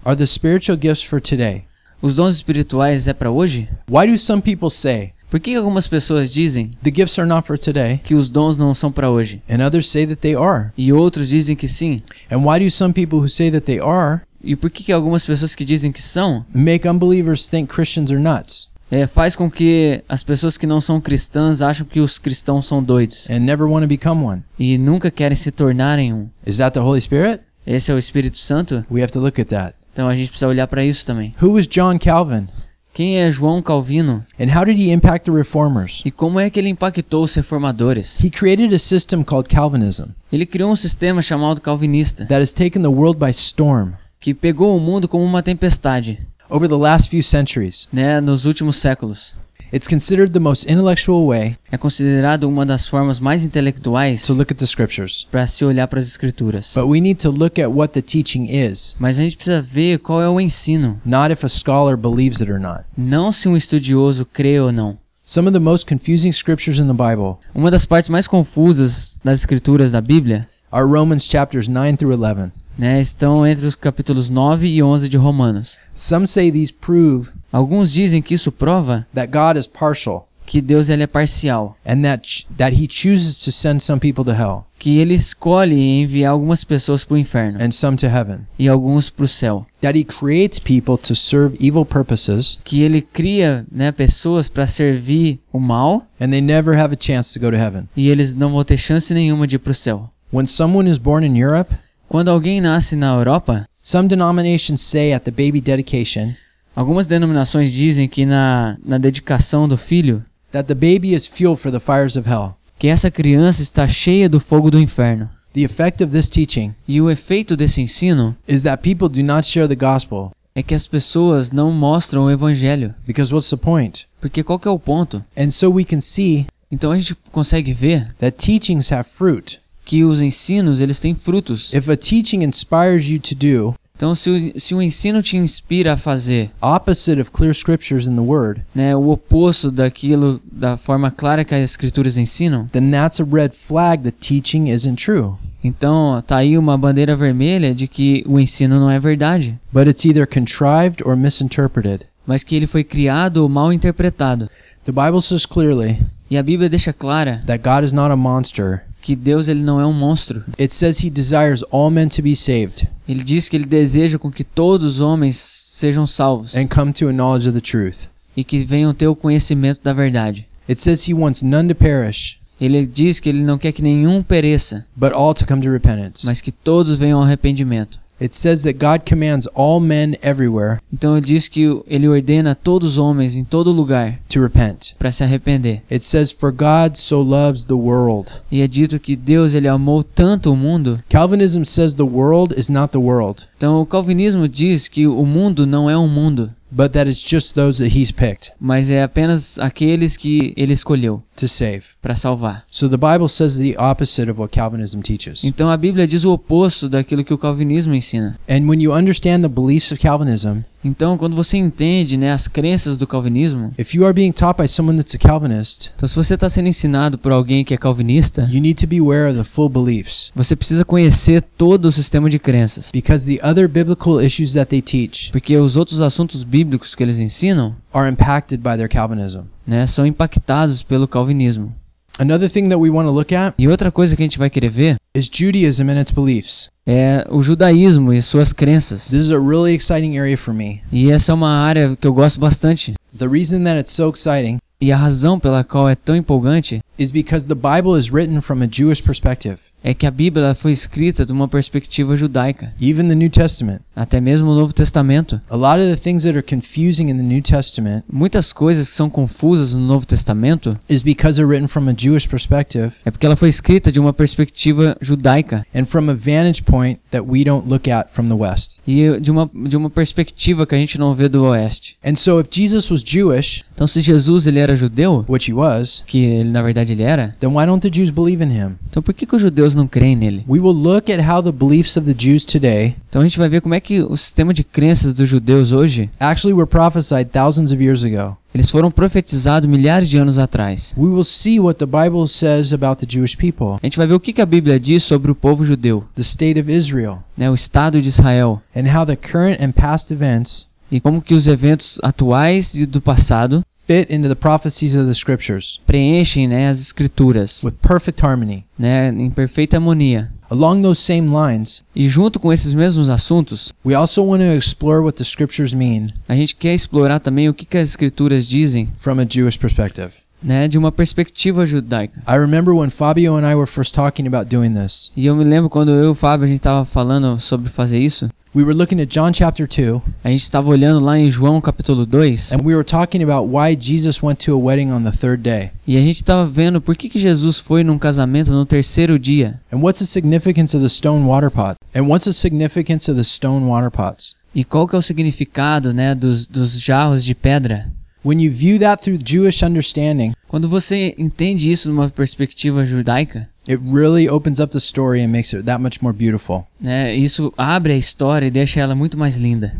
Os 2.01 2.15
dons 2.15 2.35
espirituais 2.35 3.07
é 3.07 3.13
para 3.13 3.29
hoje? 3.29 3.69
Why 3.89 4.07
do 4.07 4.17
some 4.17 4.41
people 4.41 4.69
say 4.69 5.11
Por 5.29 5.39
que 5.39 5.55
algumas 5.55 5.87
pessoas 5.87 6.33
dizem 6.33 6.71
the 6.83 6.91
gifts 6.93 7.17
are 7.19 7.27
not 7.27 7.45
for 7.47 7.57
today 7.57 7.99
que 8.03 8.15
os 8.15 8.29
dons 8.29 8.57
não 8.57 8.73
são 8.73 8.91
para 8.91 9.09
hoje? 9.09 9.41
and 9.49 9.65
others 9.65 9.87
say 9.87 10.05
that 10.07 10.19
they 10.19 10.35
are? 10.35 10.69
E 10.77 10.91
outros 10.91 11.29
dizem 11.29 11.55
que 11.55 11.67
sim? 11.67 12.01
And 12.29 12.39
why 12.39 12.59
do 12.59 12.71
some 12.71 12.93
people 12.93 13.19
who 13.19 13.29
say 13.29 13.51
that 13.51 13.65
they 13.65 13.79
are 13.79 14.21
E 14.43 14.55
por 14.55 14.71
que, 14.71 14.83
que 14.83 14.91
algumas 14.91 15.25
pessoas 15.25 15.53
que 15.53 15.63
dizem 15.63 15.91
que 15.91 16.01
são 16.01 16.43
make 16.53 16.87
unbelievers 16.89 17.47
think 17.47 17.71
Christians 17.73 18.11
are 18.11 18.19
nuts 18.19 18.69
é, 18.89 19.07
faz 19.07 19.37
com 19.37 19.49
que 19.49 20.03
as 20.09 20.21
pessoas 20.21 20.57
que 20.57 20.67
não 20.67 20.81
são 20.81 20.99
cristãs 20.99 21.61
acham 21.61 21.85
que 21.85 22.01
os 22.01 22.19
cristãos 22.19 22.65
são 22.65 22.83
doidos 22.83 23.29
and 23.29 23.39
never 23.39 23.65
want 23.65 23.83
to 23.83 23.87
become 23.87 24.21
one? 24.25 24.43
e 24.59 24.77
nunca 24.77 25.09
querem 25.09 25.35
se 25.35 25.49
tornarem 25.51 26.11
um? 26.11 26.27
Is 26.45 26.57
that 26.57 26.73
the 26.73 26.81
Holy 26.81 26.99
Spirit? 26.99 27.41
Esse 27.65 27.91
é 27.91 27.93
o 27.93 27.97
Espírito 27.99 28.37
Santo? 28.39 28.83
We 28.91 29.01
have 29.01 29.13
to 29.13 29.19
look 29.19 29.39
at 29.39 29.47
that. 29.49 29.75
Então 29.93 30.07
a 30.07 30.15
gente 30.15 30.29
precisa 30.29 30.47
olhar 30.47 30.67
para 30.67 30.83
isso 30.83 31.05
também. 31.05 31.33
Who 31.41 31.53
was 31.53 31.67
John 31.67 31.97
Calvin? 31.99 32.47
Quem 32.93 33.19
é 33.19 33.31
João 33.31 33.61
Calvino 33.61 34.25
And 34.37 34.53
how 34.53 34.65
did 34.65 34.77
he 34.77 34.91
impact 34.91 35.25
the 35.25 35.31
reformers? 35.35 36.01
e 36.03 36.11
como 36.11 36.39
é 36.39 36.49
que 36.49 36.59
ele 36.59 36.67
impactou 36.69 37.23
os 37.23 37.33
reformadores? 37.35 38.19
He 38.21 38.29
created 38.29 38.73
a 38.75 38.79
system 38.79 39.23
called 39.23 39.47
Calvinism 39.47 40.07
Ele 40.31 40.45
criou 40.45 40.69
um 40.71 40.75
sistema 40.75 41.21
chamado 41.21 41.61
calvinista 41.61 42.25
that 42.25 42.41
has 42.41 42.51
taken 42.51 42.81
the 42.81 42.89
world 42.89 43.17
by 43.17 43.29
storm 43.31 43.93
que 44.19 44.33
pegou 44.33 44.75
o 44.75 44.79
mundo 44.79 45.07
como 45.07 45.23
uma 45.23 45.41
tempestade, 45.41 46.19
over 46.49 46.67
the 46.67 46.75
last 46.75 47.09
few 47.09 47.23
centuries. 47.23 47.87
né, 47.93 48.19
nos 48.21 48.45
últimos 48.45 48.75
séculos. 48.75 49.37
It's 49.73 49.87
considered 49.87 50.33
the 50.33 50.39
most 50.39 50.69
intellectual 50.69 51.25
way 51.27 51.55
É 51.71 51.77
considerado 51.77 52.43
uma 52.43 52.65
das 52.65 52.87
formas 52.89 53.19
mais 53.21 53.45
intelectuais 53.45 54.25
to 54.27 54.33
look 54.33 54.51
at 54.51 54.57
the 54.57 54.65
scriptures. 54.65 55.25
para 55.31 55.47
se 55.47 55.63
olhar 55.63 55.87
para 55.87 55.97
as 55.99 56.07
escrituras. 56.07 56.73
But 56.75 56.87
we 56.87 56.99
need 56.99 57.21
to 57.21 57.29
look 57.31 57.59
at 57.61 57.69
what 57.69 57.93
the 57.93 58.01
teaching 58.01 58.47
is, 58.51 58.95
Mas 58.99 59.17
a 59.17 59.23
gente 59.23 59.37
precisa 59.37 59.61
ver 59.61 59.99
qual 59.99 60.21
é 60.21 60.27
o 60.27 60.41
ensino, 60.41 60.99
not 61.05 61.31
if 61.31 61.45
a 61.45 61.49
scholar 61.49 61.95
believes 61.95 62.41
it 62.41 62.51
or 62.51 62.59
not. 62.59 62.83
não 62.97 63.31
se 63.31 63.47
um 63.47 63.55
estudioso 63.55 64.25
crê 64.25 64.59
ou 64.59 64.71
não. 64.73 64.97
Some 65.23 65.47
of 65.47 65.53
the 65.53 65.59
most 65.63 65.85
confusing 65.85 66.31
scriptures 66.31 66.77
in 66.79 66.87
the 66.87 66.93
Bible 66.93 67.37
Uma 67.55 67.71
das 67.71 67.85
partes 67.85 68.09
mais 68.09 68.27
confusas 68.27 69.17
das 69.23 69.39
escrituras 69.39 69.91
da 69.91 70.01
Bíblia 70.01 70.49
are 70.69 70.85
Romans 70.85 71.23
chapters 71.23 71.69
9 71.69 71.95
through 71.95 72.15
11. 72.21 72.51
né, 72.77 72.99
estão 72.99 73.45
entre 73.47 73.65
os 73.65 73.75
capítulos 73.75 74.29
9 74.29 74.67
e 74.67 74.83
11 74.83 75.07
de 75.07 75.15
Romanos. 75.17 75.79
Some 75.93 76.27
say 76.27 76.51
these 76.51 76.73
prove 76.73 77.31
Alguns 77.51 77.91
dizem 77.91 78.21
que 78.21 78.33
isso 78.33 78.51
prova 78.51 79.05
that 79.13 79.31
God 79.31 79.57
is 79.59 79.67
partial, 79.67 80.27
que 80.45 80.61
Deus 80.61 80.89
ele 80.89 81.03
é 81.03 81.07
parcial, 81.07 81.75
and 81.85 82.01
that 82.03 82.45
that 82.57 82.75
he 82.75 82.87
chooses 82.89 83.37
to 83.39 83.51
send 83.51 83.81
some 83.81 83.99
people 83.99 84.23
to 84.23 84.31
hell 84.31 84.65
que 84.79 84.97
ele 84.97 85.13
escolhe 85.13 85.79
enviar 86.01 86.31
algumas 86.31 86.63
pessoas 86.63 87.03
para 87.05 87.13
o 87.13 87.17
inferno 87.17 87.59
and 87.63 87.71
some 87.71 87.95
to 87.95 88.07
heaven. 88.07 88.39
e 88.57 88.67
alguns 88.67 89.09
para 89.11 89.25
o 89.25 89.27
céu, 89.27 89.65
That 89.79 89.95
he 89.97 90.03
creates 90.03 90.57
people 90.59 90.97
to 90.97 91.15
serve 91.15 91.55
evil 91.59 91.85
purposes 91.85 92.57
que 92.63 92.81
ele 92.81 93.01
cria, 93.01 93.63
né, 93.71 93.91
pessoas 93.91 94.49
para 94.49 94.65
servir 94.65 95.39
o 95.53 95.59
mal 95.59 96.07
and 96.19 96.29
they 96.31 96.41
never 96.41 96.75
have 96.79 96.93
a 96.95 96.97
chance 96.99 97.31
to 97.33 97.39
go 97.39 97.51
to 97.51 97.57
heaven. 97.57 97.87
e 97.95 98.09
eles 98.09 98.33
não 98.33 98.51
vão 98.51 98.63
ter 98.63 98.77
chance 98.77 99.13
nenhuma 99.13 99.45
de 99.45 99.57
ir 99.57 99.59
para 99.59 99.71
o 99.71 99.75
céu. 99.75 100.09
When 100.33 100.47
someone 100.47 100.89
is 100.89 100.97
born 100.97 101.25
in 101.25 101.37
Europe, 101.39 101.71
Quando 102.09 102.29
alguém 102.29 102.59
nasce 102.59 102.95
na 102.97 103.13
Europa, 103.13 103.65
some 103.81 104.07
denominations 104.09 104.81
say 104.81 105.13
at 105.13 105.23
the 105.23 105.31
baby 105.31 105.61
dedication 105.61 106.33
algumas 106.75 107.07
denominações 107.07 107.71
dizem 107.71 108.07
que 108.07 108.25
na, 108.25 108.77
na 108.83 108.97
dedicação 108.97 109.67
do 109.67 109.77
filho, 109.77 110.23
that 110.51 110.67
the 110.67 110.73
baby 110.75 111.13
is 111.13 111.27
fuel 111.27 111.55
for 111.55 111.71
the 111.71 111.79
fires 111.79 112.15
of 112.15 112.29
hell. 112.29 112.55
que 112.79 112.87
essa 112.87 113.11
criança 113.11 113.61
está 113.61 113.87
cheia 113.87 114.27
do 114.27 114.39
fogo 114.39 114.71
do 114.71 114.79
inferno. 114.79 115.29
The 115.53 115.61
effect 115.61 116.01
of 116.03 116.11
this 116.13 116.29
teaching 116.29 116.73
E 116.87 117.01
o 117.01 117.09
efeito 117.11 117.57
desse 117.57 117.81
ensino 117.81 118.35
is 118.47 118.61
that 118.63 118.81
people 118.81 119.09
do 119.09 119.21
not 119.21 119.45
share 119.47 119.67
the 119.67 119.75
gospel 119.75 120.31
é 120.55 120.63
que 120.63 120.73
as 120.73 120.85
pessoas 120.87 121.51
não 121.51 121.71
mostram 121.71 122.23
o 122.25 122.31
evangelho. 122.31 122.93
because 123.05 123.33
what's 123.33 123.49
the 123.49 123.57
point? 123.57 124.07
Porque 124.19 124.43
qual 124.43 124.59
é 124.65 124.69
o 124.69 124.79
ponto? 124.79 125.23
And 125.37 125.51
so 125.51 125.69
we 125.71 125.83
can 125.85 125.99
see 126.01 126.45
Então 126.71 126.91
a 126.91 126.97
gente 126.97 127.15
consegue 127.33 127.73
ver 127.73 128.13
that 128.19 128.37
teachings 128.37 128.91
have 128.93 129.07
fruit. 129.09 129.59
que 129.83 130.03
os 130.05 130.21
ensinos 130.21 130.79
eles 130.79 130.99
têm 131.01 131.13
frutos. 131.13 131.73
If 131.73 131.89
a 131.89 131.97
teaching 131.97 132.43
inspires 132.43 133.05
you 133.07 133.19
to 133.19 133.35
do 133.35 133.75
Então 134.01 134.15
se 134.15 134.31
o, 134.31 134.59
se 134.59 134.73
o 134.73 134.81
ensino 134.81 135.21
te 135.21 135.37
inspira 135.37 135.93
a 135.93 135.97
fazer 135.97 136.49
opposite 136.59 137.21
of 137.21 137.29
clear 137.29 137.53
scriptures 137.53 138.07
in 138.07 138.15
the 138.15 138.21
word, 138.21 138.61
né, 138.73 138.95
o 138.95 139.11
oposto 139.11 139.69
daquilo 139.69 140.41
da 140.51 140.75
forma 140.75 141.11
clara 141.11 141.45
que 141.45 141.53
as 141.53 141.61
escrituras 141.69 142.17
ensinam, 142.17 142.65
then 142.71 142.89
that's 142.89 143.21
a 143.21 143.23
red 143.23 143.51
flag 143.51 144.01
that 144.01 144.17
teaching 144.17 144.69
isn't 144.71 144.95
true. 144.95 145.35
então 145.63 146.19
tá 146.25 146.37
aí 146.37 146.57
uma 146.57 146.75
bandeira 146.79 147.15
vermelha 147.15 147.75
de 147.75 147.87
que 147.87 148.23
o 148.25 148.39
ensino 148.39 148.79
não 148.79 148.89
é 148.89 148.99
verdade, 148.99 149.59
But 149.71 149.87
it's 149.87 150.03
either 150.03 150.25
contrived 150.25 151.03
or 151.05 151.15
misinterpreted. 151.15 152.07
mas 152.25 152.43
que 152.43 152.55
ele 152.55 152.65
foi 152.65 152.83
criado 152.83 153.37
ou 153.37 153.49
mal 153.49 153.71
interpretado. 153.71 154.49
The 154.83 154.91
Bible 154.91 155.21
says 155.21 155.45
clearly 155.45 155.99
E 156.31 156.37
a 156.37 156.41
Bíblia 156.43 156.69
deixa 156.69 156.93
clara 156.93 157.43
that 157.45 157.61
God 157.61 157.83
is 157.83 157.91
not 157.91 158.11
a 158.11 158.15
monster. 158.15 158.81
que 159.01 159.15
Deus 159.15 159.47
ele 159.47 159.61
não 159.61 159.79
é 159.81 159.85
um 159.85 159.91
monstro. 159.93 160.43
It 160.59 160.73
says 160.73 161.03
he 161.03 161.09
desires 161.09 161.63
all 161.71 161.89
men 161.91 162.07
to 162.07 162.21
be 162.21 162.35
saved 162.35 162.87
Ele 163.07 163.23
diz 163.23 163.49
que 163.49 163.57
ele 163.57 163.65
deseja 163.65 164.17
com 164.17 164.31
que 164.31 164.43
todos 164.43 164.93
os 164.95 165.01
homens 165.01 165.35
sejam 165.37 166.07
salvos 166.07 166.55
and 166.55 166.67
come 166.67 166.93
to 166.93 167.09
a 167.09 167.11
knowledge 167.13 167.49
of 167.49 167.59
the 167.59 167.61
truth. 167.61 168.07
e 168.37 168.43
que 168.43 168.59
venham 168.65 168.93
ter 168.93 169.07
o 169.07 169.15
conhecimento 169.15 169.81
da 169.83 169.91
verdade. 169.91 170.47
It 170.69 170.81
says 170.81 171.07
he 171.09 171.13
wants 171.13 171.41
none 171.43 171.67
to 171.67 171.75
perish, 171.75 172.39
Ele 172.61 172.85
diz 172.85 173.19
que 173.19 173.27
ele 173.27 173.41
não 173.41 173.57
quer 173.57 173.71
que 173.71 173.81
nenhum 173.81 174.21
pereça, 174.21 174.85
but 174.95 175.11
all 175.13 175.33
to 175.33 175.45
come 175.47 175.61
to 175.63 175.69
repentance. 175.71 176.25
mas 176.25 176.39
que 176.39 176.51
todos 176.51 176.97
venham 176.97 177.17
ao 177.19 177.25
arrependimento. 177.25 177.99
It 178.21 178.35
says 178.35 178.61
that 178.63 178.73
God 178.73 179.03
commands 179.09 179.47
all 179.55 179.79
men 179.79 180.15
everywhere 180.21 180.79
Então 180.93 181.17
ele 181.17 181.25
diz 181.25 181.47
que 181.47 181.81
ele 181.87 182.07
ordena 182.07 182.51
a 182.51 182.55
todos 182.55 182.91
os 182.93 182.97
homens 182.99 183.35
em 183.35 183.43
todo 183.43 183.71
lugar 183.71 184.19
to 184.29 184.39
repent. 184.41 184.93
para 184.99 185.11
se 185.11 185.23
arrepender. 185.23 185.81
It 185.91 186.05
says, 186.05 186.31
For 186.31 186.51
God 186.51 186.95
so 186.97 187.21
loves 187.21 187.65
the 187.65 187.73
world. 187.73 188.29
E 188.51 188.61
é 188.61 188.67
dito 188.67 188.99
que 188.99 189.15
Deus 189.15 189.53
ele 189.55 189.67
amou 189.67 190.03
tanto 190.03 190.51
o 190.51 190.55
mundo. 190.55 191.01
Calvinism 191.09 191.63
says 191.63 191.95
the 191.95 192.03
world 192.03 192.53
is 192.59 192.69
not 192.69 192.91
the 192.91 192.99
world, 192.99 193.47
Então 193.57 193.81
o 193.81 193.85
calvinismo 193.85 194.47
diz 194.47 194.87
que 194.87 195.07
o 195.07 195.25
mundo 195.25 195.65
não 195.65 195.89
é 195.89 195.97
um 195.97 196.07
mundo, 196.07 196.51
but 196.71 196.93
that 196.93 197.07
it's 197.07 197.23
just 197.23 197.55
those 197.55 197.83
that 197.83 197.97
he's 197.97 198.11
picked 198.11 198.53
mas 198.59 198.91
é 198.91 199.03
apenas 199.03 199.59
aqueles 199.59 200.15
que 200.15 200.53
ele 200.55 200.73
escolheu 200.73 201.21
to 201.35 201.47
save. 201.47 201.83
para 202.01 202.15
salvar. 202.15 202.63
So 202.69 202.87
the 202.87 202.97
Bible 202.97 203.27
says 203.27 203.57
the 203.57 203.75
opposite 203.77 204.29
of 204.29 204.39
what 204.39 204.51
Calvinism 204.51 205.01
teaches. 205.01 205.43
Então 205.43 205.69
a 205.69 205.77
Bíblia 205.77 206.07
diz 206.07 206.23
o 206.23 206.31
oposto 206.31 206.87
daquilo 206.87 207.23
que 207.23 207.33
o 207.33 207.37
calvinismo 207.37 207.95
ensina. 207.95 208.39
And 208.47 208.67
when 208.67 208.81
you 208.81 208.93
understand 208.93 209.41
the 209.41 209.49
beliefs 209.49 209.91
of 209.91 209.99
Calvinism, 209.99 210.63
Então 210.83 211.17
quando 211.17 211.35
você 211.35 211.57
entende, 211.57 212.17
né, 212.17 212.31
as 212.31 212.47
crenças 212.47 212.97
do 212.97 213.05
calvinismo, 213.05 213.71
if 213.77 213.93
you 213.93 214.03
are 214.03 214.13
being 214.13 214.31
taught 214.31 214.59
by 214.61 214.67
someone 214.67 214.97
that's 214.97 215.13
a 215.15 215.17
Calvinist, 215.19 215.91
então 215.95 216.07
se 216.07 216.15
você 216.15 216.33
está 216.33 216.49
sendo 216.49 216.67
ensinado 216.67 217.17
por 217.17 217.31
alguém 217.31 217.63
que 217.63 217.73
é 217.73 217.77
calvinista, 217.77 218.49
you 218.51 218.59
need 218.59 218.73
to 218.75 218.87
be 218.87 218.97
aware 218.99 219.29
of 219.29 219.37
the 219.37 219.43
full 219.43 219.69
beliefs 219.69 220.31
você 220.35 220.55
precisa 220.55 220.83
conhecer 220.83 221.41
todo 221.57 221.85
o 221.85 221.91
sistema 221.91 222.29
de 222.29 222.39
crenças. 222.39 222.89
because 222.91 223.25
the 223.25 223.39
other 223.47 223.67
biblical 223.67 224.19
issues 224.21 224.53
that 224.53 224.69
they 224.69 224.81
teach 224.81 225.31
Porque 225.31 225.55
os 225.55 225.75
outros 225.77 226.01
assuntos 226.01 226.43
bíblicos 226.43 226.95
que 226.95 227.03
eles 227.03 227.19
ensinam, 227.19 227.75
are 227.93 228.09
impacted 228.09 228.57
by 228.61 228.75
their 228.75 228.89
Calvinism. 228.89 229.41
né, 229.67 229.85
são 229.85 230.05
impactados 230.05 230.81
pelo 230.81 231.07
calvinismo. 231.07 231.73
Another 232.19 232.49
thing 232.49 232.69
that 232.69 232.79
we 232.79 232.89
want 232.89 233.07
to 233.07 233.11
look 233.13 233.33
at 233.33 233.53
E 233.57 233.67
outra 233.67 233.91
coisa 233.91 234.15
que 234.15 234.21
a 234.21 234.25
gente 234.25 234.37
vai 234.37 234.49
querer 234.49 234.69
ver 234.69 234.95
is 235.15 235.29
Judaism 235.31 235.89
and 235.89 235.99
its 235.99 236.11
beliefs. 236.11 236.69
é 236.85 237.25
o 237.29 237.41
judaísmo 237.41 238.13
e 238.13 238.21
suas 238.21 238.51
crenças. 238.53 239.09
This 239.09 239.25
is 239.25 239.31
a 239.31 239.39
really 239.39 239.73
exciting 239.73 240.17
area 240.17 240.37
for 240.37 240.53
me. 240.53 240.81
E 240.91 241.09
essa 241.09 241.31
é 241.31 241.35
uma 241.35 241.49
área 241.49 241.95
que 241.99 242.05
eu 242.07 242.13
gosto 242.13 242.39
bastante. 242.39 242.93
The 243.17 243.27
reason 243.27 243.63
that 243.63 243.79
it's 243.79 243.91
so 243.91 244.09
exciting 244.09 244.57
E 244.79 244.91
a 244.91 244.97
razão 244.97 245.39
pela 245.39 245.63
qual 245.63 245.87
é 245.87 245.95
tão 245.95 246.15
empolgante 246.15 246.79
is 246.99 247.11
because 247.11 247.47
the 247.47 247.55
Bible 247.55 247.97
is 247.97 248.11
written 248.11 248.41
from 248.41 248.61
a 248.61 248.67
Jewish 248.67 249.01
perspective, 249.03 249.57
é 249.83 249.93
que 249.93 250.05
a 250.05 250.11
Bíblia 250.11 250.53
foi 250.53 250.71
escrita 250.71 251.25
de 251.25 251.31
uma 251.31 251.47
perspectiva 251.47 252.15
judaica, 252.15 252.73
even 252.79 253.07
the 253.07 253.15
New 253.15 253.29
Testament. 253.29 253.81
até 253.95 254.21
mesmo 254.21 254.49
o 254.51 254.55
Novo 254.55 254.73
Testamento. 254.73 255.41
A 255.49 255.55
lot 255.55 255.79
of 255.81 255.89
the 255.89 255.95
things 256.01 256.23
that 256.23 256.35
are 256.37 256.41
confusing 256.43 257.09
in 257.09 257.17
the 257.17 257.23
New 257.23 257.41
Testament 257.41 258.03
Muitas 258.11 258.53
coisas 258.53 258.89
que 258.89 258.95
são 258.95 259.09
confusas 259.09 259.73
no 259.73 259.81
Novo 259.85 260.05
Testamento 260.05 260.77
is 260.89 261.01
because 261.03 261.35
they're 261.37 261.47
written 261.47 261.67
from 261.67 261.89
a 261.89 261.93
Jewish 261.97 262.27
perspective 262.27 262.93
é 263.05 263.11
porque 263.11 263.25
ela 263.25 263.35
foi 263.35 263.49
escrita 263.49 263.91
de 263.91 263.99
uma 263.99 264.13
perspectiva 264.13 264.95
judaica 265.01 265.65
and 265.75 265.85
from 265.85 266.09
a 266.09 266.13
vantage 266.13 266.63
point 266.63 266.99
that 267.11 267.25
we 267.27 267.43
don't 267.43 267.67
look 267.67 267.89
at 267.89 268.09
from 268.11 268.27
the 268.27 268.33
West. 268.35 268.79
e 268.87 269.19
de 269.19 269.29
uma, 269.31 269.49
de 269.67 269.75
uma 269.75 269.89
perspectiva 269.89 270.65
que 270.65 270.75
a 270.75 270.77
gente 270.77 270.97
não 270.97 271.13
vê 271.13 271.27
do 271.27 271.43
oeste. 271.43 271.97
And 272.05 272.15
so 272.15 272.39
if 272.39 272.47
Jesus 272.51 272.89
was 272.89 273.03
Jewish, 273.05 273.63
Então 273.73 273.87
se 273.87 274.01
Jesus 274.01 274.47
ele 274.47 274.59
era 274.59 274.75
judeu, 274.75 275.25
which 275.27 275.49
he 275.49 275.53
was, 275.53 276.03
que 276.05 276.19
ele, 276.19 276.49
na 276.49 276.61
verdade 276.61 276.80
ele 276.89 277.03
era, 277.03 277.35
then 277.39 277.51
why 277.51 277.65
don't 277.65 277.81
the 277.81 277.89
Jews 277.89 278.09
believe 278.09 278.43
in 278.43 278.49
him? 278.49 278.75
então 278.89 279.03
por 279.03 279.13
que, 279.13 279.25
que 279.25 279.35
os 279.35 279.41
judeus 279.41 279.75
não 279.75 279.87
creem 279.87 280.15
nele? 280.15 280.43
We 280.47 280.59
will 280.59 280.73
look 280.73 281.11
at 281.11 281.19
how 281.19 281.41
the 281.43 281.51
beliefs 281.51 281.97
of 281.97 282.05
the 282.05 282.15
Jews 282.17 282.45
today 282.45 282.95
Então 283.09 283.21
a 283.21 283.25
gente 283.25 283.37
vai 283.37 283.49
ver 283.49 283.61
como 283.61 283.75
é 283.75 283.79
que 283.79 284.01
o 284.01 284.15
sistema 284.15 284.53
de 284.53 284.63
crenças 284.63 285.13
dos 285.13 285.27
judeus 285.29 285.71
hoje, 285.71 286.09
actually 286.19 286.53
were 286.53 286.67
prophesied 286.69 287.29
thousands 287.31 287.71
of 287.71 287.83
years 287.83 288.03
ago. 288.03 288.37
eles 288.53 288.69
foram 288.69 288.89
profetizados 288.89 289.69
milhares 289.69 290.09
de 290.09 290.17
anos 290.17 290.37
atrás. 290.39 290.93
We 290.97 291.09
will 291.09 291.23
see 291.23 291.59
what 291.59 291.77
the 291.77 291.85
Bible 291.85 292.27
says 292.27 292.73
about 292.73 293.05
the 293.05 293.07
Jewish 293.09 293.35
people, 293.37 293.77
A 293.81 293.85
gente 293.85 293.97
vai 293.97 294.07
ver 294.07 294.13
o 294.13 294.19
que, 294.19 294.33
que 294.33 294.41
a 294.41 294.45
Bíblia 294.45 294.79
diz 294.79 295.03
sobre 295.03 295.31
o 295.31 295.35
povo 295.35 295.63
judeu, 295.65 296.05
the 296.15 296.21
state 296.21 296.59
of 296.59 296.71
Israel, 296.71 297.19
né, 297.37 297.49
o 297.49 297.53
Estado 297.55 298.01
de 298.01 298.09
Israel, 298.09 298.61
and 298.75 298.87
how 298.93 299.05
the 299.05 299.15
current 299.15 299.61
and 299.61 299.71
past 299.71 300.11
events 300.13 300.69
e 300.91 300.99
como 300.99 301.21
que 301.21 301.33
os 301.33 301.47
eventos 301.47 301.99
atuais 302.03 302.75
e 302.75 302.85
do 302.85 302.99
passado 302.99 303.63
fit 303.87 304.13
into 304.13 304.27
the 304.27 304.35
prophecies 304.35 304.95
of 304.95 305.07
the 305.07 305.13
scriptures 305.13 305.81
preenchem 305.85 306.47
né, 306.47 306.67
as 306.69 306.79
escrituras, 306.81 307.63
with 307.63 307.73
perfect 307.81 308.21
harmony. 308.25 308.65
né, 308.77 309.09
em 309.09 309.29
perfeita 309.29 309.77
harmonia. 309.77 310.31
Along 310.49 310.81
those 310.81 311.01
same 311.01 311.29
lines, 311.29 311.81
E 311.95 312.09
junto 312.09 312.37
com 312.39 312.51
esses 312.51 312.73
mesmos 312.73 313.09
assuntos, 313.09 313.73
we 313.85 313.95
also 313.95 314.21
want 314.23 314.41
to 314.41 314.57
explore 314.57 315.01
what 315.01 315.17
the 315.17 315.23
scriptures 315.23 315.73
mean 315.73 316.07
a 316.27 316.35
gente 316.35 316.55
quer 316.55 316.73
explorar 316.73 317.19
também 317.19 317.47
o 317.47 317.53
que, 317.53 317.65
que 317.65 317.77
as 317.77 317.89
escrituras 317.89 318.45
dizem, 318.47 318.89
from 318.97 319.19
a 319.19 319.25
Jewish 319.25 319.57
perspective. 319.57 320.11
Né, 320.41 320.67
de 320.67 320.77
uma 320.77 320.91
perspectiva 320.91 321.65
judaica. 321.65 322.21
I 322.27 322.37
remember 322.37 322.73
when 322.73 322.89
Fabio 322.89 323.35
and 323.35 323.49
I 323.49 323.55
were 323.55 323.67
first 323.67 323.93
talking 323.93 324.27
about 324.27 324.49
doing 324.53 324.73
this. 324.73 325.11
E 325.15 325.25
eu 325.25 325.35
me 325.35 325.43
lembro 325.43 325.69
quando 325.69 325.91
eu 325.91 326.03
e 326.03 326.07
o 326.07 326.15
Fábio 326.15 326.45
a 326.45 326.47
gente 326.47 326.57
estava 326.57 326.85
falando 326.85 327.39
sobre 327.39 327.69
fazer 327.69 327.99
isso, 327.99 328.29
We 328.53 328.65
were 328.65 328.73
looking 328.73 328.99
at 328.99 329.07
John 329.07 329.31
chapter 329.33 329.65
2, 329.65 330.01
a 330.25 330.29
gente 330.29 330.41
estava 330.41 330.69
olhando 330.69 330.99
lá 330.99 331.17
em 331.17 331.31
João 331.31 331.61
capítulo 331.61 332.05
2 332.05 332.51
and 332.51 332.65
we 332.65 332.75
were 332.75 332.83
talking 332.83 333.23
about 333.23 333.47
why 333.47 333.77
Jesus 333.79 334.21
went 334.21 334.43
to 334.43 334.51
a 334.53 334.57
wedding 334.57 334.91
on 334.91 335.03
the 335.03 335.11
third 335.11 335.41
day. 335.41 335.71
e 335.87 335.95
a 335.95 336.01
gente 336.01 336.17
estava 336.17 336.45
vendo 336.45 336.81
por 336.81 336.97
que, 336.97 337.07
que 337.07 337.17
Jesus 337.17 337.59
foi 337.59 337.81
num 337.81 337.97
casamento 337.97 338.51
no 338.51 338.65
terceiro 338.65 339.17
dia. 339.17 339.57
And 339.71 339.77
what's 339.77 339.99
the 340.01 340.05
significance 340.05 340.75
of 340.75 340.83
the 340.83 340.89
stone 340.89 341.25
water 341.25 341.49
pot? 341.49 341.77
And 341.95 342.07
what's 342.07 342.25
the 342.25 342.33
significance 342.33 343.09
of 343.09 343.17
the 343.17 343.23
stone 343.23 343.67
water 343.67 343.89
pots? 343.89 344.35
E 344.53 344.65
qual 344.65 344.85
que 344.85 344.97
é 344.97 344.99
o 344.99 345.01
significado, 345.01 345.93
né, 345.93 346.13
dos, 346.13 346.45
dos 346.45 346.77
jarros 346.77 347.23
de 347.23 347.33
pedra? 347.33 347.89
When 348.23 348.39
you 348.39 348.51
view 348.51 348.77
that 348.79 349.01
through 349.03 349.19
Jewish 349.23 349.63
understanding, 349.65 350.33
Quando 350.47 350.67
você 350.69 351.15
entende 351.17 351.71
isso 351.71 351.89
numa 351.89 352.09
perspectiva 352.09 352.85
judaica, 352.85 353.49
it 353.67 353.81
really 353.83 354.27
opens 354.29 354.59
up 354.59 354.71
the 354.71 354.79
story 354.79 355.21
and 355.23 355.29
makes 355.29 355.53
it 355.53 355.63
that 355.63 355.81
much 355.81 356.01
more 356.01 356.15
beautiful. 356.15 356.65
né, 356.79 357.15
isso 357.15 357.53
abre 357.57 357.93
a 357.93 357.97
história 357.97 358.47
e 358.47 358.51
deixa 358.51 358.79
ela 358.79 358.93
muito 358.93 359.17
mais 359.17 359.37
linda. 359.37 359.75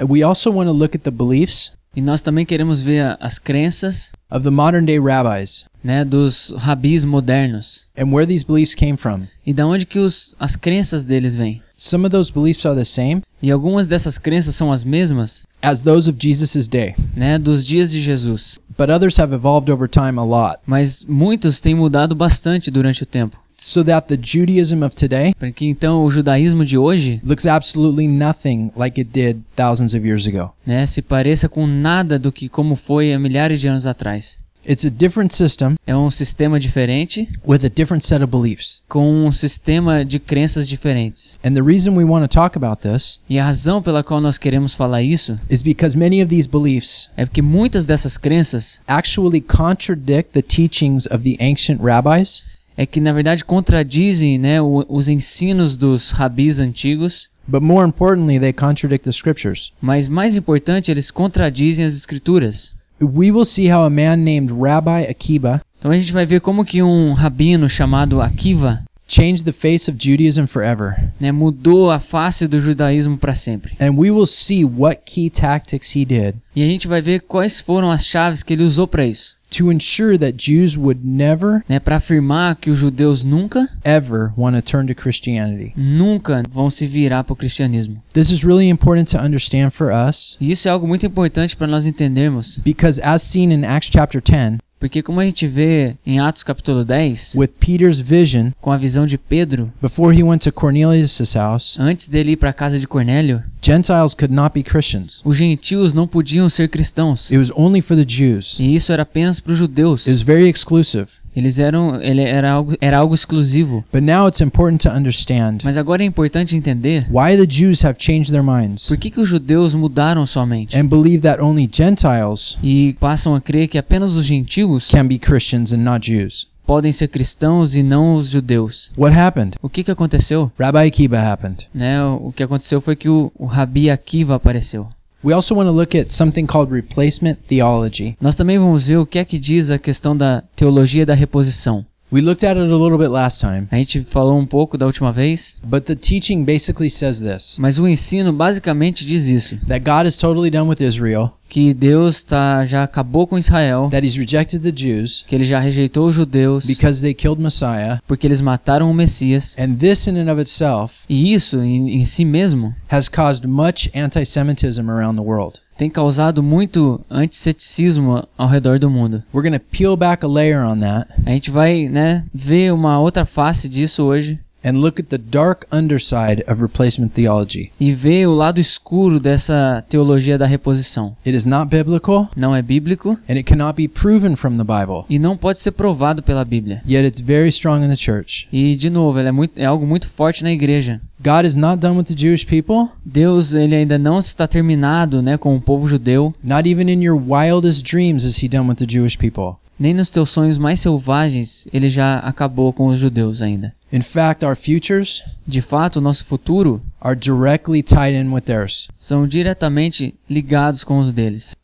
We 0.00 0.22
also 0.22 0.50
want 0.52 0.68
to 0.68 0.72
look 0.74 0.94
at 0.96 1.02
the 1.04 1.10
beliefs 1.10 1.72
E 1.94 2.00
nós 2.02 2.20
também 2.20 2.44
queremos 2.44 2.82
ver 2.82 3.16
as 3.20 3.38
crenças, 3.38 4.12
of 4.30 4.44
the 4.44 4.50
modern 4.50 4.84
day 4.84 4.98
rabbis 5.00 5.64
né, 5.82 6.04
dos 6.04 6.52
rabis 6.58 7.06
modernos 7.06 7.86
and 7.96 8.12
where 8.12 8.26
these 8.26 8.44
beliefs 8.44 8.74
came 8.74 8.98
from. 8.98 9.22
e 9.46 9.54
da 9.54 9.66
onde 9.66 9.86
que 9.86 9.98
os, 9.98 10.34
as 10.38 10.56
crenças 10.56 11.06
deles 11.06 11.34
vêm. 11.34 11.62
Some 11.76 12.06
of 12.06 12.10
those 12.10 12.32
beliefs 12.32 12.64
are 12.64 12.74
the 12.74 12.84
same 12.84 13.20
E 13.42 13.50
algumas 13.50 13.86
dessas 13.86 14.16
crenças 14.18 14.54
são 14.54 14.72
as 14.72 14.82
mesmas, 14.82 15.44
as 15.60 15.82
those 15.82 16.08
of 16.08 16.16
Jesus' 16.18 16.66
day, 16.66 16.94
né, 17.14 17.38
dos 17.38 17.66
dias 17.66 17.90
de 17.92 18.00
Jesus. 18.00 18.58
but 18.78 18.88
others 18.90 19.18
have 19.18 19.34
evolved 19.34 19.70
over 19.70 19.88
time 19.88 20.18
a 20.18 20.24
lot. 20.24 20.58
Mas 20.66 21.04
muitos 21.04 21.60
têm 21.60 21.74
mudado 21.74 22.14
bastante 22.14 22.70
durante 22.70 23.02
o 23.02 23.06
tempo. 23.06 23.38
So 23.58 23.82
that 23.84 24.06
the 24.08 24.18
Judaism 24.22 24.82
of 24.84 24.94
today 24.94 25.34
Para 25.38 25.50
que 25.50 25.64
então 25.66 26.04
o 26.04 26.10
judaísmo 26.10 26.62
de 26.62 26.76
hoje 26.76 27.20
looks 27.24 27.46
absolutely 27.46 28.06
nothing 28.06 28.70
like 28.76 29.00
it 29.00 29.10
did 29.10 29.38
thousands 29.56 29.94
of 29.94 30.06
years 30.06 30.26
ago. 30.26 30.50
né, 30.66 30.84
se 30.86 31.00
pareça 31.00 31.48
com 31.48 31.66
nada 31.66 32.18
do 32.18 32.30
que 32.30 32.48
como 32.50 32.76
foi 32.76 33.12
há 33.14 33.18
milhares 33.18 33.58
de 33.60 33.66
anos 33.68 33.86
atrás. 33.86 34.40
It's 34.68 34.84
a 34.84 34.90
different 34.90 35.32
system 35.32 35.76
É 35.86 35.94
um 35.96 36.10
sistema 36.10 36.58
diferente 36.58 37.28
with 37.46 37.64
a 37.64 37.68
different 37.68 38.04
set 38.04 38.22
of 38.22 38.26
beliefs. 38.30 38.82
com 38.88 39.24
um 39.26 39.30
sistema 39.30 40.04
de 40.04 40.18
crenças 40.18 40.68
diferentes. 40.68 41.38
And 41.44 41.54
the 41.54 41.62
reason 41.62 41.94
we 41.94 42.04
want 42.04 42.24
to 42.24 42.28
talk 42.28 42.56
about 42.56 42.82
this 42.82 43.20
E 43.30 43.38
a 43.38 43.44
razão 43.44 43.80
pela 43.80 44.02
qual 44.02 44.20
nós 44.20 44.38
queremos 44.38 44.74
falar 44.74 45.02
isso 45.02 45.38
is 45.48 45.62
because 45.62 45.96
many 45.96 46.20
of 46.22 46.28
these 46.28 46.48
beliefs 46.48 47.10
é 47.16 47.24
porque 47.24 47.40
muitas 47.42 47.86
dessas 47.86 48.16
crenças 48.18 48.82
actually 48.88 49.40
contradict 49.40 50.32
the 50.32 50.42
teachings 50.42 51.06
of 51.06 51.18
the 51.18 51.36
ancient 51.44 51.80
rabbis 51.80 52.42
é 52.76 52.84
que 52.84 53.00
na 53.00 53.12
verdade 53.12 53.44
contradizem 53.44 54.36
né, 54.38 54.60
os 54.60 55.08
ensinos 55.08 55.76
dos 55.76 56.10
rabis 56.10 56.58
antigos, 56.60 57.30
But 57.48 57.62
more 57.62 57.86
importantly, 57.86 58.40
they 58.40 58.52
contradict 58.52 59.04
the 59.04 59.12
scriptures. 59.12 59.72
mas 59.80 60.08
mais 60.08 60.34
importante, 60.36 60.90
eles 60.90 61.12
contradizem 61.12 61.84
as 61.84 61.94
escrituras. 61.96 62.74
We 63.00 63.30
will 63.30 63.44
see 63.44 63.68
how 63.70 63.84
a 63.84 63.90
man 63.90 64.16
named 64.16 64.50
Rabbi 64.52 65.02
Akiba 65.08 65.60
Então 65.78 65.90
a 65.90 65.98
gente 65.98 66.12
vai 66.12 66.24
ver 66.24 66.40
como 66.40 66.64
que 66.64 66.82
um 66.82 67.12
rabino 67.12 67.68
chamado 67.68 68.20
Akiva 68.20 68.82
changed 69.08 69.44
the 69.44 69.52
face 69.52 69.88
of 69.88 69.98
Judaism 70.02 70.46
forever. 70.46 70.96
né, 71.20 71.30
mudou 71.30 71.90
a 71.90 72.00
face 72.00 72.48
do 72.48 72.60
judaísmo 72.60 73.16
para 73.16 73.34
sempre. 73.34 73.74
And 73.80 73.92
we 73.96 74.10
will 74.10 74.26
see 74.26 74.64
what 74.64 75.02
key 75.06 75.30
tactics 75.30 75.94
he 75.94 76.04
did 76.04 76.34
E 76.56 76.62
a 76.62 76.66
gente 76.66 76.88
vai 76.88 77.00
ver 77.00 77.20
quais 77.20 77.60
foram 77.60 77.90
as 77.90 78.04
chaves 78.04 78.42
que 78.42 78.54
ele 78.54 78.64
usou 78.64 78.86
para 78.88 79.06
isso, 79.06 79.35
to 79.50 79.70
ensure 79.70 80.18
that 80.18 80.32
Jews 80.36 80.76
would 80.76 81.00
never, 81.04 81.64
né, 81.68 81.78
para 81.78 81.96
afirmar 81.96 82.56
que 82.56 82.70
os 82.70 82.78
judeus 82.78 83.24
nunca, 83.24 83.68
ever 83.84 84.32
want 84.36 84.56
to 84.56 84.62
turn 84.62 84.86
to 84.86 84.94
Christianity. 84.94 85.72
nunca 85.76 86.42
vão 86.50 86.68
se 86.70 86.86
virar 86.86 87.24
para 87.24 87.32
o 87.32 87.36
cristianismo. 87.36 88.02
This 88.12 88.30
is 88.30 88.42
really 88.42 88.68
important 88.68 89.10
to 89.12 89.18
understand 89.18 89.70
for 89.70 89.90
us 89.92 90.36
E 90.40 90.50
isso 90.50 90.68
é 90.68 90.70
algo 90.70 90.86
muito 90.86 91.06
importante 91.06 91.56
para 91.56 91.66
nós 91.66 91.86
entendermos, 91.86 92.60
because, 92.64 93.00
as 93.02 93.22
seen 93.22 93.52
in 93.52 93.64
Acts 93.64 93.90
chapter 93.92 94.20
10, 94.20 94.58
porque 94.78 95.02
como 95.02 95.20
a 95.20 95.24
gente 95.24 95.46
vê 95.46 95.96
em 96.06 96.18
Atos 96.20 96.42
capítulo 96.42 96.84
10, 96.84 97.34
with 97.36 97.48
Peter's 97.58 98.00
vision 98.00 98.50
com 98.60 98.70
a 98.70 98.76
visão 98.76 99.06
de 99.06 99.16
Pedro, 99.16 99.72
before 99.80 100.16
he 100.16 100.22
went 100.22 100.40
to 100.40 100.52
Cornelius' 100.52 101.34
house, 101.34 101.76
antes 101.78 102.08
dele 102.08 102.32
ir 102.32 102.36
para 102.36 102.50
a 102.50 102.52
casa 102.52 102.78
de 102.78 102.86
Cornélio, 102.86 103.42
Gentiles 103.62 104.14
could 104.14 104.32
not 104.34 104.52
be 104.54 104.62
Christians. 104.62 105.22
os 105.24 105.36
gentios 105.36 105.92
não 105.94 106.06
podiam 106.06 106.48
ser 106.48 106.68
cristãos. 106.68 107.30
It 107.30 107.38
was 107.38 107.50
only 107.56 107.80
for 107.80 107.96
the 107.96 108.04
Jews. 108.06 108.58
E 108.60 108.74
isso 108.74 108.92
era 108.92 109.02
apenas 109.02 109.40
para 109.40 109.52
os 109.52 109.58
judeus. 109.58 110.02
It 110.06 110.10
was 110.10 110.22
very 110.22 110.48
exclusive. 110.48 111.06
Eles 111.36 111.58
eram, 111.58 112.00
ele 112.00 112.22
era 112.22 112.50
algo, 112.50 112.74
era 112.80 112.98
algo 112.98 113.14
exclusivo. 113.14 113.84
But 113.92 114.02
now 114.02 114.26
it's 114.26 114.40
important 114.40 114.88
to 114.88 114.96
understand 114.96 115.58
Mas 115.62 115.76
agora 115.76 116.02
é 116.02 116.06
importante 116.06 116.56
entender 116.56 117.06
why 117.10 117.36
the 117.36 117.46
Jews 117.46 117.84
have 117.84 117.96
changed 117.98 118.30
their 118.30 118.42
minds 118.42 118.88
por 118.88 118.96
que, 118.96 119.10
que 119.10 119.20
os 119.20 119.28
judeus 119.28 119.74
mudaram 119.74 120.24
sua 120.26 120.46
mente 120.46 120.76
and 120.76 120.86
believe 120.86 121.20
that 121.20 121.40
only 121.42 121.68
Gentiles 121.70 122.56
e 122.62 122.96
passam 122.98 123.34
a 123.34 123.40
crer 123.40 123.68
que 123.68 123.78
apenas 123.78 124.14
os 124.14 124.24
gentios 124.24 124.88
can 124.88 125.06
be 125.06 125.18
Christians 125.18 125.72
and 125.72 125.78
not 125.78 126.10
Jews. 126.10 126.48
podem 126.66 126.90
ser 126.90 127.08
cristãos 127.08 127.76
e 127.76 127.82
não 127.82 128.16
os 128.16 128.28
judeus. 128.28 128.90
What 128.98 129.16
happened? 129.16 129.56
O 129.62 129.68
que, 129.68 129.84
que 129.84 129.90
aconteceu? 129.90 130.50
Rabbi 130.58 130.88
Akiba 130.88 131.20
happened. 131.20 131.68
Né, 131.72 132.02
o 132.02 132.26
o 132.26 132.32
que 132.32 132.42
aconteceu 132.42 132.80
foi 132.80 132.96
que 132.96 133.08
o, 133.08 133.30
o 133.38 133.46
Rabi 133.46 133.88
Akiva 133.88 134.34
apareceu. 134.34 134.88
We 135.26 135.32
also 135.32 135.56
want 135.56 135.66
to 135.66 135.72
look 135.72 135.96
at 135.96 136.12
something 136.12 136.46
called 136.46 136.70
replacement 136.70 137.40
theology. 137.48 138.16
Nós 138.20 138.36
também 138.36 138.60
vamos 138.60 138.86
ver 138.86 138.98
o 138.98 139.04
que 139.04 139.18
é 139.18 139.24
que 139.24 139.40
diz 139.40 139.72
a 139.72 139.78
questão 139.78 140.16
da 140.16 140.44
teologia 140.54 141.04
da 141.04 141.14
reposição. 141.14 141.84
We 142.10 142.20
looked 142.20 142.44
at 142.44 142.56
it 142.56 142.70
a 142.70 142.76
little 142.76 142.98
bit 142.98 143.08
last 143.10 143.40
time, 143.40 143.66
A 143.70 143.76
gente 143.76 144.00
falou 144.02 144.38
um 144.38 144.46
pouco 144.46 144.78
da 144.78 144.86
última 144.86 145.12
vez, 145.12 145.60
but 145.64 145.82
the 145.86 145.96
teaching 145.96 146.44
basically 146.44 146.88
says 146.88 147.20
this. 147.20 147.56
Mas 147.58 147.80
o 147.80 147.88
ensino 147.88 148.32
basicamente 148.32 149.04
diz 149.04 149.26
isso: 149.26 149.56
that 149.66 149.80
God 149.84 150.06
is 150.06 150.16
totally 150.16 150.48
done 150.48 150.68
with 150.68 150.80
Israel, 150.80 151.32
que 151.48 151.74
Deus 151.74 152.22
tá, 152.22 152.64
já 152.64 152.84
acabou 152.84 153.26
com 153.26 153.36
Israel, 153.36 153.88
that 153.90 154.06
He's 154.06 154.16
rejected 154.16 154.62
the 154.62 154.70
Jews. 154.70 155.24
Que 155.26 155.34
ele 155.34 155.44
já 155.44 155.58
rejeitou 155.58 156.06
os 156.06 156.14
judeus. 156.14 156.66
Because 156.66 157.00
they 157.00 157.12
killed 157.12 157.42
Messiah, 157.42 157.98
porque 158.06 158.24
eles 158.24 158.40
mataram 158.40 158.88
o 158.88 158.94
Messias. 158.94 159.56
and 159.58 159.74
this 159.74 160.06
in 160.06 160.16
and 160.16 160.30
of 160.32 160.40
itself 160.40 161.04
E 161.08 161.34
isso, 161.34 161.58
em, 161.60 161.96
em 161.96 162.04
si 162.04 162.24
mesmo, 162.24 162.72
has 162.88 163.08
caused 163.08 163.46
much 163.48 163.90
anti 163.92 164.24
Semitism 164.24 164.88
around 164.88 165.16
the 165.16 165.26
world. 165.26 165.60
Tem 165.76 165.90
causado 165.90 166.42
muito 166.42 167.00
antissemitismo 167.10 168.26
ao 168.36 168.48
redor 168.48 168.78
do 168.78 168.90
mundo. 168.90 169.22
We're 169.34 169.50
to 169.58 169.64
peel 169.70 169.96
back 169.96 170.24
a 170.24 170.28
layer 170.28 170.64
on 170.64 170.80
that 170.80 171.08
A 171.24 171.30
gente 171.30 171.50
vai 171.50 171.88
né, 171.88 172.24
ver 172.32 172.72
uma 172.72 172.98
outra 172.98 173.24
face 173.24 173.68
disso 173.68 174.02
hoje 174.04 174.38
and 174.64 174.80
look 174.80 175.00
at 175.00 175.06
the 175.10 175.18
dark 175.18 175.64
underside 175.70 176.42
of 176.50 176.60
replacement 176.60 177.10
theology. 177.10 177.70
e 177.78 177.92
ver 177.92 178.26
o 178.26 178.34
lado 178.34 178.58
escuro 178.60 179.20
dessa 179.20 179.84
teologia 179.88 180.36
da 180.36 180.44
reposição. 180.46 181.16
It 181.24 181.36
is 181.36 181.44
not 181.44 181.68
biblical, 181.70 182.28
Não 182.34 182.52
é 182.52 182.60
bíblico 182.62 183.10
and 183.28 183.34
it 183.34 183.44
cannot 183.44 183.74
be 183.76 183.86
proven 183.86 184.34
from 184.34 184.56
the 184.56 184.64
Bible, 184.64 185.04
e 185.08 185.20
não 185.20 185.36
pode 185.36 185.60
ser 185.60 185.70
provado 185.70 186.20
pela 186.20 186.44
Bíblia. 186.44 186.82
yet 186.88 187.06
it's 187.06 187.20
very 187.20 187.48
strong 187.50 187.84
in 187.84 187.88
the 187.88 187.96
church. 187.96 188.48
E 188.52 188.74
de 188.74 188.90
novo, 188.90 189.18
é, 189.20 189.30
muito, 189.30 189.52
é 189.56 189.64
algo 189.66 189.86
muito 189.86 190.08
forte 190.08 190.42
na 190.42 190.50
igreja. 190.50 191.00
God 191.26 191.44
is 191.44 191.56
not 191.56 191.80
done 191.80 191.96
with 191.96 192.06
the 192.06 192.14
Jewish 192.14 192.46
people, 192.46 192.88
Deus 193.04 193.52
ele 193.52 193.74
ainda 193.74 193.98
não 193.98 194.20
está 194.20 194.46
terminado 194.46 195.20
né, 195.20 195.36
com 195.36 195.56
o 195.56 195.60
povo 195.60 195.88
judeu, 195.88 196.32
not 196.40 196.70
even 196.70 196.88
in 196.88 197.02
your 197.02 197.20
wildest 197.20 197.82
dreams 197.84 198.22
is 198.22 198.40
He 198.40 198.46
done 198.46 198.68
with 198.68 198.76
the 198.76 198.86
Jewish 198.88 199.18
people. 199.18 199.56
nem 199.76 199.92
nos 199.92 200.08
teus 200.08 200.30
sonhos 200.30 200.56
mais 200.56 200.78
selvagens 200.78 201.66
ele 201.72 201.88
já 201.90 202.20
acabou 202.20 202.72
com 202.72 202.86
os 202.86 203.00
judeus 203.00 203.42
ainda. 203.42 203.74
In 203.92 204.02
fact, 204.02 204.44
our 204.44 204.54
futures 204.54 205.24
De 205.44 205.60
fato, 205.60 206.00
nosso 206.00 206.24
futuro 206.24 206.80
are 207.00 207.18
directly 207.18 207.82
tied 207.82 208.14
in 208.14 208.32
with 208.32 208.42
theirs. 208.42 208.86
são 208.96 209.26
diretamente 209.26 210.14
ligados 210.30 210.84
com 210.84 211.00
os 211.00 211.12
deles. 211.12 211.56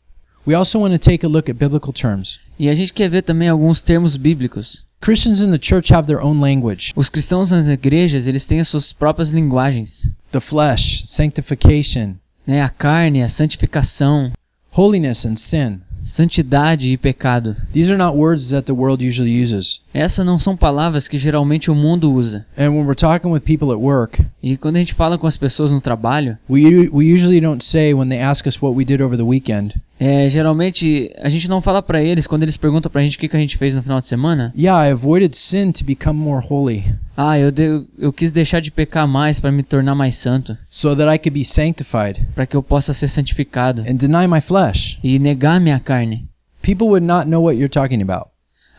We 0.45 0.53
also 0.55 0.77
want 0.81 0.91
to 0.91 0.99
take 0.99 1.25
a 1.25 1.29
look 1.29 1.49
at 1.49 1.55
biblical 1.55 1.93
terms. 1.93 2.41
E 2.59 2.67
a 2.67 2.75
gente 2.75 2.91
quer 2.91 3.09
ver 3.09 3.21
também 3.21 3.47
alguns 3.47 3.81
termos 3.81 4.17
bíblicos. 4.17 4.85
Christians 5.03 5.41
in 5.41 5.51
the 5.51 5.59
church 5.59 5.91
have 5.93 6.07
their 6.07 6.23
own 6.23 6.39
language 6.39 6.93
Os 6.95 7.09
cristãos 7.09 7.51
nas 7.51 7.67
igrejas, 7.67 8.25
eles 8.25 8.45
têm 8.45 8.61
as 8.61 8.69
suas 8.69 8.93
próprias 8.93 9.33
linguagens, 9.33 10.13
the 10.31 10.39
flesh, 10.39 11.03
sanctification, 11.05 12.15
né? 12.47 12.61
A 12.61 12.69
carne, 12.69 13.21
a 13.21 13.27
santificação, 13.27 14.31
holiness, 14.71 15.25
and 15.25 15.35
sin. 15.35 15.81
santidade 16.03 16.89
e 16.89 16.97
pecado. 16.97 17.55
These 17.71 17.91
are 17.91 17.97
not 17.97 18.17
words 18.17 18.49
that 18.49 18.65
the 18.65 18.73
world 18.73 19.05
usually 19.05 19.41
uses. 19.41 19.81
Essas 19.93 20.25
não 20.25 20.37
são 20.37 20.55
palavras 20.55 21.07
que 21.07 21.17
geralmente 21.17 21.71
o 21.71 21.75
mundo 21.75 22.11
usa. 22.13 22.45
And 22.57 22.69
when 22.69 22.85
we're 22.85 22.95
talking 22.95 23.31
with 23.31 23.41
people 23.41 23.71
at 23.71 23.79
work, 23.79 24.23
E 24.41 24.57
quando 24.57 24.75
a 24.75 24.79
gente 24.79 24.93
fala 24.93 25.17
com 25.17 25.25
as 25.25 25.37
pessoas 25.37 25.71
no 25.71 25.79
trabalho, 25.79 26.37
we, 26.49 26.89
we 26.89 27.13
usually 27.13 27.39
don't 27.39 27.63
say 27.63 27.93
when 27.93 28.09
they 28.09 28.21
ask 28.21 28.45
us 28.45 28.61
what 28.61 28.75
we 28.75 28.83
did 28.83 29.01
over 29.01 29.15
the 29.15 29.23
weekend, 29.23 29.79
é, 30.05 30.29
geralmente 30.29 31.11
a 31.21 31.29
gente 31.29 31.47
não 31.49 31.61
fala 31.61 31.81
pra 31.81 32.01
eles 32.03 32.27
quando 32.27 32.43
eles 32.43 32.57
perguntam 32.57 32.91
pra 32.91 33.01
gente 33.01 33.15
o 33.17 33.19
que, 33.19 33.27
que 33.29 33.37
a 33.37 33.39
gente 33.39 33.57
fez 33.57 33.73
no 33.75 33.81
final 33.83 33.99
de 34.01 34.07
semana. 34.07 34.51
Yeah, 34.57 34.87
I 34.87 34.91
avoided 34.91 35.35
sin 35.37 35.71
to 35.71 35.83
become 35.85 36.19
more 36.19 36.45
holy, 36.49 36.83
Ah, 37.15 37.37
eu, 37.39 37.51
de- 37.51 37.85
eu 37.97 38.11
quis 38.11 38.31
deixar 38.31 38.59
de 38.59 38.71
pecar 38.71 39.07
mais 39.07 39.39
pra 39.39 39.51
me 39.51 39.61
tornar 39.63 39.93
mais 39.95 40.15
santo, 40.15 40.57
so 40.69 40.95
that 40.95 41.13
I 41.13 41.17
could 41.19 41.29
be 41.39 41.45
sanctified 41.45 42.25
pra 42.33 42.45
que 42.47 42.55
eu 42.57 42.63
possa 42.63 42.93
ser 42.93 43.07
santificado 43.07 43.83
and 43.87 43.95
deny 43.95 44.27
my 44.27 44.41
flesh. 44.41 44.99
e 45.03 45.19
negar 45.19 45.59
minha 45.61 45.79
carne. 45.79 46.27
People 46.61 46.87
would 46.87 47.05
not 47.05 47.27
know 47.27 47.43
what 47.43 47.55
you're 47.57 47.69
talking 47.69 48.01
about. 48.01 48.27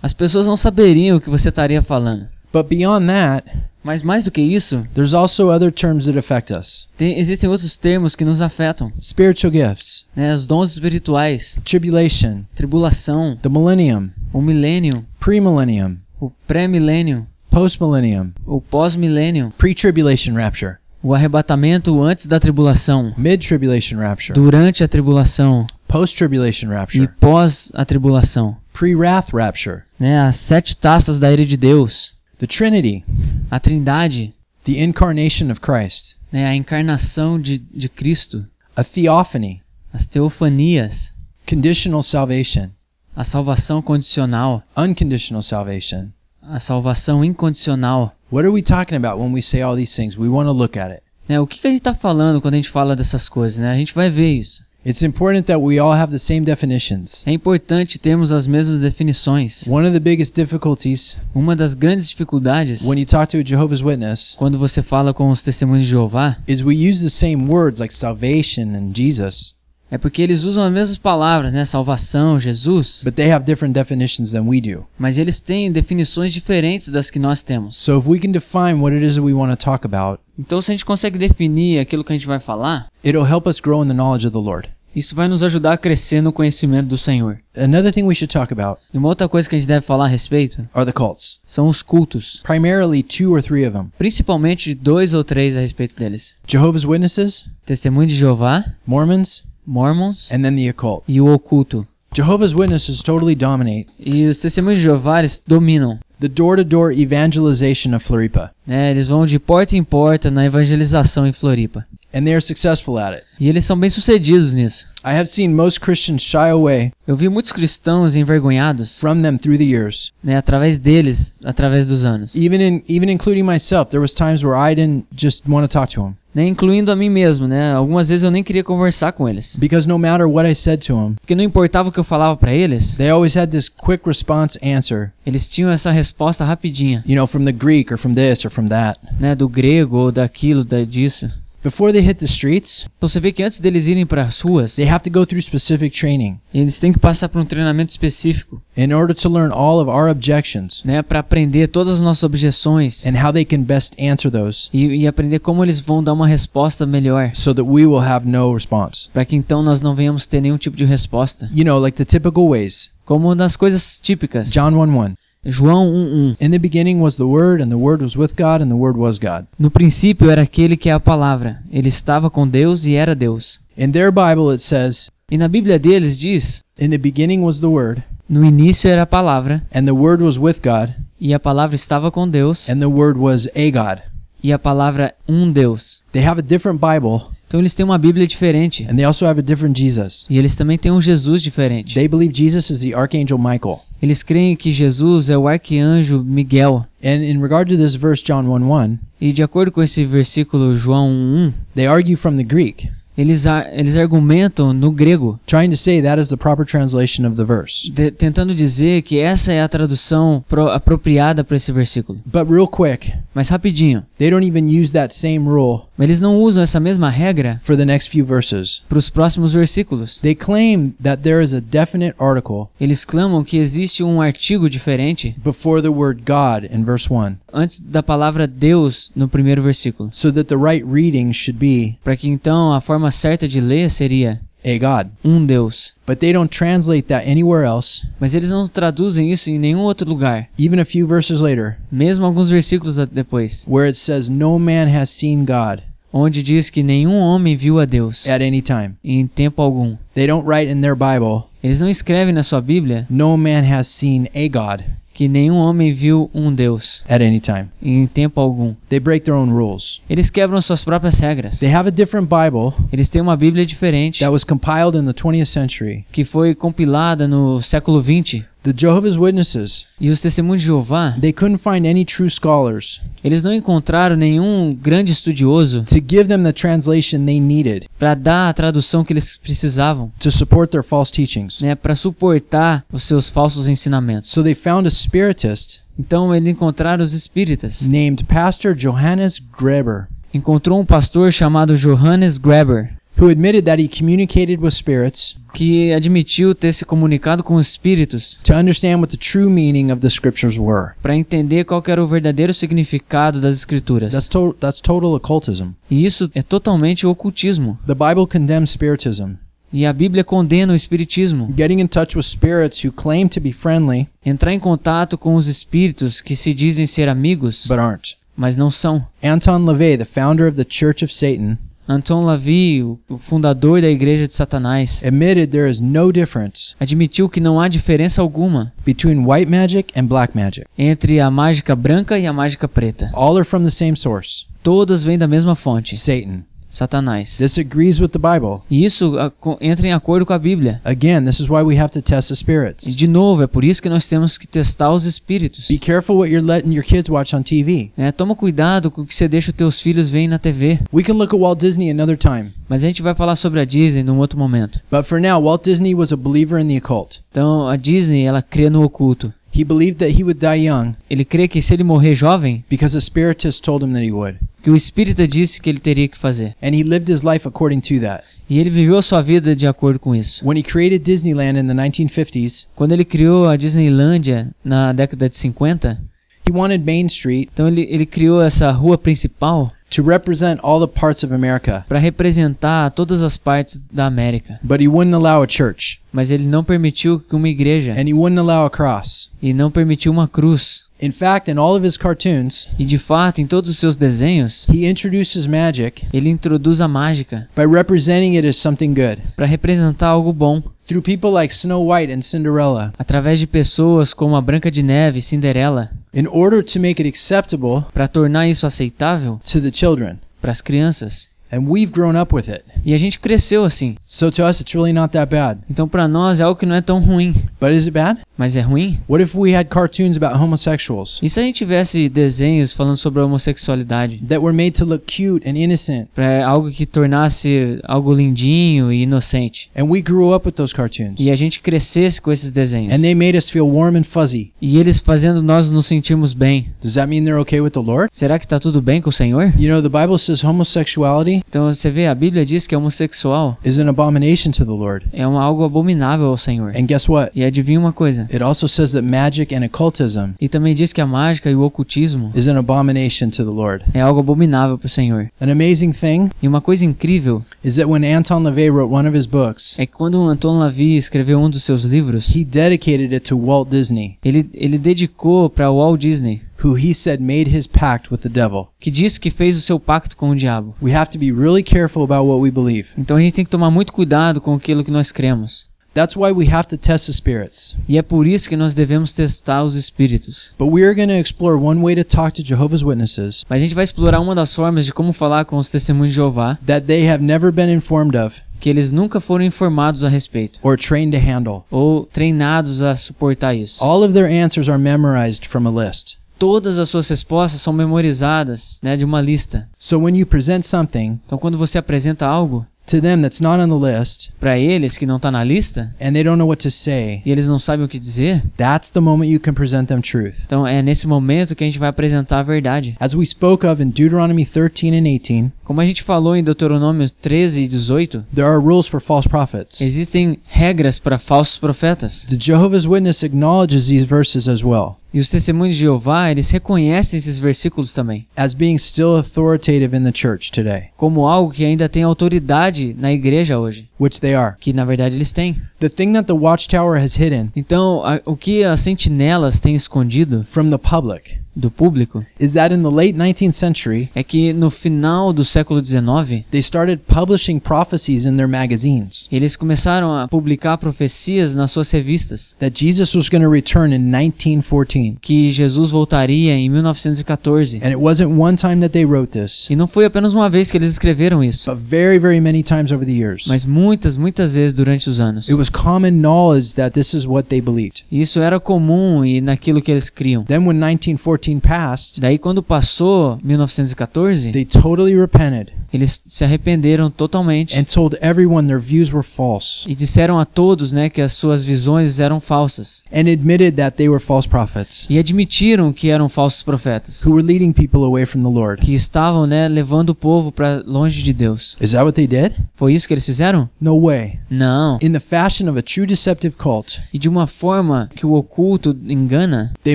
As 0.03 0.13
pessoas 0.13 0.47
não 0.47 0.57
saberiam 0.57 1.17
o 1.17 1.21
que 1.21 1.31
você 1.31 1.49
estaria 1.49 1.81
falando. 1.83 2.27
But 2.53 2.67
beyond 2.69 3.07
that, 3.07 3.51
Mas 3.85 4.03
mais 4.03 4.25
do 4.25 4.31
que 4.31 4.41
isso, 4.41 4.87
there's 4.95 5.13
also 5.13 5.51
other 5.53 5.71
terms 5.71 6.07
that 6.07 6.19
affect 6.19 6.51
us. 6.53 6.89
tem- 6.97 7.19
existem 7.19 7.49
outros 7.51 7.77
termos 7.77 8.17
que 8.17 8.25
nos 8.25 8.41
afetam, 8.41 8.91
spiritual 9.01 9.53
gifts, 9.53 10.07
né? 10.17 10.33
Os 10.33 10.47
dons 10.47 10.73
espirituais, 10.73 11.61
tribulation, 11.65 12.45
tribulação, 12.55 13.37
the 13.43 13.49
millennium, 13.51 14.09
o 14.33 14.41
milênio, 14.41 15.05
premillennium, 15.21 15.99
o 16.19 16.31
pré-milênio, 16.47 17.27
postmillennium, 17.51 18.33
o 18.47 18.61
pós-milênio, 18.61 19.53
pre 19.59 19.75
tribulation 19.75 20.33
rapture, 20.35 20.77
o 21.03 21.13
arrebatamento 21.15 22.03
antes 22.03 22.27
da 22.27 22.41
tribulação, 22.41 23.13
mid 23.19 23.47
tribulation 23.47 23.99
rapture, 23.99 24.33
durante 24.35 24.83
a 24.83 24.89
tribulação. 24.89 25.67
Post 25.87 26.17
tribulation 26.17 26.73
e 26.73 26.75
rapture, 26.75 27.09
pós 27.21 27.71
a 27.75 27.85
tribulação, 27.85 28.57
pre 28.73 28.97
wrath 28.97 29.29
rapture, 29.33 29.83
né? 30.01 30.19
As 30.21 30.37
sete 30.37 30.77
taças 30.77 31.21
da 31.21 31.31
ira 31.31 31.45
de 31.47 31.57
Deus, 31.57 32.15
the 32.45 32.47
Trinity, 32.47 33.03
a 33.51 33.59
Trindade, 33.59 34.35
the 34.65 34.79
incarnation 34.79 35.51
of 35.51 35.63
Christ, 35.63 36.19
né? 36.31 36.45
A 36.47 36.55
encarnação 36.55 37.41
de, 37.41 37.57
de 37.57 37.89
Cristo, 37.89 38.45
a 38.77 38.85
theophany, 38.85 39.63
as 39.91 40.07
teofanias, 40.07 41.15
conditional 41.47 42.03
salvation, 42.03 42.69
a 43.17 43.25
salvação 43.25 43.81
condicional, 43.81 44.63
unconditional 44.77 45.41
salvation. 45.41 46.11
a 46.43 46.61
salvação 46.61 47.25
incondicional. 47.25 48.15
What 48.31 48.45
are 48.45 48.53
we 48.53 48.61
talking 48.61 48.97
about 48.97 49.19
when 49.19 49.33
we 49.33 49.41
say 49.41 49.63
all 49.63 49.75
these 49.75 49.97
things? 49.97 50.19
We 50.19 50.29
want 50.29 50.47
to 50.47 50.53
look 50.53 50.77
at 50.77 50.93
it. 50.93 51.03
Né? 51.27 51.41
O 51.41 51.47
que, 51.47 51.59
que 51.59 51.67
a 51.67 51.71
gente 51.71 51.81
está 51.81 51.95
falando 51.95 52.43
quando 52.43 52.53
a 52.53 52.57
gente 52.59 52.69
fala 52.69 52.95
dessas 52.95 53.27
coisas? 53.27 53.59
Né? 53.59 53.71
A 53.71 53.77
gente 53.77 53.95
vai 53.95 54.11
ver 54.11 54.35
isso. 54.35 54.63
It's 54.87 55.03
important 55.03 55.47
that 55.47 55.61
we 55.61 55.79
all 55.79 55.95
have 55.95 56.13
the 56.13 56.19
same 56.19 56.41
definitions. 56.43 57.23
É 57.27 57.33
importante 57.33 57.99
termos 57.99 58.33
as 58.33 58.47
mesmas 58.47 58.83
definições. 58.83 59.67
One 59.67 59.87
of 59.87 59.93
the 59.95 60.01
biggest 60.01 60.35
difficulties 60.35 61.19
Uma 61.35 61.57
das 61.57 61.75
grandes 61.75 62.11
dificuldades 62.11 62.85
when 62.85 62.99
you 62.99 63.07
talk 63.07 63.31
to 63.31 63.39
a 63.39 63.43
Jehovah's 63.45 63.83
Witness 63.83 64.35
quando 64.37 64.59
você 64.59 64.83
fala 64.83 65.15
com 65.15 65.31
os 65.31 65.43
testemunhos 65.43 65.85
de 65.85 65.91
Jeová 65.91 66.37
is 66.47 66.61
we 66.61 66.75
use 66.75 67.03
the 67.03 67.09
same 67.11 67.47
words 67.47 67.81
like 67.81 67.95
salvation 67.95 68.75
and 68.75 68.93
Jesus, 68.95 69.55
é 69.91 69.97
porque 69.97 70.21
eles 70.21 70.45
usam 70.45 70.65
as 70.65 70.73
mesmas 70.73 70.99
palavras, 70.99 71.53
né? 71.53 71.65
Salvação, 71.65 72.39
Jesus, 72.39 73.03
but 73.05 73.15
they 73.15 73.31
have 73.31 73.45
different 73.45 73.73
definitions 73.73 74.33
than 74.33 74.43
we 74.43 74.61
do. 74.61 74.85
mas 74.99 75.17
eles 75.19 75.41
têm 75.41 75.73
definições 75.73 76.33
diferentes 76.33 76.91
das 76.91 77.11
que 77.11 77.19
nós 77.19 77.43
temos. 77.43 77.77
So 77.77 77.99
if 77.99 78.07
we 78.07 78.19
can 78.19 78.33
define 78.33 78.81
what 78.81 78.95
it 78.95 79.05
is 79.05 79.15
that 79.15 79.25
we 79.25 79.33
want 79.33 79.51
to 79.51 79.57
talk 79.65 79.87
about, 79.87 80.21
Então, 80.37 80.61
se 80.61 80.73
a 80.73 80.75
gente 80.75 80.85
consegue 80.85 81.17
definir 81.17 81.79
aquilo 81.79 82.03
que 82.03 82.13
a 82.13 82.17
gente 82.17 82.27
vai 82.27 82.41
falar, 82.41 82.87
it'll 83.05 83.27
help 83.27 83.47
us 83.47 83.61
grow 83.61 83.85
in 83.85 83.89
the 83.89 83.95
knowledge 83.95 84.27
of 84.27 84.33
the 84.33 84.43
Lord. 84.43 84.69
Isso 84.95 85.15
vai 85.15 85.29
nos 85.29 85.43
ajudar 85.43 85.73
a 85.73 85.77
crescer 85.79 86.21
no 86.21 86.33
conhecimento 86.33 86.89
do 86.89 86.99
Senhor. 86.99 87.39
Another 87.57 87.93
thing 87.93 88.03
we 88.05 88.15
should 88.15 88.33
talk 88.33 88.53
about 88.53 88.81
E 88.93 88.99
uma 88.99 89.09
outra 89.09 89.29
coisa 89.29 89.49
que 89.49 89.55
a 89.57 89.59
gente 89.59 89.69
deve 89.69 89.85
falar 89.87 90.05
a 90.05 90.09
respeito 90.09 90.69
are 90.75 90.85
the 90.87 90.93
cults. 90.93 91.41
são 91.45 91.69
os 91.69 91.83
cultos, 91.83 92.41
Primarily 92.45 93.03
two 93.03 93.33
or 93.33 93.43
three 93.43 93.67
of 93.67 93.73
them. 93.77 93.91
principalmente 93.99 94.75
dois 94.75 95.13
ou 95.15 95.25
três 95.25 95.57
a 95.57 95.61
respeito 95.61 95.97
deles: 95.97 96.37
Jehovah's 96.47 96.85
Witnesses, 96.85 97.49
Testemunho 97.67 98.07
de 98.09 98.15
Jeová, 98.15 98.65
Mormons, 98.87 99.45
Mormons 99.67 100.31
and 100.33 100.43
then 100.43 100.55
the 100.57 100.71
occult. 100.71 101.03
e 101.09 101.21
o 101.21 101.33
oculto. 101.33 101.87
Jehovah's 102.15 102.55
Witnesses 102.55 103.03
totally 103.03 103.35
dominate 103.35 103.87
E 103.99 104.25
os 104.27 104.39
testemunhos 104.39 104.79
de 104.79 104.85
Jeová 104.85 105.19
eles 105.19 105.43
dominam. 105.45 105.99
the 106.21 106.29
door-to-door 106.29 106.93
evangelization 106.93 107.95
of 107.95 108.05
Floripa, 108.05 108.53
Né? 108.67 108.91
Eles 108.93 109.09
vão 109.09 109.27
de 109.27 109.39
porta 109.39 109.77
em 109.77 109.83
porta 109.83 110.31
na 110.31 110.45
evangelização 110.47 111.27
em 111.27 111.33
Floripa. 111.33 111.85
And 112.15 112.25
they 112.25 112.33
are 112.35 112.41
successful 112.41 112.99
at 112.99 113.13
it. 113.17 113.25
E 113.41 113.49
eles 113.49 113.65
são 113.65 113.77
bem 113.79 113.91
sucedidos 113.91 114.55
nisso. 114.55 114.87
I 115.05 115.09
have 115.13 115.27
seen 115.27 115.49
most 115.53 115.81
Christians 115.81 116.23
shy 116.23 116.49
away 116.51 116.93
Eu 117.07 117.15
vi 117.17 117.29
muitos 117.29 117.53
cristãos 117.53 118.17
envergonhados, 118.17 118.99
from 119.01 119.21
them 119.21 119.37
through 119.37 119.59
the 119.59 119.65
years. 119.65 120.13
né, 120.23 120.37
através 120.37 120.79
deles, 120.79 121.39
através 121.45 121.89
dos 121.89 122.05
anos. 122.05 122.35
Even 122.37 122.61
in 122.63 122.83
even 122.89 123.11
including 123.11 123.43
myself, 123.43 123.91
there 123.91 124.01
was 124.01 124.15
times 124.15 124.43
where 124.43 124.57
I 124.59 124.75
didn't 124.75 125.05
just 125.15 125.45
want 125.49 125.69
to 125.69 125.69
talk 125.69 125.93
to 125.95 126.01
them 126.03 126.15
Né, 126.35 126.49
incluindo 126.49 126.91
a 126.91 126.97
mim 126.97 127.11
mesmo, 127.11 127.47
né? 127.47 127.73
Algumas 127.75 128.09
vezes 128.09 128.25
eu 128.25 128.31
nem 128.31 128.43
queria 128.43 128.65
conversar 128.65 129.13
com 129.13 129.29
eles. 129.29 129.57
because 129.57 129.87
no 129.87 129.97
matter 129.99 130.27
what 130.27 130.49
I 130.51 130.55
said 130.55 130.79
to 130.87 130.95
them, 130.95 131.15
Porque 131.21 131.35
não 131.35 131.45
importava 131.45 131.91
o 131.91 131.93
que 131.93 132.01
eu 132.01 132.05
falava 132.05 132.37
pra 132.37 132.53
eles, 132.53 132.97
they 132.97 133.09
always 133.11 133.37
had 133.37 133.51
this 133.51 133.69
quick 133.69 134.03
response 134.07 134.59
answer, 134.61 135.13
eles 135.25 135.49
tinham 135.49 135.71
essa 135.71 135.93
resposta 135.93 136.45
rapidinha, 136.45 137.05
you 137.07 137.15
know, 137.15 137.27
from 137.27 137.45
the 137.45 137.53
Greek 137.53 137.93
or 137.93 137.99
from 137.99 138.13
this 138.15 138.45
or 138.45 138.51
from 138.51 138.67
that. 138.69 138.99
né? 139.21 139.35
Do 139.37 139.49
grego 139.49 139.97
ou 139.99 140.11
daquilo, 140.13 140.65
da, 140.65 140.83
disso. 140.83 141.29
Before 141.65 141.91
they 141.91 142.03
hit 142.03 142.19
the 142.19 142.27
streets, 142.27 142.87
Então 142.99 143.09
você 143.09 143.19
vê 143.19 143.33
que 143.33 143.43
antes 143.43 143.59
deles 143.59 143.87
irem 143.87 144.05
para 144.05 144.23
as 144.23 144.43
ruas, 144.43 144.77
they 144.77 144.87
have 144.87 145.03
to 145.03 145.11
go 145.11 145.25
through 145.25 145.43
specific 145.43 145.99
training 145.99 146.39
eles 146.53 146.79
têm 146.79 146.93
que 146.93 146.99
passar 146.99 147.29
por 147.31 147.41
um 147.41 147.45
treinamento 147.47 147.91
específico, 147.91 148.61
in 148.77 148.93
order 148.93 149.17
to 149.17 149.31
learn 149.31 149.51
all 149.51 149.81
of 149.81 149.91
our 149.91 150.11
objections 150.11 150.83
né? 150.85 151.01
Para 151.01 151.21
aprender 151.21 151.69
todas 151.69 151.95
as 151.95 152.01
nossas 152.03 152.23
objeções 152.23 153.07
and 153.07 153.19
how 153.19 153.33
they 153.33 153.47
can 153.47 153.63
best 153.63 153.97
answer 153.99 154.31
those 154.31 154.69
e, 154.75 154.85
e 154.89 155.07
aprender 155.07 155.39
como 155.39 155.65
eles 155.65 155.81
vão 155.81 156.05
dar 156.05 156.13
uma 156.13 156.27
resposta 156.27 156.85
melhor. 156.85 157.31
so 157.35 157.55
that 157.55 157.67
we 157.67 157.87
will 157.87 158.03
have 158.03 158.29
no 158.29 158.53
response. 158.53 159.09
Para 159.11 159.25
que 159.25 159.35
então 159.35 159.63
nós 159.63 159.81
não 159.81 159.95
venhamos 159.95 160.27
ter 160.27 160.43
nenhum 160.43 160.59
tipo 160.59 160.77
de 160.77 160.85
resposta. 160.85 161.51
You 161.55 161.65
know, 161.65 161.79
like 161.79 161.97
the 161.97 162.05
typical 162.05 162.47
ways. 162.47 162.91
Como 163.07 163.35
nas 163.35 163.57
coisas 163.57 164.01
típicas. 164.01 164.51
John 164.51 164.73
1 164.75 164.99
1. 164.99 165.15
João 165.45 165.91
1:1. 165.93 166.37
In 166.41 166.51
the 166.51 166.59
beginning 166.59 167.01
was 167.01 167.17
the 167.17 167.25
Word, 167.25 167.63
and 167.63 167.69
the 167.69 167.77
Word 167.77 168.03
was 168.03 168.17
with 168.17 168.35
God, 168.37 168.63
and 168.63 168.69
the 168.69 168.77
Word 168.77 168.99
was 168.99 169.19
God. 169.19 169.47
No 169.59 169.71
princípio 169.71 170.31
era 170.31 170.43
aquele 170.43 170.77
que 170.77 170.89
é 170.89 170.93
a 170.93 171.01
palavra. 171.01 171.61
Ele 171.71 171.89
estava 171.89 172.31
com 172.31 172.47
Deus 172.49 172.85
e 172.85 172.95
era 172.95 173.15
Deus. 173.15 173.61
In 173.77 173.91
their 173.91 174.11
Bible, 174.11 174.53
it 174.53 174.63
says, 174.63 175.11
E 175.31 175.37
na 175.37 175.49
Bíblia 175.49 175.79
deles 175.79 176.19
diz: 176.19 176.63
In 176.79 176.91
the 176.91 176.99
beginning 176.99 177.43
was 177.43 177.61
the 177.61 177.67
Word, 177.67 178.03
no 178.29 178.45
início 178.45 178.89
era 178.89 179.03
a 179.03 179.07
palavra, 179.07 179.63
and 179.75 179.85
the 179.85 179.93
Word 179.93 180.23
was 180.23 180.39
with 180.39 180.61
God, 180.63 180.95
e 181.21 181.35
a 181.35 181.41
palavra 181.41 181.75
estava 181.75 182.11
com 182.11 182.29
Deus, 182.29 182.69
and 182.69 182.79
the 182.79 182.87
Word 182.87 183.19
was 183.19 183.49
a 183.55 183.71
God. 183.71 184.03
e 184.43 184.53
a 184.53 184.59
palavra 184.59 185.15
um 185.27 185.51
Deus. 185.51 186.03
They 186.13 186.27
have 186.27 186.39
a 186.39 186.43
different 186.43 186.79
Bible, 186.79 187.23
Então 187.55 187.61
eles 187.61 187.73
têm 187.73 187.85
uma 187.87 187.97
Bíblia 187.97 188.27
diferente. 188.27 188.85
and 188.91 188.97
they 188.97 189.05
also 189.05 189.25
have 189.25 189.39
a 189.39 189.43
different 189.43 189.79
Jesus. 189.79 190.27
E 190.29 190.37
eles 190.37 190.57
também 190.57 190.77
têm 190.77 190.91
um 190.91 191.01
Jesus 191.01 191.41
diferente. 191.41 191.95
They 191.95 192.09
believe 192.09 192.35
Jesus 192.37 192.69
is 192.69 192.81
the 192.81 192.97
Archangel 192.97 193.39
Michael. 193.39 193.79
Eles 194.03 194.25
creem 194.25 194.57
que 194.57 194.73
Jesus 194.73 195.31
é 195.31 195.39
o 195.39 195.47
arcanjo 195.47 196.25
Miguel. 196.25 196.85
And 197.01 197.23
in 197.23 197.41
regard 197.41 197.71
to 197.71 197.81
this 197.81 197.95
verse, 197.95 198.25
John 198.25 198.43
1 198.49 198.69
1, 198.69 198.99
E 199.21 199.33
de 199.33 199.41
acordo 199.45 199.71
com 199.71 199.81
esse 199.81 200.05
versículo 200.05 200.77
João 200.77 201.09
1:1, 201.09 201.53
they 201.77 201.87
argue 201.87 202.17
from 202.17 202.35
the 202.35 202.43
Greek, 202.43 202.89
eles, 203.17 203.45
eles 203.73 203.97
argumentam 203.97 204.73
no 204.73 204.91
grego, 204.91 205.39
trying 205.47 205.71
to 205.71 205.77
say 205.77 206.01
that 206.03 206.21
is 206.21 206.29
the 206.29 206.37
proper 206.37 206.65
translation 206.65 207.27
of 207.27 207.37
the 207.37 207.45
verse. 207.45 207.91
de- 207.91 208.11
tentando 208.11 208.55
dizer 208.55 209.03
que 209.03 209.19
essa 209.19 209.53
é 209.53 209.61
a 209.63 209.69
tradução 209.69 210.45
pro- 210.49 210.69
apropriada 210.71 211.45
para 211.45 211.57
esse 211.57 211.71
versículo. 211.73 212.19
But 212.27 212.49
real 212.51 212.67
quick, 212.69 213.13
Mas 213.35 213.49
rapidinho, 213.49 214.05
they 214.19 214.31
don't 214.31 214.47
even 214.47 214.67
use 214.69 214.93
that 214.93 215.15
same 215.15 215.49
rule 215.49 215.83
eles 215.99 216.21
não 216.21 216.41
usam 216.41 216.63
essa 216.63 216.81
mesma 216.81 217.09
regra 217.09 217.57
for 217.63 217.77
the 217.77 217.85
next 217.85 218.11
few 218.11 218.25
verses. 218.25 218.83
para 218.89 218.99
os 218.99 219.09
próximos 219.09 219.53
versículos. 219.53 220.19
They 220.21 220.35
claim 220.35 220.93
that 221.03 221.23
there 221.23 221.43
is 221.43 221.53
a 221.55 221.61
definite 221.61 222.15
article 222.19 222.69
Eles 222.81 223.05
clamam 223.05 223.45
que 223.45 223.57
existe 223.59 224.03
um 224.03 224.21
artigo 224.21 224.69
diferente 224.69 225.35
before 225.43 225.81
the 225.81 225.89
word 225.89 226.23
God 226.27 226.69
in 226.73 226.83
verse 226.85 227.13
1, 227.13 227.37
antes 227.53 227.79
da 227.81 228.03
palavra 228.03 228.47
Deus 228.47 229.13
no 229.15 229.29
primeiro 229.29 229.63
versículo, 229.63 230.11
so 230.13 230.33
that 230.33 230.45
the 230.49 230.57
right 230.57 230.85
reading 230.85 231.33
should 231.33 231.59
be 231.59 231.97
para 232.03 232.17
que 232.17 232.29
então 232.29 232.73
a 232.73 232.81
forma 232.81 233.04
certa 233.11 233.47
de 233.49 233.61
ler 233.61 233.91
seria 233.91 234.41
a 234.65 234.79
God. 234.79 235.11
um 235.25 235.45
Deus. 235.45 235.95
But 236.07 236.19
they 236.21 236.33
don't 236.33 236.49
translate 236.49 237.09
that 237.09 237.29
anywhere 237.29 237.65
else, 237.67 238.07
Mas 238.19 238.35
eles 238.35 238.51
não 238.51 238.67
traduzem 238.67 239.31
isso 239.31 239.51
em 239.51 239.59
nenhum 239.59 239.81
outro 239.81 240.09
lugar, 240.09 240.49
even 240.59 240.81
a 240.81 240.85
few 240.85 241.07
verses 241.07 241.41
later, 241.41 241.77
mesmo 241.93 242.25
alguns 242.25 242.49
versículos 242.49 242.97
depois, 243.13 243.67
where 243.69 243.87
it 243.89 243.99
says, 243.99 244.29
No 244.29 244.59
man 244.59 244.89
has 244.89 245.11
seen 245.11 245.45
God 245.45 245.83
onde 246.17 246.43
diz 246.45 246.71
que 246.71 246.81
nenhum 246.83 247.19
homem 247.19 247.57
viu 247.57 247.81
a 247.81 247.85
Deus 247.85 248.29
at 248.29 248.41
any 248.41 248.63
time. 248.63 248.95
em 249.03 249.27
tempo 249.27 249.61
algum. 249.61 249.97
They 250.15 250.27
don't 250.29 250.47
write 250.47 250.71
in 250.71 250.81
their 250.81 250.95
Bible, 250.95 251.45
Eles 251.63 251.81
não 251.81 251.89
escrevem 251.89 252.33
na 252.33 252.43
sua 252.43 252.61
Bíblia 252.61 253.07
No 253.11 253.37
man 253.37 253.65
has 253.65 253.89
seen 253.89 254.29
a 254.35 254.49
God 254.49 254.85
que 255.15 255.29
nenhum 255.29 255.57
homem 255.57 255.93
viu 255.93 256.29
um 256.35 256.53
Deus 256.53 257.05
at 257.09 257.23
any 257.23 257.39
time. 257.41 257.69
em 257.81 258.07
tempo 258.07 258.41
algum. 258.41 258.75
They 258.89 258.99
break 259.01 259.25
their 259.25 259.37
own 259.37 259.51
rules. 259.51 260.03
Eles 260.11 260.29
quebram 260.29 260.61
suas 260.61 260.85
próprias 260.85 261.19
regras. 261.21 261.61
They 261.61 261.73
have 261.73 261.89
a 261.89 261.93
different 261.93 262.29
Bible 262.29 262.75
Eles 262.93 263.09
têm 263.09 263.23
uma 263.23 263.37
Bíblia 263.37 263.65
diferente 263.65 264.19
that 264.21 264.33
was 264.33 264.43
compiled 264.45 264.97
in 264.99 265.07
the 265.07 265.15
20th 265.15 265.47
century. 265.47 266.05
que 266.13 266.25
foi 266.25 266.55
compilada 266.55 267.29
no 267.29 267.63
século 267.63 268.01
20 268.03 268.45
The 268.65 268.73
Jehovah's 268.75 269.17
Witnesses, 269.19 269.87
e 270.01 270.09
os 270.09 270.21
testemunhos 270.21 270.63
de 270.63 270.69
Jeová, 270.69 271.15
they 271.21 271.33
couldn't 271.35 271.59
find 271.59 271.87
any 271.87 272.05
true 272.05 272.31
scholars 272.31 273.01
eles 273.23 273.43
não 273.43 273.53
encontraram 273.53 274.17
nenhum 274.17 274.75
grande 274.75 275.13
estudioso 275.13 275.83
to 275.85 275.97
give 275.97 276.25
them 276.25 276.43
the 276.43 276.53
translation 276.53 277.25
they 277.27 277.39
needed 277.39 277.87
para 277.99 278.15
dar 278.15 278.49
a 278.49 278.55
tradução 278.55 279.05
que 279.05 279.13
eles 279.13 279.37
precisavam, 279.37 280.11
to 280.19 280.31
support 280.31 280.71
their 280.71 280.83
false 280.83 281.13
teachings. 281.13 281.61
né, 281.61 281.75
para 281.75 281.95
suportar 281.95 282.85
os 282.91 283.05
seus 283.05 283.29
falsos 283.29 283.69
ensinamentos. 283.69 284.31
So 284.31 284.43
they 284.43 284.55
found 284.55 284.89
a 284.89 284.91
spiritist 284.91 285.81
Então 285.99 286.35
eles 286.35 286.49
encontraram 286.49 287.05
os 287.05 287.13
espíritas. 287.13 287.87
named 287.87 288.25
Pastor 288.25 288.75
Johannes 288.75 289.39
Greber, 289.39 290.09
Encontrou 290.35 290.81
um 290.81 290.85
pastor 290.85 291.33
chamado 291.33 291.77
Johannes 291.77 292.39
Graber, 292.39 292.91
who 293.19 293.29
admitted 293.29 293.65
that 293.65 293.81
he 293.83 293.89
communicated 293.89 294.61
with 294.61 294.73
spirits 294.73 295.37
que 295.53 295.93
admitiu 295.93 296.55
ter 296.55 296.73
se 296.73 296.85
comunicado 296.85 297.43
com 297.45 297.55
os 297.55 297.69
espíritos 297.69 298.41
to 298.43 298.53
understand 298.55 298.99
what 299.01 299.17
the 299.17 299.17
true 299.17 299.49
meaning 299.49 299.93
of 299.93 300.01
the 300.01 300.11
scriptures 300.11 300.59
were. 300.59 300.93
para 301.03 301.17
entender 301.17 301.65
qual 301.65 301.83
era 301.87 302.03
o 302.03 302.07
verdadeiro 302.09 302.53
significado 302.53 303.41
das 303.41 303.55
escrituras. 303.57 304.13
That's, 304.13 304.29
to- 304.29 304.57
that's 304.59 304.81
total 304.81 305.15
occultism. 305.15 305.69
E 305.91 306.05
isso 306.05 306.29
é 306.35 306.43
totalmente 306.43 307.07
ocultismo. 307.07 307.79
The 307.87 307.95
Bible 307.95 308.27
condemns 308.27 308.71
spiritism. 308.71 309.35
E 309.73 309.85
a 309.87 309.93
Bíblia 309.93 310.23
condena 310.23 310.73
o 310.73 310.77
espiritismo. 310.77 311.53
Getting 311.57 311.81
in 311.81 311.87
touch 311.89 312.17
with 312.17 312.25
spirits 312.25 312.85
who 312.85 312.93
claim 312.93 313.27
to 313.29 313.41
be 313.41 313.53
friendly 313.53 314.07
Entrar 314.25 314.53
em 314.53 314.59
contato 314.61 315.19
com 315.19 315.35
os 315.35 315.49
espíritos 315.49 316.21
que 316.21 316.37
se 316.37 316.55
dizem 316.55 316.87
ser 316.87 317.09
amigos, 317.09 317.67
but 317.69 317.79
aren't. 317.79 318.17
mas 318.37 318.57
não 318.57 318.71
são. 318.71 319.05
Anton 319.23 319.65
LaVey, 319.65 319.97
the 319.99 320.05
founder 320.05 320.49
of 320.49 320.57
the 320.57 320.67
Church 320.69 321.05
of 321.05 321.13
Satan, 321.13 321.59
Anton 321.87 322.25
Lavey, 322.25 322.83
o 322.83 322.99
o 323.09 323.19
fundador 323.19 323.81
da 323.81 323.89
Igreja 323.91 324.27
de 324.27 324.33
Satanás, 324.35 325.03
admitted 325.05 325.51
there 325.51 325.71
is 325.71 325.81
no 325.81 326.11
difference 326.11 326.75
admitiu 326.81 327.29
que 327.29 327.41
não 327.41 327.61
há 327.61 327.69
diferença 327.69 328.23
alguma 328.23 328.73
between 328.85 329.25
white 329.27 329.51
magic 329.51 329.93
and 329.99 330.07
black 330.07 330.35
magic. 330.37 330.67
entre 330.79 331.21
a 331.21 331.31
mágica 331.31 331.77
branca 331.77 332.19
e 332.19 332.27
a 332.27 332.33
mágica 332.33 332.67
preta. 332.67 333.11
All 333.13 333.37
are 333.37 333.45
from 333.45 333.65
the 333.65 333.71
same 333.71 333.97
source, 333.97 334.47
Todas 334.63 335.05
vêm 335.05 335.19
da 335.19 335.29
mesma 335.29 335.55
fonte, 335.55 335.95
Satan. 335.95 336.43
Satanás. 336.75 337.39
disagrees 337.39 338.01
with 338.01 338.09
the 338.09 338.19
Bible. 338.19 338.61
E 338.71 338.85
isso 338.85 339.17
a- 339.19 339.31
co- 339.31 339.57
entra 339.61 339.87
em 339.87 339.93
acordo 339.93 340.27
com 340.27 340.33
a 340.33 340.39
Bíblia. 340.39 340.81
Again, 340.85 341.25
this 341.25 341.41
is 341.41 341.49
why 341.49 341.63
we 341.63 341.79
have 341.79 341.91
to 341.93 342.03
test 342.03 342.29
the 342.29 342.35
E 342.35 342.37
spirits. 342.37 342.95
de 342.97 343.07
novo, 343.09 343.43
é 343.43 343.47
por 343.47 343.65
isso 343.65 343.81
que 343.83 343.89
nós 343.89 344.09
temos 344.09 344.37
que 344.37 344.47
testar 344.47 344.91
os 344.91 345.05
espíritos. 345.05 345.69
Be 345.69 345.79
careful 345.79 346.17
what 346.17 346.31
you're 346.33 346.47
letting 346.47 346.73
your 346.75 346.85
kids 346.85 347.09
watch 347.09 347.35
on 347.35 347.43
TV. 347.43 347.91
né? 347.97 348.13
toma 348.13 348.35
cuidado 348.35 348.91
com 348.91 349.03
o 349.03 349.07
que 349.07 349.15
você 349.15 349.29
deixa 349.29 349.51
os 349.51 349.57
teus 349.57 349.81
filhos 349.81 350.11
verem 350.11 350.29
na 350.29 350.39
TV. 350.39 350.79
We 350.93 351.03
can 351.03 351.15
look 351.15 351.35
at 351.35 351.41
Walt 351.41 351.59
Disney 351.61 351.91
another 351.91 352.17
time. 352.17 352.53
Mas 352.69 352.83
a 352.83 352.87
gente 352.89 353.03
vai 353.03 353.15
falar 353.15 353.37
sobre 353.37 353.61
a 353.61 353.65
Disney 353.65 354.03
num 354.03 354.19
outro 354.19 354.39
momento. 354.39 354.81
But 354.91 355.05
for 355.05 355.21
now, 355.21 355.41
Walt 355.43 355.63
Disney 355.65 355.95
was 355.95 356.13
a 356.13 356.17
believer 356.17 356.59
in 356.61 356.67
the 356.69 356.77
occult. 356.79 357.21
Então, 357.31 357.69
a 357.69 357.77
Disney, 357.77 358.23
ela 358.25 358.43
crê 358.43 358.69
no 358.71 358.83
oculto. 358.83 359.33
He 359.57 359.63
believed 359.63 359.99
that 359.99 360.11
he 360.19 360.25
would 360.25 360.41
die 360.41 360.67
young 360.67 360.95
Ele 361.09 361.25
crê 361.25 361.47
que 361.47 361.63
se 361.63 361.73
ele 361.75 361.85
morrer 361.85 362.17
jovem, 362.17 362.65
because 362.69 362.97
a 362.97 363.01
spiritist 363.01 363.63
told 363.63 363.85
him 363.85 363.93
that 363.93 364.05
he 364.05 364.11
would. 364.11 364.37
Que 364.65 364.71
o 364.71 364.75
espírita 364.75 365.29
disse 365.29 365.61
que 365.61 365.69
ele 365.69 365.79
teria 365.79 366.09
que 366.09 366.17
fazer. 366.17 366.57
And 366.63 366.71
he 366.71 366.83
lived 366.83 367.13
his 367.13 367.23
life 367.23 367.47
according 367.47 367.81
to 367.81 368.01
that. 368.01 368.25
E 368.49 368.59
ele 368.59 368.71
viveu 368.71 368.97
a 368.97 369.03
sua 369.03 369.21
vida 369.21 369.55
de 369.55 369.67
acordo 369.67 370.01
com 370.01 370.15
isso. 370.15 370.43
When 370.43 370.59
he 370.59 370.63
created 370.63 371.05
Disneyland 371.05 371.59
in 371.59 371.67
the 371.67 371.75
1950s, 371.75 372.69
Quando 372.75 372.93
ele 372.93 373.05
criou 373.05 373.47
a 373.47 373.57
Disneylândia 373.57 374.51
na 374.65 374.95
década 374.95 375.29
de 375.29 375.37
50, 375.37 376.01
he 376.49 376.53
wanted 376.53 376.83
Main 376.83 377.07
Street 377.07 377.49
então 377.53 377.69
ele, 377.69 377.83
ele 377.91 378.07
criou 378.07 378.43
essa 378.43 378.71
rua 378.71 378.97
principal 378.97 379.71
to 379.91 380.03
represent 380.03 380.59
all 380.63 380.81
the 380.85 380.89
parts 380.93 381.23
of 381.23 381.33
America, 381.33 381.85
para 381.89 381.99
representar 382.01 382.91
todas 382.91 383.23
as 383.23 383.37
partes 383.37 383.81
da 383.93 384.07
América. 384.07 384.59
but 384.63 384.81
he 384.81 384.89
wouldn't 384.89 385.15
allow 385.15 385.43
a 385.43 385.47
church 385.49 386.01
Mas 386.13 386.31
ele 386.31 386.47
não 386.47 386.63
permitiu 386.65 387.19
que 387.21 387.35
uma 387.35 387.49
igreja 387.49 387.93
and 387.93 388.09
he 388.09 388.13
wouldn't 388.15 388.39
allow 388.39 388.65
a 388.67 388.71
cross. 388.71 389.31
e 389.43 389.53
não 389.53 389.71
permitiu 389.71 390.11
uma 390.13 390.27
cruz. 390.29 390.85
In 391.03 391.11
fact, 391.11 391.51
in 391.51 391.59
all 391.59 391.77
of 391.77 391.87
his 391.87 391.97
cartoons, 391.97 392.69
E 392.79 392.85
de 392.85 392.97
fato, 392.99 393.41
em 393.41 393.47
todos 393.47 393.69
os 393.71 393.79
seus 393.79 393.97
desenhos, 393.97 394.67
he 394.69 394.89
introduces 394.89 395.47
magic 395.47 396.07
ele 396.13 396.31
introduz 396.31 396.81
a 396.81 396.89
mágica 396.89 397.49
by 397.55 397.63
representing 397.67 398.37
it 398.37 398.47
as 398.47 398.57
something 398.57 398.95
good. 398.95 399.21
para 399.37 399.47
representar 399.47 400.09
algo 400.09 400.33
bom, 400.33 400.63
Through 400.87 401.03
people 401.03 401.31
like 401.31 401.53
Snow 401.55 401.91
White 401.91 402.13
and 402.13 402.21
Cinderella, 402.23 402.93
através 402.99 403.39
de 403.41 403.47
pessoas 403.47 404.13
como 404.13 404.37
a 404.37 404.41
Branca 404.43 404.71
de 404.71 404.83
Neve 404.83 405.19
e 405.19 405.23
Cinderela, 405.23 405.91
in 406.15 406.27
order 406.27 406.63
to 406.63 406.79
make 406.81 407.03
it 407.03 407.09
acceptable 407.09 407.85
para 407.93 408.07
tornar 408.09 408.49
isso 408.49 408.67
aceitável 408.67 409.41
to 409.51 409.61
the 409.61 409.71
children. 409.73 410.19
para 410.41 410.51
as 410.53 410.61
crianças. 410.61 411.31
And 411.53 411.69
we've 411.69 411.93
grown 411.93 412.17
up 412.21 412.35
with 412.35 412.49
it. 412.49 412.65
E 412.85 412.93
a 412.95 412.99
gente 412.99 413.19
cresceu 413.21 413.65
assim. 413.65 413.97
So 414.05 414.31
to 414.31 414.43
us, 414.45 414.61
it's 414.61 414.75
really 414.75 414.93
not 414.93 415.13
that 415.13 415.31
bad. 415.31 415.61
Então 415.71 415.89
para 415.89 416.09
nós 416.09 416.41
é 416.41 416.43
algo 416.43 416.59
que 416.59 416.67
não 416.67 416.75
é 416.75 416.81
tão 416.81 416.99
ruim, 417.01 417.33
But 417.61 417.71
is 417.71 417.87
it 417.87 417.93
bad? 417.93 418.21
Mas 418.37 418.57
é 418.57 418.61
ruim. 418.61 418.99
What 419.09 419.23
if 419.23 419.35
we 419.35 419.55
had 419.55 419.67
cartoons 419.69 420.17
about 420.17 420.35
homosexuals 420.43 421.21
E 421.23 421.29
se 421.31 421.41
a 421.41 421.43
gente 421.43 421.57
tivesse 421.57 422.09
desenhos 422.09 422.73
falando 422.73 422.97
sobre 422.97 423.21
a 423.21 423.25
homossexualidade? 423.25 424.21
that 424.29 424.41
were 424.43 424.55
made 424.57 424.73
to 424.73 424.85
look 424.85 425.05
cute 425.07 425.49
and 425.49 425.57
innocent? 425.57 426.09
Para 426.15 426.47
algo 426.47 426.71
que 426.71 426.87
tornasse 426.87 427.79
algo 427.85 428.13
lindinho 428.13 428.93
e 428.93 429.03
inocente. 429.03 429.71
And 429.77 429.85
we 429.85 430.01
grew 430.03 430.35
up 430.35 430.47
with 430.47 430.53
those 430.55 430.75
cartoons. 430.75 431.21
E 431.21 431.31
a 431.31 431.37
gente 431.37 431.61
crescesse 431.61 432.21
com 432.21 432.33
esses 432.33 432.51
desenhos. 432.51 432.93
And 432.93 433.01
they 433.01 433.15
made 433.15 433.37
us 433.37 433.49
feel 433.51 433.69
warm 433.69 433.97
and 433.97 434.05
fuzzy. 434.05 434.53
E 434.61 434.79
eles 434.79 434.99
fazendo 435.01 435.43
nós 435.43 435.71
nos 435.71 435.87
sentirmos 435.87 436.33
bem. 436.35 436.67
Does 436.83 436.95
that 436.95 437.09
mean 437.09 437.25
they're 437.25 437.41
okay 437.41 437.61
with 437.61 437.71
the 437.71 437.81
Lord? 437.81 438.09
Será 438.13 438.39
que 438.39 438.47
tá 438.49 438.59
tudo 438.59 438.83
bem 438.83 439.01
com 439.01 439.11
o 439.11 439.13
Senhor? 439.13 439.53
You 439.59 439.69
know, 439.73 439.83
the 439.83 439.89
Bible 439.89 440.19
says 440.19 440.43
homosexuality 440.45 441.43
Então 441.49 441.73
você 441.73 441.91
vê, 441.91 442.07
a 442.07 442.15
Bíblia 442.15 442.45
diz 442.45 442.67
que 442.67 442.75
homossexual 442.75 443.59
is 443.65 443.79
an 443.79 443.89
abomination 443.89 444.51
to 444.53 444.65
the 444.65 444.71
Lord. 444.71 445.07
é 445.13 445.27
um, 445.27 445.39
algo 445.39 445.65
abominável 445.65 446.27
ao 446.27 446.37
Senhor. 446.37 446.73
And 446.77 446.87
guess 446.87 447.09
what? 447.09 447.31
E 447.35 447.45
adivinha 447.45 447.79
uma 447.79 447.93
coisa? 447.93 448.24
It 448.33 448.43
also 448.43 448.67
says 448.67 448.93
that 448.93 449.03
magic 449.03 449.55
and 449.55 449.65
occultism 449.65 450.33
E 450.41 450.49
também 450.49 450.75
diz 450.75 450.93
que 450.93 451.01
a 451.01 451.07
mágica 451.07 451.51
e 451.51 451.55
o 451.55 451.63
ocultismo 451.63 452.31
is 452.35 452.49
an 452.49 452.59
abomination 452.59 453.29
to 453.31 453.45
the 453.45 453.51
Lord. 453.51 453.85
é 453.95 454.01
algo 454.01 454.21
abominável 454.21 454.77
para 454.79 454.87
o 454.87 454.91
Senhor. 454.91 455.31
An 455.41 455.51
amazing 455.51 455.93
thing 455.93 456.31
E 456.43 456.49
uma 456.49 456.61
coisa 456.61 456.85
incrível 456.85 457.43
is 457.65 457.77
that 457.77 457.89
when 457.89 458.05
Anton 458.05 458.43
LaVey 458.43 458.71
wrote 458.71 458.93
one 458.93 459.09
of 459.09 459.17
his 459.17 459.27
books, 459.27 459.79
é 459.79 459.87
que 459.87 459.93
quando 459.93 460.21
Anton 460.23 460.59
Lavey 460.59 460.97
escreveu 460.97 461.39
um 461.41 461.49
dos 461.51 461.63
seus 461.65 461.85
livros, 461.85 462.35
he 462.35 462.45
dedicated 462.45 463.13
it 463.15 463.29
to 463.29 463.37
Walt 463.39 463.69
Disney, 463.69 464.17
ele, 464.25 464.49
ele 464.55 464.79
dedicou 464.79 465.49
para 465.51 465.71
Walt 465.71 466.01
Disney, 466.01 466.43
who 466.63 466.77
he 466.79 466.95
said 466.95 467.21
made 467.21 467.51
his 467.55 467.67
pact 467.67 468.11
with 468.13 468.19
the 468.21 468.29
devil. 468.29 468.69
que 468.81 468.91
disse 468.91 469.19
que 469.21 469.31
fez 469.31 469.57
o 469.57 469.61
seu 469.61 469.79
pacto 469.81 470.17
com 470.17 470.31
o 470.31 470.37
diabo. 470.37 470.75
We 470.83 470.95
have 470.95 471.11
to 471.11 471.19
be 471.19 471.31
really 471.33 471.63
careful 471.63 472.03
about 472.05 472.27
what 472.29 472.41
we 472.43 472.51
believe. 472.51 472.91
Então 472.97 473.17
a 473.17 473.21
gente 473.21 473.33
tem 473.35 473.45
que 473.45 473.51
tomar 473.51 473.71
muito 473.71 473.93
cuidado 473.93 474.41
com 474.41 474.55
aquilo 474.55 474.85
que 474.85 474.91
nós 474.91 475.11
cremos. 475.13 475.69
That's 475.95 476.17
why 476.17 476.33
we 476.33 476.53
have 476.53 476.67
to 476.69 476.77
test 476.77 477.07
the 477.07 477.13
spirits. 477.13 477.77
E 477.89 477.97
é 477.97 478.03
por 478.03 478.27
isso 478.27 478.49
que 478.49 478.57
nós 478.57 478.75
devemos 478.75 479.15
testar 479.15 479.63
os 479.63 479.77
espíritos. 479.77 480.53
But 480.59 480.71
we 480.73 480.83
are 480.85 480.95
going 480.95 481.09
to 481.09 481.15
explore 481.15 481.57
one 481.57 481.81
way 481.81 481.95
to 481.95 482.05
talk 482.05 482.33
to 482.35 482.47
Jehovah's 482.47 482.83
Witnesses 482.83 483.45
Mas 483.49 483.63
a 483.63 483.65
gente 483.65 483.75
vai 483.75 483.85
explorar 483.85 484.21
uma 484.21 484.35
das 484.35 484.53
formas 484.53 484.85
de 484.85 484.93
como 484.93 485.13
falar 485.13 485.45
com 485.45 485.57
os 485.57 485.71
testemunhos 485.71 486.11
de 486.11 486.17
Jeová, 486.17 486.59
that 486.67 486.87
they 486.87 487.09
have 487.09 487.23
never 487.23 487.53
been 487.53 487.73
informed 487.73 488.17
of 488.17 488.43
que 488.61 488.71
eles 488.71 488.91
nunca 488.91 489.21
foram 489.21 489.45
informados 489.45 490.03
a 490.05 490.09
respeito, 490.09 490.59
or 490.63 490.77
trained 490.77 491.17
to 491.17 491.25
handle. 491.25 491.65
ou 491.71 492.07
treinados 492.07 492.83
a 492.83 492.97
suportar 492.97 493.55
isso. 493.55 493.85
All 493.85 494.03
of 494.03 494.15
their 494.15 494.27
answers 494.27 494.69
are 494.69 494.79
memorized 494.79 495.47
from 495.47 495.67
a 495.69 495.71
list. 495.85 496.17
Todas 496.39 496.79
as 496.79 496.89
suas 496.89 497.09
respostas 497.09 497.61
são 497.61 497.73
memorizadas 497.73 498.81
né, 498.83 498.97
de 498.97 499.05
uma 499.05 499.21
lista. 499.21 499.69
So 499.79 499.99
when 500.01 500.17
you 500.17 500.27
present 500.27 500.65
something 500.65 501.21
Então 501.25 501.39
quando 501.39 501.57
você 501.57 501.79
apresenta 501.79 502.27
algo 502.27 502.67
to 502.87 503.01
them 503.01 503.23
that's 503.23 503.41
not 503.41 503.61
on 503.61 503.69
the 503.69 503.75
list 503.99 504.31
para 504.41 504.59
eles 504.59 504.99
que 504.99 505.07
não 505.07 505.17
está 505.17 505.31
na 505.31 505.43
lista, 505.43 505.95
and 506.01 506.13
they 506.13 506.23
don't 506.23 506.37
know 506.39 506.47
what 506.49 506.63
to 506.63 506.71
say, 506.71 507.23
e 507.25 507.31
eles 507.31 507.49
não 507.49 507.59
sabem 507.59 507.85
o 507.85 507.89
que 507.89 507.99
dizer, 507.99 508.43
that's 508.57 508.91
the 508.91 509.01
moment 509.01 509.31
you 509.31 509.41
can 509.41 509.55
present 509.55 509.89
them 509.89 510.01
truth. 510.01 510.43
então 510.45 510.67
é 510.67 510.83
nesse 510.83 511.07
momento 511.07 511.55
que 511.55 511.65
a 511.65 511.67
gente 511.67 511.79
vai 511.79 511.89
apresentar 511.89 512.41
a 512.41 512.43
verdade. 512.43 512.97
As 513.01 513.15
we 513.15 513.25
spoke 513.25 513.67
of 513.67 513.83
in 513.83 513.89
Deuteronomy 513.91 514.45
13 514.45 514.91
and 514.97 515.07
18, 515.07 515.53
Como 515.65 515.81
a 515.81 515.85
gente 515.87 516.03
falou 516.03 516.37
em 516.37 516.43
Deuteronômio 516.43 517.09
13 517.11 517.63
e 517.63 517.69
18, 517.69 518.27
there 518.35 518.47
are 518.47 518.59
rules 518.59 518.87
for 518.87 519.01
false 519.01 519.29
prophets. 519.29 519.81
existem 519.81 520.39
regras 520.47 520.99
para 520.99 521.19
falsos 521.19 521.57
profetas. 521.59 522.27
The 522.27 522.37
Jehovah's 522.39 522.87
Witness 522.87 523.23
acknowledges 523.23 523.87
these 523.89 524.05
verses 524.05 524.49
as 524.49 524.63
well 524.63 524.99
E 525.15 525.21
os 525.21 525.31
testemunhos 525.31 525.77
de 525.77 525.83
Jeová, 525.83 526.29
eles 526.33 526.51
reconhecem 526.51 527.17
esses 527.17 527.39
versículos 527.39 527.95
também, 527.95 528.27
as 528.37 528.53
being 528.53 528.77
still 528.77 529.15
authoritative 529.17 529.97
in 529.97 530.03
the 530.03 530.11
church 530.13 530.51
today, 530.51 530.87
como 530.97 531.25
algo 531.29 531.53
que 531.53 531.65
ainda 531.65 531.89
tem 531.89 532.03
autoridade 532.03 532.97
na 532.99 533.13
igreja 533.13 533.57
hoje, 533.59 533.89
which 534.01 534.21
they 534.21 534.35
are. 534.35 534.57
que 534.59 534.73
na 534.73 534.85
verdade 534.85 535.15
eles 535.15 535.31
têm. 535.33 535.55
The 535.79 535.89
thing 535.89 536.13
that 536.15 536.27
the 536.27 536.33
watchtower 536.33 537.01
has 537.01 537.15
hidden 537.15 537.53
Então, 537.55 538.05
a- 538.05 538.21
o 538.27 538.37
que 538.37 538.65
as 538.65 538.81
sentinelas 538.81 539.61
têm 539.61 539.77
escondido 539.77 540.43
from 540.45 540.69
the 540.69 540.79
public 540.79 541.39
do 541.57 541.71
público 541.71 542.25
is 542.41 542.53
that 542.55 542.75
in 542.75 542.83
the 542.83 542.89
late 542.95 543.17
19th 543.17 543.53
century, 543.53 544.09
é 544.15 544.23
que 544.23 544.53
no 544.53 544.71
final 544.71 545.33
do 545.33 545.45
século 545.45 545.85
XIX, 545.85 546.45
they 546.51 546.61
started 546.61 547.03
publishing 547.07 547.59
prophecies 547.59 548.25
in 548.27 548.37
their 548.37 548.49
magazines 548.49 549.29
eles 549.31 549.57
começaram 549.57 550.13
a 550.13 550.27
publicar 550.29 550.77
profecias 550.79 551.55
nas 551.55 551.71
suas 551.71 551.91
revistas 551.91 552.57
that 552.59 552.79
Jesus 552.79 553.15
was 553.15 553.29
going 553.29 553.43
to 553.43 553.51
return 553.51 553.95
in 553.95 554.01
1914. 554.11 555.17
que 555.21 555.51
Jesus 555.51 555.91
voltaria 555.91 556.55
em 556.55 556.69
1914. 556.69 557.79
And 557.83 557.89
it 557.89 557.97
wasn't 557.99 558.31
one 558.39 558.57
time 558.57 558.81
that 558.81 558.91
they 558.93 559.05
wrote 559.05 559.33
this, 559.33 559.69
E 559.71 559.77
não 559.77 559.87
foi 559.87 560.05
apenas 560.05 560.35
uma 560.35 560.49
vez 560.51 560.71
que 560.71 560.77
eles 560.77 560.91
escreveram 560.91 561.43
isso, 561.43 561.71
but 561.71 561.81
very, 561.81 562.19
very 562.19 562.41
many 562.41 562.63
times 562.63 562.93
over 562.93 563.05
the 563.07 563.13
years. 563.13 563.45
mas 563.47 563.65
muitas, 563.65 564.17
muitas 564.17 564.55
vezes 564.55 564.75
durante 564.75 565.09
os 565.09 565.21
anos. 565.21 565.49
It 565.49 565.55
was 565.55 565.69
common 565.69 566.13
knowledge 566.21 566.75
that 566.75 566.93
this 566.95 567.15
is 567.15 567.27
what 567.27 567.49
they 567.49 567.61
believed. 567.61 568.03
Isso 568.11 568.41
era 568.41 568.59
comum 568.61 569.25
e 569.25 569.41
naquilo 569.41 569.81
que 569.81 569.91
eles 569.91 570.11
criam. 570.11 570.43
Then, 570.45 570.67
when 570.67 570.79
1914 570.79 571.44
passed, 571.61 572.21
Daí 572.21 572.39
quando 572.39 572.63
passou 572.63 573.39
1914, 573.43 574.53
they 574.53 574.65
totally 574.65 575.15
repented 575.15 575.73
eles 575.95 576.23
se 576.27 576.45
arrependeram 576.45 577.11
totalmente 577.11 577.79
and 577.79 577.85
told 577.85 578.17
everyone 578.21 578.67
their 578.67 578.81
views 578.81 579.13
were 579.13 579.27
false 579.27 579.89
e 579.89 579.95
disseram 579.95 580.39
a 580.39 580.45
todos, 580.45 580.93
né, 580.93 581.09
que 581.09 581.21
as 581.21 581.33
suas 581.33 581.63
visões 581.63 582.21
eram 582.21 582.41
falsas 582.41 583.05
and 583.13 583.31
admitted 583.31 583.77
that 583.77 583.97
they 583.97 584.09
were 584.09 584.23
false 584.23 584.49
prophets 584.49 585.07
e 585.09 585.19
admitiram 585.19 585.93
que 585.93 586.09
eram 586.11 586.29
falsos 586.29 586.63
profetas, 586.63 587.25
who 587.25 587.33
were 587.35 587.43
leading 587.47 587.73
people 587.73 588.03
away 588.05 588.27
from 588.27 588.43
the 588.43 588.49
Lord. 588.49 588.83
que 588.83 588.93
estavam, 588.95 589.47
né, 589.47 589.69
levando 589.69 590.11
o 590.11 590.15
povo 590.15 590.51
para 590.51 590.83
longe 590.87 591.23
de 591.23 591.33
Deus. 591.33 591.77
Is 591.81 591.93
that 591.93 592.05
what 592.05 592.15
they 592.15 592.27
did? 592.27 592.55
Foi 592.75 592.93
isso 592.93 593.07
que 593.07 593.15
eles 593.15 593.25
fizeram? 593.27 593.69
No 593.81 594.01
way. 594.01 594.39
Não. 594.51 594.99
In 595.01 595.13
the 595.13 595.21
fashion 595.21 595.69
of 595.71 595.79
a 595.79 595.83
true 595.83 596.07
deceptive 596.07 596.57
cult, 596.57 597.01
E 597.13 597.19
de 597.19 597.29
uma 597.29 597.47
forma 597.47 598.11
que 598.15 598.27
o 598.27 598.33
oculto 598.33 598.97
engana, 599.07 599.73
they 599.83 599.95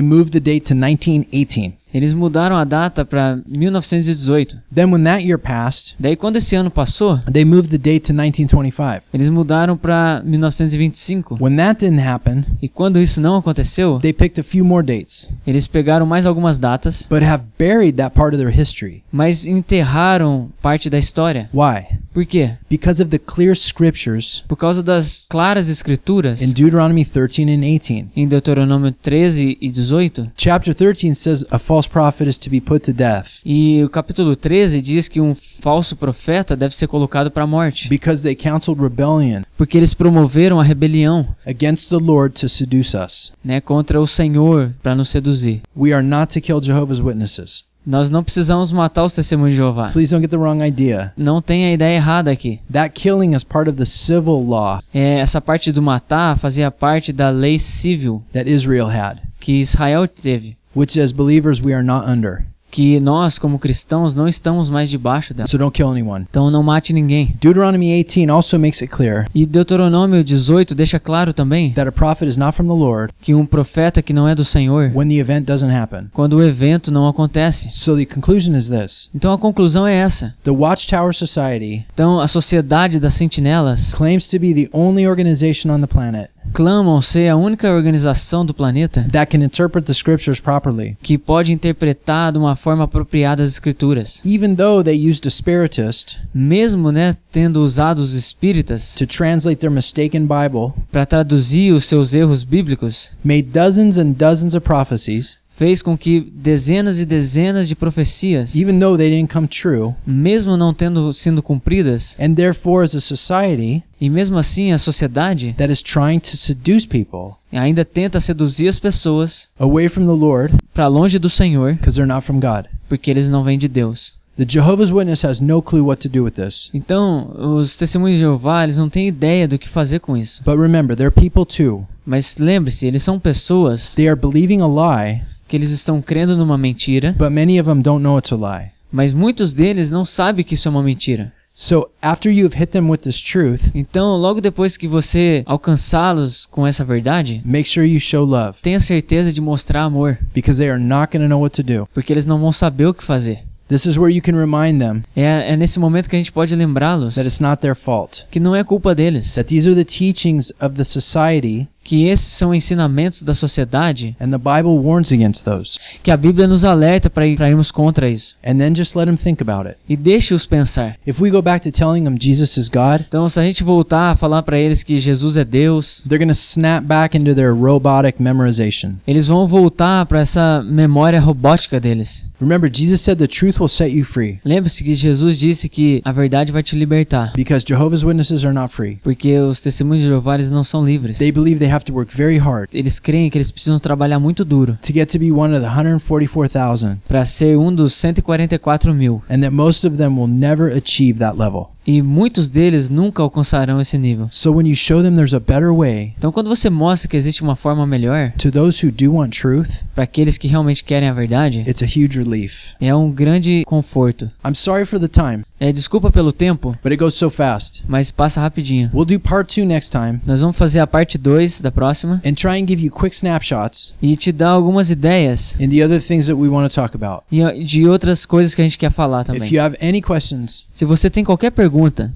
moved 0.00 0.30
the 0.30 0.40
date 0.40 0.66
to 0.66 0.74
1918. 0.74 1.74
Eles 1.92 2.14
mudaram 2.14 2.56
a 2.56 2.64
data 2.64 3.04
para 3.04 3.38
1918. 3.46 4.58
Then, 4.74 4.92
when 4.92 5.04
that 5.04 5.24
year 5.24 5.38
passed, 5.38 5.94
Daí 5.98 6.16
quando 6.16 6.36
esse 6.36 6.54
ano 6.56 6.70
passou, 6.70 7.18
they 7.32 7.44
moved 7.44 7.70
the 7.70 7.78
date 7.78 8.06
to 8.06 8.12
1925. 8.12 9.06
eles 9.12 9.28
mudaram 9.28 9.76
para 9.76 10.22
1925. 10.24 11.36
When 11.40 11.56
that 11.56 11.80
didn't 11.84 12.00
happen, 12.06 12.44
E 12.62 12.68
quando 12.68 13.00
isso 13.00 13.20
não 13.20 13.36
aconteceu, 13.36 13.98
they 14.00 14.12
picked 14.12 14.40
a 14.40 14.44
few 14.44 14.64
more 14.64 14.84
dates, 14.86 15.30
eles 15.46 15.66
pegaram 15.66 16.06
mais 16.06 16.26
algumas 16.26 16.58
datas, 16.58 17.06
but 17.10 17.22
have 17.22 17.44
buried 17.58 17.96
that 17.96 18.14
part 18.14 18.34
of 18.36 18.42
their 18.42 18.54
history. 18.54 19.02
mas 19.12 19.46
enterraram 19.46 20.50
parte 20.62 20.88
da 20.90 20.98
história. 20.98 21.48
Why? 21.52 21.98
Por 22.12 22.24
quê? 22.26 22.52
Because 22.68 23.00
of 23.00 23.10
the 23.10 23.18
clear 23.18 23.54
scriptures 23.56 24.42
Por 24.48 24.56
causa 24.56 24.82
das 24.82 25.26
claras 25.30 25.68
escrituras 25.68 26.42
in 26.42 26.52
Deuteronomy 26.52 27.04
13 27.04 27.42
and 27.44 27.62
18. 27.64 28.08
em 28.16 28.26
Deuteronômio 28.26 28.90
13 28.92 29.56
e 29.60 29.70
18. 29.70 30.32
Chapter 30.36 30.74
13 30.74 31.14
says 31.14 31.44
a 31.50 31.58
false 31.58 31.79
false 31.80 31.88
prophet 31.88 32.28
is 32.28 32.36
to 32.38 32.50
be 32.50 32.60
put 32.60 32.84
to 32.84 32.92
death 32.92 33.40
E 33.44 33.82
o 33.84 33.88
capítulo 33.88 34.36
13 34.36 34.82
diz 34.82 35.08
que 35.08 35.20
um 35.20 35.34
falso 35.34 35.96
profeta 35.96 36.54
deve 36.56 36.74
ser 36.74 36.86
colocado 36.86 37.30
para 37.30 37.44
a 37.44 37.46
morte, 37.46 37.88
because 37.88 38.22
they 38.22 38.34
counseled 38.34 38.80
rebellion 38.80 39.42
porque 39.56 39.78
eles 39.78 39.94
promoveram 39.94 40.60
a 40.60 40.62
rebelião, 40.62 41.26
against 41.46 41.88
the 41.88 41.96
Lord 41.96 42.38
to 42.40 42.48
seduce 42.48 42.96
us. 42.96 43.32
né, 43.44 43.60
contra 43.60 44.00
o 44.00 44.06
Senhor 44.06 44.72
para 44.82 44.94
nos 44.94 45.08
seduzir. 45.08 45.62
We 45.76 45.92
are 45.92 46.02
not 46.06 46.32
to 46.34 46.40
kill 46.40 46.60
Jehovah's 46.62 47.00
Witnesses. 47.00 47.64
Nós 47.86 48.10
não 48.10 48.22
precisamos 48.22 48.70
matar 48.72 49.04
os 49.04 49.14
testemunhos 49.14 49.52
de 49.52 49.56
Jeová. 49.56 49.88
Please 49.88 50.10
don't 50.14 50.22
get 50.22 50.30
the 50.30 50.36
wrong 50.36 50.62
idea. 50.62 51.12
Não 51.16 51.40
tem 51.40 51.64
a 51.64 51.72
ideia 51.72 51.96
errada 51.96 52.30
aqui. 52.30 52.60
That 52.70 52.90
killing 52.94 53.34
is 53.34 53.42
part 53.42 53.70
of 53.70 53.78
the 53.78 53.86
civil 53.86 54.44
law 54.46 54.80
É, 54.92 55.18
essa 55.18 55.40
parte 55.40 55.72
do 55.72 55.80
matar 55.80 56.36
fazia 56.36 56.70
parte 56.70 57.10
da 57.10 57.30
lei 57.30 57.58
civil 57.58 58.22
that 58.34 58.48
Israel 58.50 58.86
had, 58.88 59.18
que 59.40 59.52
Israel 59.60 60.06
teve, 60.06 60.58
which 60.74 60.98
as 61.00 61.12
believers 61.12 61.60
we 61.62 61.72
are 61.74 61.82
not 61.84 62.06
under. 62.10 62.44
que 62.72 63.00
nós 63.00 63.36
como 63.36 63.58
cristãos 63.58 64.14
não 64.14 64.28
estamos 64.28 64.70
mais 64.70 64.88
debaixo 64.88 65.34
dela. 65.34 65.48
So 65.48 65.58
don't 65.58 65.72
kill 65.76 65.88
anyone. 65.90 66.24
Então 66.30 66.52
não 66.52 66.62
mate 66.62 66.92
ninguém. 66.92 67.34
Deuteronomy 67.40 67.88
18 68.04 68.30
also 68.32 68.60
makes 68.60 68.80
it 68.80 68.94
clear 68.94 69.26
E 69.34 69.44
Deuteronômio 69.44 70.22
18 70.22 70.72
deixa 70.72 71.00
claro 71.00 71.32
também 71.32 71.72
that 71.72 71.88
a 71.88 71.90
prophet 71.90 72.28
is 72.28 72.36
not 72.36 72.56
from 72.56 72.66
the 72.68 72.72
Lord 72.72 73.12
que 73.20 73.34
um 73.34 73.44
profeta 73.44 74.00
que 74.00 74.12
não 74.12 74.28
é 74.28 74.36
do 74.36 74.44
Senhor, 74.44 74.92
when 74.94 75.08
the 75.08 75.16
event 75.16 75.46
doesn't 75.46 75.72
happen. 75.74 76.06
quando 76.12 76.34
o 76.34 76.42
evento 76.44 76.92
não 76.92 77.08
acontece. 77.08 77.70
So 77.72 77.96
the 77.96 78.06
conclusion 78.06 78.54
is 78.54 78.68
this 78.68 79.10
Então 79.12 79.32
a 79.32 79.38
conclusão 79.38 79.84
é 79.84 79.96
essa. 79.96 80.36
the 80.44 80.52
Watchtower 80.52 81.12
Society 81.12 81.84
Então 81.92 82.20
a 82.20 82.28
sociedade 82.28 83.00
das 83.00 83.14
sentinelas 83.14 83.92
claims 83.94 84.28
to 84.28 84.38
be 84.38 84.54
the 84.54 84.68
only 84.72 85.08
organization 85.08 85.70
on 85.74 85.80
the 85.80 85.88
planet 85.88 86.30
clamam 86.52 87.00
ser 87.02 87.28
a 87.28 87.36
única 87.36 87.70
organização 87.70 88.44
do 88.44 88.54
planeta 88.54 89.06
that 89.10 89.30
can 89.30 89.44
interpret 89.44 89.84
the 89.86 89.94
scriptures 89.94 90.40
properly. 90.40 90.96
que 91.02 91.18
pode 91.18 91.52
interpretar 91.52 92.32
de 92.32 92.38
uma 92.38 92.56
forma 92.56 92.84
apropriada 92.84 93.42
as 93.42 93.50
escrituras. 93.50 94.22
Even 94.24 94.54
though 94.54 94.82
they 94.82 95.10
used 95.10 95.26
a 95.26 95.30
spiritist 95.30 96.18
Mesmo, 96.34 96.92
né, 96.92 97.14
tendo 97.32 97.62
usado 97.62 97.98
os 97.98 98.14
espíritas 98.14 98.94
to 98.94 99.06
translate 99.06 99.60
their 99.60 99.70
mistaken 99.70 100.26
Bible, 100.26 100.72
para 100.90 101.06
traduzir 101.06 101.72
os 101.72 101.84
seus 101.84 102.14
erros 102.14 102.44
bíblicos, 102.44 103.12
made 103.24 103.42
dozens 103.42 103.98
and 103.98 104.12
dozens 104.12 104.54
of 104.54 104.64
prophecies, 104.64 105.39
fez 105.60 105.82
com 105.82 105.94
que 105.94 106.22
dezenas 106.34 106.98
e 106.98 107.04
dezenas 107.04 107.68
de 107.68 107.76
profecias, 107.76 108.54
even 108.54 108.78
though 108.80 108.96
they 108.96 109.10
didn't 109.10 109.30
come 109.30 109.46
true, 109.46 109.94
mesmo 110.06 110.56
não 110.56 110.72
tendo 110.72 111.12
sido 111.12 111.42
cumpridas, 111.42 112.16
and 112.18 112.32
therefore 112.32 112.82
as 112.82 112.96
a 112.96 113.00
society 113.00 113.82
e 114.00 114.08
mesmo 114.08 114.38
assim 114.38 114.72
a 114.72 114.78
sociedade 114.78 115.54
that 115.58 115.70
is 115.70 115.82
trying 115.82 116.18
to 116.18 116.34
seduce 116.34 116.88
people 116.88 117.34
ainda 117.52 117.84
tenta 117.84 118.18
seduzir 118.20 118.68
as 118.68 118.78
pessoas 118.78 119.50
away 119.58 119.86
from 119.86 120.06
the 120.06 120.18
Lord 120.18 120.54
para 120.72 120.86
longe 120.86 121.18
do 121.18 121.28
Senhor, 121.28 121.74
because 121.74 121.94
they're 121.94 122.10
not 122.10 122.24
from 122.24 122.40
God. 122.40 122.64
porque 122.88 123.10
eles 123.10 123.28
não 123.28 123.44
vêm 123.44 123.58
de 123.58 123.68
Deus. 123.68 124.18
The 124.38 124.46
Jehovah's 124.48 124.90
Witness 124.90 125.22
has 125.26 125.40
no 125.40 125.60
clue 125.60 125.84
what 125.84 126.00
to 126.00 126.08
do 126.08 126.24
with 126.24 126.30
this. 126.30 126.70
Então, 126.72 127.30
os 127.58 127.76
testemunhos 127.76 128.16
de 128.16 128.24
Jeová, 128.24 128.64
eles 128.64 128.78
não 128.78 128.88
têm 128.88 129.06
ideia 129.06 129.46
do 129.46 129.58
que 129.58 129.68
fazer 129.68 129.98
com 130.00 130.16
isso. 130.16 130.42
But 130.42 130.56
remember, 130.58 130.96
they're 130.96 131.10
people 131.10 131.44
too. 131.44 131.86
Mas 132.06 132.38
lembre-se, 132.38 132.86
eles 132.86 133.02
são 133.02 133.20
pessoas 133.20 133.94
They 133.94 134.08
are 134.08 134.18
believing 134.18 134.62
a 134.62 134.66
lie, 134.66 135.22
que 135.50 135.56
eles 135.56 135.70
estão 135.72 136.00
crendo 136.00 136.36
numa 136.36 136.56
mentira, 136.56 137.12
but 137.18 137.30
many 137.30 137.60
of 137.60 137.68
them 137.68 137.82
don't 137.82 138.02
know 138.02 138.16
it's 138.18 138.32
a 138.32 138.36
lie. 138.36 138.70
mas 138.92 139.12
muitos 139.12 139.52
deles 139.52 139.90
não 139.90 140.04
sabem 140.04 140.44
que 140.44 140.54
isso 140.54 140.68
é 140.68 140.70
uma 140.70 140.82
mentira. 140.82 141.32
So 141.52 141.90
after 142.00 142.32
you've 142.32 142.56
hit 142.56 142.68
them 142.70 142.88
with 142.88 142.98
this 142.98 143.20
truth, 143.20 143.70
Então, 143.74 144.16
logo 144.16 144.40
depois 144.40 144.76
que 144.76 144.86
você 144.86 145.42
alcançá-los 145.46 146.46
com 146.46 146.64
essa 146.66 146.84
verdade, 146.84 147.42
make 147.44 147.68
sure 147.68 147.84
you 147.86 147.98
show 148.00 148.24
love 148.24 148.58
tenha 148.62 148.78
certeza 148.80 149.32
de 149.32 149.40
mostrar 149.40 149.82
amor, 149.82 150.16
because 150.32 150.58
they 150.60 150.70
are 150.70 150.80
not 150.82 151.10
going 151.12 151.22
to 151.24 151.28
know 151.28 151.40
what 151.42 151.54
to 151.54 151.62
do. 151.62 151.88
porque 151.92 152.12
eles 152.12 152.24
não 152.26 152.38
vão 152.40 152.52
saber 152.52 152.86
o 152.86 152.94
que 152.94 153.02
fazer. 153.04 153.40
This 153.68 153.86
is 153.86 153.96
where 153.96 154.12
you 154.14 154.20
can 154.22 154.32
remind 154.36 154.80
them 154.80 155.02
É, 155.14 155.52
é 155.52 155.56
nesse 155.56 155.78
momento 155.78 156.08
que 156.08 156.16
a 156.16 156.18
gente 156.18 156.32
pode 156.32 156.54
lembrá-los 156.56 157.14
that 157.14 157.26
it's 157.26 157.40
not 157.40 157.60
their 157.60 157.74
fault. 157.76 158.26
que 158.30 158.40
não 158.40 158.54
é 158.54 158.62
culpa 158.64 158.94
deles, 158.94 159.34
That 159.34 159.48
these 159.48 159.68
are 159.68 159.76
the 159.76 159.84
teachings 159.84 160.52
of 160.60 160.74
the 160.76 160.84
society 160.84 161.68
que 161.82 162.06
esses 162.06 162.28
são 162.28 162.54
ensinamentos 162.54 163.22
da 163.22 163.34
sociedade, 163.34 164.14
and 164.20 164.30
the 164.30 164.38
Bible 164.38 164.78
warns 164.84 165.12
against 165.12 165.44
those. 165.44 165.78
que 166.02 166.10
a 166.10 166.16
Bíblia 166.16 166.46
nos 166.46 166.64
alerta 166.64 167.08
para 167.10 167.26
ir, 167.26 167.40
irmos 167.40 167.70
contra 167.70 168.08
isso. 168.08 168.36
And 168.44 168.56
then 168.58 168.74
just 168.74 168.94
let 168.96 169.06
them 169.06 169.16
think 169.16 169.42
about 169.42 169.68
it. 169.68 169.76
E 169.88 169.96
deixe-os 169.96 170.46
pensar. 170.46 170.96
If 171.06 171.20
we 171.20 171.30
go 171.30 171.42
back 171.42 171.62
to 171.68 171.76
telling 171.76 172.04
them 172.04 172.16
Jesus 172.20 172.56
is 172.56 172.68
God, 172.68 173.02
Então, 173.08 173.28
se 173.28 173.40
a 173.40 173.42
gente 173.42 173.62
voltar 173.64 174.10
a 174.12 174.16
falar 174.16 174.42
para 174.42 174.58
eles 174.58 174.82
que 174.82 174.98
Jesus 174.98 175.36
é 175.36 175.44
Deus, 175.44 176.04
they're 176.08 176.24
to 176.24 176.32
snap 176.32 176.84
back 176.86 177.16
into 177.16 177.34
their 177.34 177.54
robotic 177.54 178.20
memorization. 178.22 178.94
eles 179.06 179.26
vão 179.26 179.46
voltar 179.46 180.04
para 180.06 180.20
essa 180.20 180.62
memória 180.64 181.20
robótica 181.20 181.80
deles. 181.80 182.28
Remember, 182.40 182.70
Jesus 182.72 183.00
said 183.02 183.18
the 183.18 183.26
truth 183.26 183.58
will 183.60 183.68
set 183.68 183.90
you 183.94 184.02
free 184.04 184.38
Lembre-se 184.44 184.82
que 184.82 184.94
Jesus 184.94 185.38
disse 185.38 185.68
que 185.68 186.00
a 186.04 186.12
verdade 186.12 186.52
vai 186.52 186.62
te 186.62 186.74
libertar, 186.76 187.32
because 187.34 187.64
Jehovah's 187.66 188.02
Witnesses 188.02 188.44
are 188.44 188.54
not 188.54 188.72
free. 188.72 188.98
porque 189.02 189.36
os 189.38 189.60
testemunhos 189.60 190.02
de 190.02 190.08
Jeová 190.08 190.34
eles 190.36 190.50
não 190.50 190.64
são 190.64 190.84
livres. 190.84 191.18
They 191.18 191.32
believe 191.32 191.58
they 191.58 191.69
have 191.70 191.84
to 191.84 191.92
work 191.92 192.10
very 192.12 192.38
hard 192.38 192.68
Eles 192.74 192.98
creem 192.98 193.30
que 193.30 193.38
eles 193.38 193.50
precisam 193.50 193.78
trabalhar 193.78 194.18
muito 194.18 194.44
duro 194.44 194.76
to 194.82 194.92
get 194.92 195.06
to 195.10 195.18
be 195.18 195.30
one 195.30 195.54
of 195.54 195.60
the 195.62 195.68
144,000 195.68 196.98
para 197.08 197.24
ser 197.24 197.56
um 197.56 197.72
dos 197.74 197.92
144 197.94 198.92
mil. 198.94 199.22
and 199.28 199.40
that 199.42 199.50
most 199.52 199.84
of 199.86 199.96
them 199.96 200.18
will 200.18 200.28
never 200.28 200.68
achieve 200.76 201.18
that 201.18 201.36
level. 201.36 201.70
E 201.86 202.02
muitos 202.02 202.50
deles 202.50 202.88
nunca 202.88 203.22
alcançarão 203.22 203.80
esse 203.80 203.96
nível. 203.96 204.28
So 204.30 204.52
when 204.52 204.68
you 204.68 204.76
show 204.76 205.02
them 205.02 205.14
there's 205.14 205.32
a 205.34 205.40
better 205.40 205.72
way 205.74 206.12
Então, 206.18 206.30
quando 206.30 206.48
você 206.48 206.68
mostra 206.68 207.08
que 207.08 207.16
existe 207.16 207.42
uma 207.42 207.56
forma 207.56 207.86
melhor 207.86 208.32
to 208.38 208.50
those 208.50 208.84
who 208.84 208.92
do 208.92 209.14
want 209.14 209.30
truth, 209.38 209.84
para 209.94 210.04
aqueles 210.04 210.36
que 210.36 210.46
realmente 210.46 210.84
querem 210.84 211.08
a 211.08 211.12
verdade, 211.12 211.60
it's 211.66 211.82
a 211.82 211.86
huge 211.86 212.18
relief. 212.18 212.74
é 212.80 212.94
um 212.94 213.10
grande 213.10 213.64
conforto. 213.66 214.30
I'm 214.44 214.54
sorry 214.54 214.84
for 214.84 215.00
the 215.00 215.08
time, 215.08 215.42
É, 215.58 215.70
desculpa 215.72 216.10
pelo 216.10 216.32
tempo, 216.32 216.70
but 216.82 216.90
it 216.92 216.96
goes 216.96 217.14
so 217.14 217.28
fast. 217.30 217.82
mas 217.88 218.10
passa 218.10 218.40
rapidinho. 218.40 218.90
We'll 218.94 219.04
do 219.04 219.18
part 219.20 219.52
2 219.60 219.66
next 219.66 219.90
time 219.90 220.20
Nós 220.26 220.40
vamos 220.40 220.56
fazer 220.56 220.80
a 220.80 220.86
parte 220.86 221.16
2 221.18 221.60
da 221.60 221.70
próxima 221.72 222.20
and 222.24 222.32
try 222.34 222.60
and 222.62 222.66
give 222.66 222.82
you 222.84 222.90
quick 222.90 223.14
snapshots 223.14 223.94
e 224.02 224.16
te 224.16 224.32
dar 224.32 224.50
algumas 224.50 224.90
ideias 224.90 225.58
in 225.60 225.68
the 225.68 225.84
other 225.84 226.00
things 226.00 226.26
that 226.26 226.34
we 226.38 226.48
want 226.48 226.70
to 226.70 226.74
talk 226.74 226.94
about. 226.94 227.22
e 227.32 227.64
de 227.64 227.86
outras 227.88 228.24
coisas 228.26 228.54
que 228.54 228.60
a 228.60 228.64
gente 228.64 228.78
quer 228.78 228.90
falar 228.90 229.20
If 229.22 229.26
também. 229.26 229.52
you 229.52 229.60
have 229.62 229.76
any 229.82 230.00
questions, 230.02 230.66
Se 230.72 230.84
você 230.84 231.08
tem 231.10 231.24
qualquer 231.24 231.50
pergunta, 231.50 231.69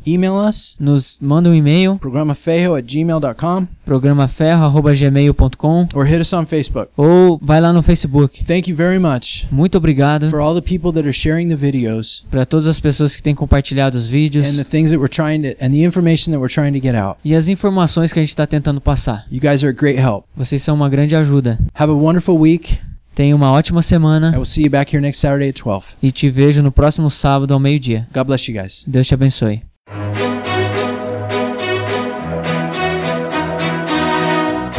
email 0.06 0.34
us 0.34 0.76
nos 0.78 1.18
manda 1.20 1.50
um 1.50 1.54
e-mail 1.54 1.96
programafejo 1.98 2.74
at 2.74 2.84
gmail.com 2.84 3.66
programaferro@gmail.com 3.84 5.88
or 5.94 6.04
hit 6.04 6.20
us 6.20 6.32
on 6.32 6.44
Facebook. 6.46 6.88
ou 6.96 7.38
vai 7.42 7.60
lá 7.60 7.72
no 7.72 7.82
Facebook. 7.82 8.44
Thank 8.44 8.70
you 8.70 8.76
very 8.76 8.98
much 8.98 9.46
Muito 9.50 9.76
obrigado 9.78 10.28
for 10.30 10.40
all 10.40 10.54
the 10.54 10.60
people 10.62 10.92
that 10.92 11.06
are 11.06 11.12
sharing 11.12 11.48
the 11.48 11.56
videos 11.56 12.24
para 12.30 12.46
todas 12.46 12.66
as 12.66 12.80
pessoas 12.80 13.14
que 13.14 13.22
têm 13.22 13.34
compartilhado 13.34 13.96
os 13.96 14.06
and 14.06 14.10
vídeos 14.10 14.56
the 14.56 14.64
things 14.64 14.90
that 14.90 14.98
we're 14.98 15.08
trying 15.14 15.42
to 15.42 15.48
and 15.64 15.70
the 15.70 15.84
information 15.84 16.30
that 16.32 16.38
we're 16.40 16.52
trying 16.52 16.72
to 16.72 16.80
get 16.80 16.94
out. 16.94 17.18
e 17.24 17.34
as 17.34 17.48
informações 17.48 18.12
que 18.12 18.18
a 18.18 18.22
gente 18.22 18.30
está 18.30 18.46
tentando 18.46 18.80
passar. 18.80 19.26
You 19.30 19.40
guys 19.40 19.62
are 19.64 19.72
great 19.72 19.98
help. 19.98 20.24
Vocês 20.36 20.62
são 20.62 20.74
uma 20.74 20.88
grande 20.88 21.14
ajuda. 21.16 21.58
Have 21.74 21.92
a 21.92 21.94
wonderful 21.94 22.38
week. 22.38 22.78
Tenha 23.14 23.34
uma 23.36 23.52
ótima 23.52 23.80
I 23.80 23.82
semana 23.82 24.32
will 24.34 24.44
see 24.44 24.64
you 24.64 24.70
back 24.70 24.94
here 24.94 25.00
next 25.00 25.20
Saturday 25.20 25.50
at 25.50 25.60
12. 25.62 25.96
e 26.02 26.10
te 26.10 26.28
vejo 26.30 26.62
no 26.62 26.72
próximo 26.72 27.08
sábado 27.10 27.52
ao 27.54 27.60
meio-dia. 27.60 28.08
God 28.12 28.24
bless 28.26 28.50
you 28.50 28.60
guys. 28.60 28.84
Deus 28.86 29.06
te 29.06 29.14
abençoe. 29.14 29.62